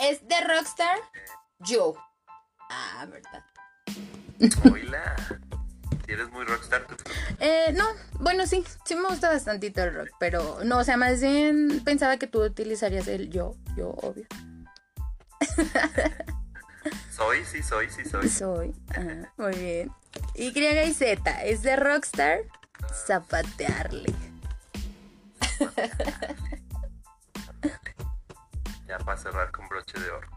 es 0.00 0.26
de 0.26 0.40
Rockstar. 0.46 0.98
Yo. 1.60 1.94
Ah, 2.70 3.06
verdad. 3.10 3.44
Si 4.38 6.12
eres 6.12 6.30
muy 6.30 6.44
rockstar, 6.44 6.86
Eh, 7.40 7.74
no, 7.76 7.84
bueno, 8.20 8.46
sí, 8.46 8.64
sí 8.84 8.94
me 8.94 9.08
gusta 9.08 9.28
bastantito 9.30 9.82
el 9.82 9.94
rock, 9.94 10.08
pero 10.18 10.60
no, 10.64 10.78
o 10.78 10.84
sea, 10.84 10.96
más 10.96 11.20
bien 11.20 11.82
pensaba 11.84 12.16
que 12.16 12.26
tú 12.26 12.42
utilizarías 12.42 13.08
el 13.08 13.30
yo, 13.30 13.56
yo, 13.76 13.90
obvio. 13.90 14.26
Soy, 17.14 17.44
sí, 17.44 17.62
soy, 17.62 17.90
sí, 17.90 18.04
soy. 18.04 18.28
Soy. 18.28 18.74
Ajá, 18.90 19.32
muy 19.36 19.52
bien. 19.56 19.92
Y 20.34 20.56
y 20.56 20.94
Z, 20.94 21.44
es 21.44 21.62
de 21.62 21.74
Rockstar. 21.76 22.42
Zapatearle. 23.06 24.14
Ya 28.88 28.98
para 28.98 29.18
cerrar 29.18 29.50
con 29.52 29.68
broche 29.68 29.98
de 30.00 30.10
oro. 30.10 30.28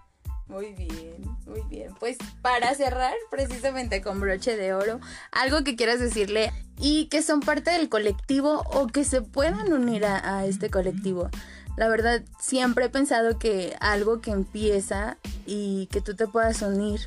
Muy 0.51 0.73
bien, 0.73 1.23
muy 1.45 1.61
bien. 1.69 1.95
Pues 1.97 2.17
para 2.41 2.75
cerrar 2.75 3.13
precisamente 3.29 4.01
con 4.01 4.19
broche 4.19 4.57
de 4.57 4.73
oro, 4.73 4.99
algo 5.31 5.63
que 5.63 5.77
quieras 5.77 6.01
decirle 6.01 6.51
y 6.77 7.05
que 7.05 7.21
son 7.21 7.39
parte 7.39 7.71
del 7.71 7.87
colectivo 7.87 8.63
o 8.73 8.87
que 8.87 9.05
se 9.05 9.21
puedan 9.21 9.71
unir 9.71 10.05
a, 10.05 10.45
este 10.45 10.69
colectivo. 10.69 11.29
La 11.77 11.87
verdad, 11.87 12.21
siempre 12.37 12.85
he 12.85 12.89
pensado 12.89 13.39
que 13.39 13.77
algo 13.79 14.19
que 14.19 14.31
empieza 14.31 15.17
y 15.45 15.87
que 15.87 16.01
tú 16.01 16.15
te 16.15 16.27
puedas 16.27 16.61
unir 16.61 16.99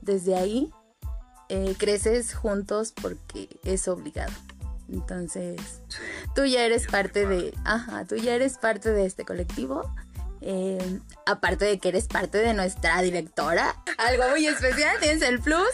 desde 0.00 0.36
ahí, 0.36 0.70
eh, 1.48 1.74
creces 1.76 2.34
juntos 2.34 2.92
porque 3.02 3.48
es 3.64 3.88
obligado. 3.88 4.32
Entonces, 4.92 5.80
tú 6.34 6.44
ya 6.44 6.64
eres 6.64 6.86
parte 6.86 7.26
de, 7.26 7.54
ajá, 7.64 8.04
tú 8.04 8.16
ya 8.16 8.34
eres 8.34 8.58
parte 8.58 8.90
de 8.90 9.06
este 9.06 9.24
colectivo 9.24 9.90
eh, 10.44 10.98
aparte 11.24 11.64
de 11.64 11.78
que 11.78 11.88
eres 11.88 12.08
parte 12.08 12.38
de 12.38 12.52
nuestra 12.52 13.00
directora, 13.00 13.76
algo 13.96 14.28
muy 14.30 14.44
especial, 14.48 14.96
tienes 14.98 15.22
el 15.22 15.40
plus. 15.40 15.68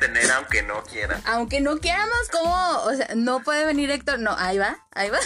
tener 0.00 0.30
aunque 0.30 0.62
no 0.62 0.82
quiera. 0.82 1.20
Aunque 1.26 1.60
no 1.60 1.76
quieramos, 1.76 2.30
¿cómo? 2.32 2.78
O 2.84 2.94
sea, 2.94 3.08
no 3.14 3.42
puede 3.42 3.66
venir 3.66 3.90
Héctor. 3.90 4.20
No, 4.20 4.34
ahí 4.38 4.56
va, 4.56 4.78
ahí 4.92 5.10
va. 5.10 5.18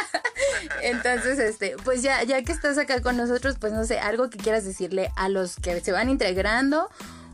Entonces, 0.82 1.38
este, 1.38 1.76
pues 1.82 2.02
ya, 2.02 2.22
ya 2.24 2.42
que 2.42 2.52
estás 2.52 2.76
acá 2.76 3.00
con 3.00 3.16
nosotros, 3.16 3.56
pues 3.58 3.72
no 3.72 3.84
sé, 3.84 3.98
algo 4.00 4.28
que 4.28 4.36
quieras 4.36 4.66
decirle 4.66 5.10
a 5.16 5.30
los 5.30 5.56
que 5.56 5.80
se 5.80 5.92
van 5.92 6.10
integrando 6.10 6.90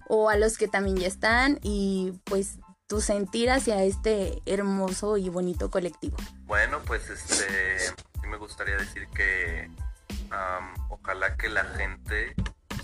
o 0.07 0.31
a 0.31 0.37
los 0.37 0.57
que 0.57 0.69
también 0.69 0.97
ya 0.99 1.09
están 1.09 1.59
y 1.63 2.13
pues 2.25 2.59
tu 2.93 3.01
sentir 3.01 3.49
hacia 3.49 3.83
este 3.85 4.43
hermoso 4.45 5.17
y 5.17 5.31
bonito 5.31 5.71
colectivo. 5.71 6.15
Bueno, 6.45 6.79
pues 6.85 7.09
este, 7.09 7.79
sí 7.79 8.27
me 8.29 8.37
gustaría 8.37 8.77
decir 8.77 9.09
que 9.15 9.71
ojalá 10.91 11.35
que 11.39 11.49
la 11.49 11.65
gente 11.65 12.35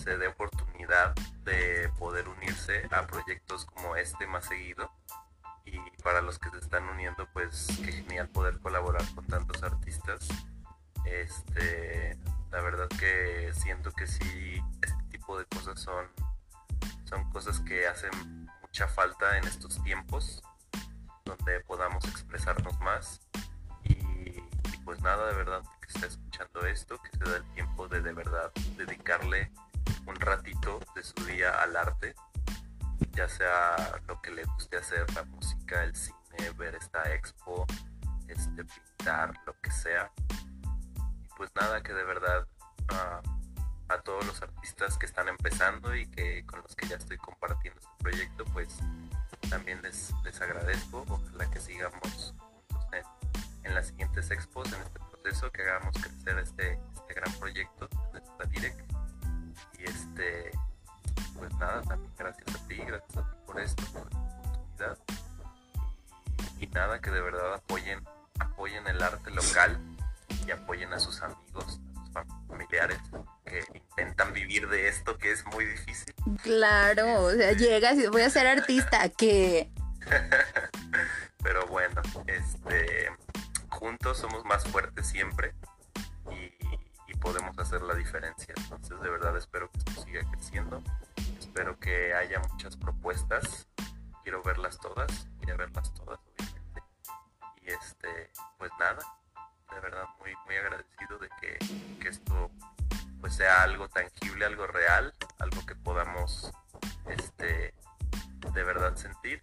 se 0.03 0.17
dé 0.17 0.29
oportunidad 0.29 1.15
de 1.45 1.91
poder 1.99 2.27
unirse 2.27 2.89
a 2.91 3.07
proyectos 3.07 3.67
como 3.67 3.97
este 3.97 4.27
más 4.27 4.47
seguido. 4.47 4.91
Y 5.67 5.79
para 6.03 6.23
los 6.23 6.39
que 6.39 6.49
se 6.49 6.57
están 6.57 6.85
uniendo, 6.85 7.29
pues 7.35 7.67
qué 7.85 7.93
genial 7.93 8.31
poder 8.31 8.61
colaborar 8.61 9.05
con 9.15 9.27
tantos 9.27 9.63
artistas. 9.63 10.27
Este, 11.05 12.17
la 12.51 12.63
verdad 12.63 12.89
que 12.99 13.53
siento 13.53 13.93
que 13.93 14.07
sí, 14.07 14.63
este 14.81 15.05
tipo 15.11 15.39
de 15.39 15.45
cosas 15.45 15.79
son, 15.79 16.07
son 17.05 17.31
cosas 17.31 17.61
que 17.61 17.87
hacen 17.87 18.49
falta 18.87 19.39
en 19.39 19.45
estos 19.45 19.83
tiempos, 19.83 20.43
donde 21.25 21.61
podamos 21.61 22.05
expresarnos 22.05 22.79
más. 22.81 23.21
y 23.85 24.41
pues 24.85 25.01
nada, 25.01 25.27
de 25.27 25.35
verdad, 25.35 25.63
está 25.89 26.07
escuchando 26.07 26.67
esto, 26.67 26.99
que 26.99 27.11
se 27.17 27.31
da 27.31 27.37
el 27.39 27.45
tiempo 27.55 27.89
de 27.89 28.03
de 28.03 28.13
verdad 28.13 28.53
dedicarle 28.77 29.51
un 30.07 30.15
ratito 30.17 30.81
de 30.95 31.03
su 31.03 31.15
día 31.25 31.63
al 31.63 31.77
arte, 31.77 32.15
ya 33.13 33.29
sea 33.29 34.01
lo 34.07 34.21
que 34.21 34.31
le 34.31 34.45
guste 34.45 34.77
hacer, 34.77 35.11
la 35.15 35.25
música, 35.25 35.83
el 35.83 35.95
cine, 35.97 36.51
ver 36.57 36.75
esta 36.75 37.13
expo, 37.15 37.67
este, 38.29 38.65
pintar, 38.65 39.35
lo 39.47 39.55
que 39.61 39.71
sea. 39.71 40.13
Y 40.97 41.29
pues 41.37 41.51
nada, 41.55 41.83
que 41.83 41.93
de 41.93 42.05
verdad 42.05 42.47
a 43.89 44.01
todos 44.01 44.27
los 44.27 44.43
artistas 44.43 44.99
que 44.99 45.07
están 45.07 45.29
empezando 45.29 45.95
y 45.95 46.07
que 46.07 46.45
con 46.47 46.61
los 46.63 46.77
que 46.77 46.87
ya 46.87 46.97
estoy 46.97 47.17
compartiendo 47.19 47.81
este 47.81 47.93
proyecto, 47.99 48.45
pues 48.47 48.79
también 49.49 49.81
les, 49.83 50.13
les 50.25 50.41
agradezco. 50.41 51.05
Ojalá 51.09 51.51
que 51.51 51.61
sigamos 51.61 52.35
en, 53.63 53.75
las 53.75 53.89
siguientes 53.89 54.31
expos, 54.31 54.73
en 54.73 54.81
este 54.81 54.99
eso, 55.29 55.51
que 55.53 55.63
hagamos 55.63 55.95
crecer 55.95 56.39
este, 56.39 56.79
este 56.95 57.15
gran 57.15 57.33
proyecto 57.35 57.89
de 58.13 58.19
esta 58.19 58.45
Direct. 58.45 58.81
Y 59.79 59.85
este, 59.85 60.51
pues 61.37 61.53
nada, 61.57 61.83
también 61.83 62.13
gracias 62.17 62.55
a 62.55 62.67
ti, 62.67 62.77
gracias 62.77 63.17
a 63.17 63.31
ti 63.31 63.37
por 63.47 63.61
esto, 63.61 63.83
por 63.93 64.13
la 64.13 64.19
oportunidad. 64.19 64.99
Y, 66.59 66.67
nada, 66.69 67.01
que 67.01 67.11
de 67.11 67.21
verdad 67.21 67.55
apoyen, 67.55 68.03
apoyen 68.39 68.87
el 68.87 69.03
arte 69.03 69.31
local 69.31 69.79
y 70.47 70.51
apoyen 70.51 70.93
a 70.93 70.99
sus 70.99 71.21
amigos, 71.21 71.81
a 72.15 72.25
sus 72.25 72.47
familiares 72.49 73.01
que 73.49 73.65
intentan 73.75 74.33
vivir 74.33 74.69
de 74.69 74.89
esto 74.89 75.19
que 75.19 75.33
es 75.33 75.45
muy 75.47 75.65
difícil. 75.65 76.15
Claro, 76.43 77.25
o 77.25 77.33
sea, 77.33 77.53
llegas 77.53 77.99
y 77.99 78.07
voy 78.07 78.23
a 78.23 78.31
ser 78.31 78.47
artista, 78.59 79.09
que... 79.09 79.71
Pero 81.43 81.67
bueno, 81.67 82.03
este 82.27 83.11
juntos 83.69 84.19
somos 84.19 84.45
más 84.45 84.65
fuertes 84.65 85.07
siempre 85.07 85.55
y, 86.31 86.49
podemos 87.21 87.59
hacer 87.59 87.83
la 87.83 87.95
diferencia. 87.95 88.55
Entonces 88.57 89.01
de 89.01 89.11
verdad 89.11 89.37
espero 89.37 89.69
que 89.73 89.79
esto 89.79 90.05
siga 90.05 90.21
creciendo. 90.31 90.81
Espero 91.37 91.77
que 91.81 92.15
haya 92.15 92.39
muchas 92.39 92.77
propuestas. 92.77 93.67
Quiero 94.23 94.41
verlas 94.45 94.79
todas. 94.79 95.27
A 95.51 95.57
verlas 95.57 95.93
todas, 95.95 96.21
obviamente. 96.39 96.83
Y 97.63 97.71
este, 97.71 98.31
pues 98.57 98.71
nada, 98.79 99.01
de 99.75 99.81
verdad 99.81 100.05
muy, 100.21 100.33
muy 100.47 100.57
agradecido 100.57 101.19
de 101.19 101.29
que, 101.41 101.59
que 101.99 102.09
esto 102.09 102.53
pues 103.21 103.35
sea 103.35 103.63
algo 103.63 103.89
tangible, 103.89 104.45
algo 104.45 104.67
real, 104.67 105.15
algo 105.39 105.65
que 105.67 105.75
podamos 105.75 106.51
este 107.07 107.75
de 108.53 108.65
verdad 108.65 108.95
sentir 108.97 109.41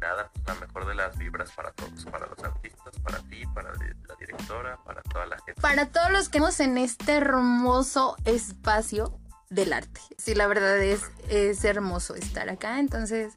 nada, 0.00 0.30
la 0.46 0.54
mejor 0.54 0.86
de 0.86 0.94
las 0.94 1.16
vibras 1.16 1.52
para 1.52 1.70
todos, 1.72 2.04
para 2.06 2.26
los 2.26 2.42
artistas, 2.42 2.98
para 3.02 3.18
ti, 3.20 3.44
para 3.54 3.72
la 3.72 4.16
directora, 4.18 4.76
para 4.84 5.00
toda 5.02 5.26
la 5.26 5.36
gente. 5.38 5.60
Para 5.60 5.86
todos 5.86 6.10
los 6.10 6.28
que 6.28 6.38
estamos 6.38 6.60
en 6.60 6.76
este 6.76 7.14
hermoso 7.14 8.16
espacio 8.24 9.18
del 9.48 9.72
arte. 9.72 10.00
Sí, 10.18 10.34
la 10.34 10.46
verdad 10.46 10.78
es, 10.78 11.02
es 11.28 11.64
hermoso 11.64 12.14
estar 12.14 12.48
acá, 12.48 12.80
entonces 12.80 13.34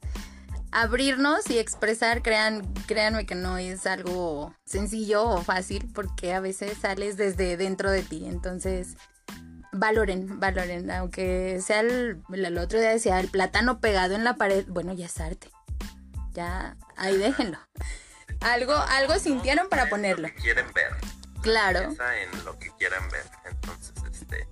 abrirnos 0.71 1.49
y 1.49 1.59
expresar, 1.59 2.21
crean, 2.21 2.73
créanme 2.87 3.25
que 3.25 3.35
no 3.35 3.57
es 3.57 3.85
algo 3.85 4.53
sencillo 4.65 5.23
o 5.23 5.41
fácil 5.43 5.89
porque 5.93 6.33
a 6.33 6.39
veces 6.39 6.77
sales 6.79 7.15
desde 7.15 7.57
dentro 7.57 7.91
de 7.91 8.01
ti, 8.01 8.25
entonces 8.25 8.97
valoren, 9.79 10.39
valoren, 10.39 10.89
aunque 10.91 11.59
sea 11.61 11.81
el, 11.81 12.21
el 12.33 12.57
otro 12.57 12.79
día 12.79 12.89
decía 12.89 13.19
el 13.19 13.29
plátano 13.29 13.79
pegado 13.79 14.15
en 14.15 14.23
la 14.23 14.35
pared, 14.35 14.65
bueno, 14.67 14.93
ya 14.93 15.05
es 15.05 15.19
arte 15.19 15.49
ya 16.35 16.75
ahí 16.97 17.17
déjenlo. 17.17 17.57
Algo, 18.41 18.73
algo 18.73 19.17
sintieron 19.17 19.69
para 19.69 19.89
ponerlo. 19.89 20.27
quieren 20.41 20.71
ver. 20.73 20.93
Claro. 21.41 21.79
En 21.79 22.45
lo 22.45 22.59
que 22.59 22.69
quieran 22.77 23.07
ver. 23.09 23.25
Entonces, 23.45 23.93
este, 24.11 24.47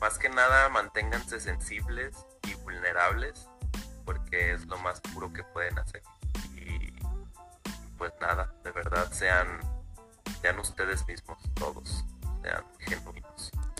más 0.00 0.18
que 0.18 0.28
nada, 0.28 0.68
manténganse 0.68 1.40
sensibles 1.40 2.14
y 2.46 2.54
vulnerables, 2.54 3.48
porque 4.04 4.52
es 4.52 4.66
lo 4.66 4.78
más 4.78 5.00
puro 5.00 5.32
que 5.32 5.42
pueden 5.42 5.78
hacer. 5.78 6.02
Y 6.54 6.92
pues 7.96 8.12
nada, 8.20 8.52
de 8.62 8.70
verdad, 8.72 9.10
sean, 9.12 9.60
sean 10.42 10.58
ustedes 10.58 11.06
mismos, 11.06 11.38
todos, 11.54 12.04
sean 12.42 12.64
genuinos. 12.80 13.23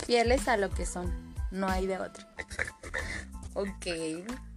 Fieles 0.07 0.49
a 0.49 0.57
lo 0.57 0.71
que 0.71 0.87
son, 0.87 1.35
no 1.51 1.69
hay 1.69 1.87
de 1.87 1.99
otro. 1.99 2.27
Exactamente. 2.39 2.99
Ok. 3.55 3.87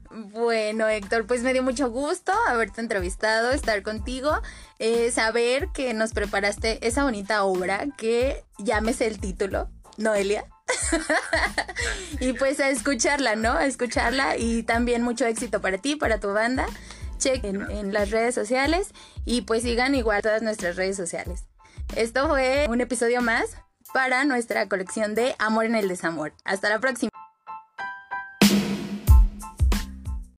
Bueno, 0.10 0.88
Héctor, 0.88 1.28
pues 1.28 1.41
me 1.43 1.54
dio 1.54 1.64
mucho 1.64 1.89
gusto 1.89 2.32
haberte 2.48 2.82
entrevistado, 2.82 3.52
estar 3.52 3.84
contigo, 3.84 4.41
eh, 4.80 5.12
saber 5.12 5.70
que 5.74 5.93
nos 5.93 6.14
preparaste 6.14 6.86
esa 6.88 7.04
bonita 7.04 7.43
obra 7.43 7.86
que 7.98 8.43
llámese 8.58 9.08
el 9.08 9.20
título, 9.20 9.70
Noelia. 9.98 10.45
y 12.20 12.34
pues 12.34 12.60
a 12.60 12.70
escucharla, 12.70 13.36
¿no? 13.36 13.52
A 13.52 13.66
escucharla 13.66 14.38
y 14.38 14.64
también 14.64 15.02
mucho 15.02 15.26
éxito 15.26 15.62
para 15.62 15.78
ti, 15.78 15.95
para 15.95 16.20
tu 16.20 16.32
banda. 16.34 16.66
Chequen 17.18 17.70
en 17.72 17.93
las 17.93 18.12
redes 18.12 18.36
sociales 18.36 18.91
y 19.26 19.41
pues 19.41 19.64
sigan 19.64 19.95
igual 19.95 20.22
todas 20.22 20.41
nuestras 20.41 20.76
redes 20.76 20.95
sociales. 20.95 21.43
Esto 21.95 22.28
fue 22.30 22.68
un 22.70 22.82
episodio 22.82 23.22
más 23.22 23.58
para 23.94 24.24
nuestra 24.26 24.68
colección 24.68 25.16
de 25.16 25.36
Amor 25.40 25.66
en 25.66 25.76
el 25.76 25.88
Desamor. 25.88 26.34
Hasta 26.46 26.70
la 26.70 26.80
próxima. 26.80 27.12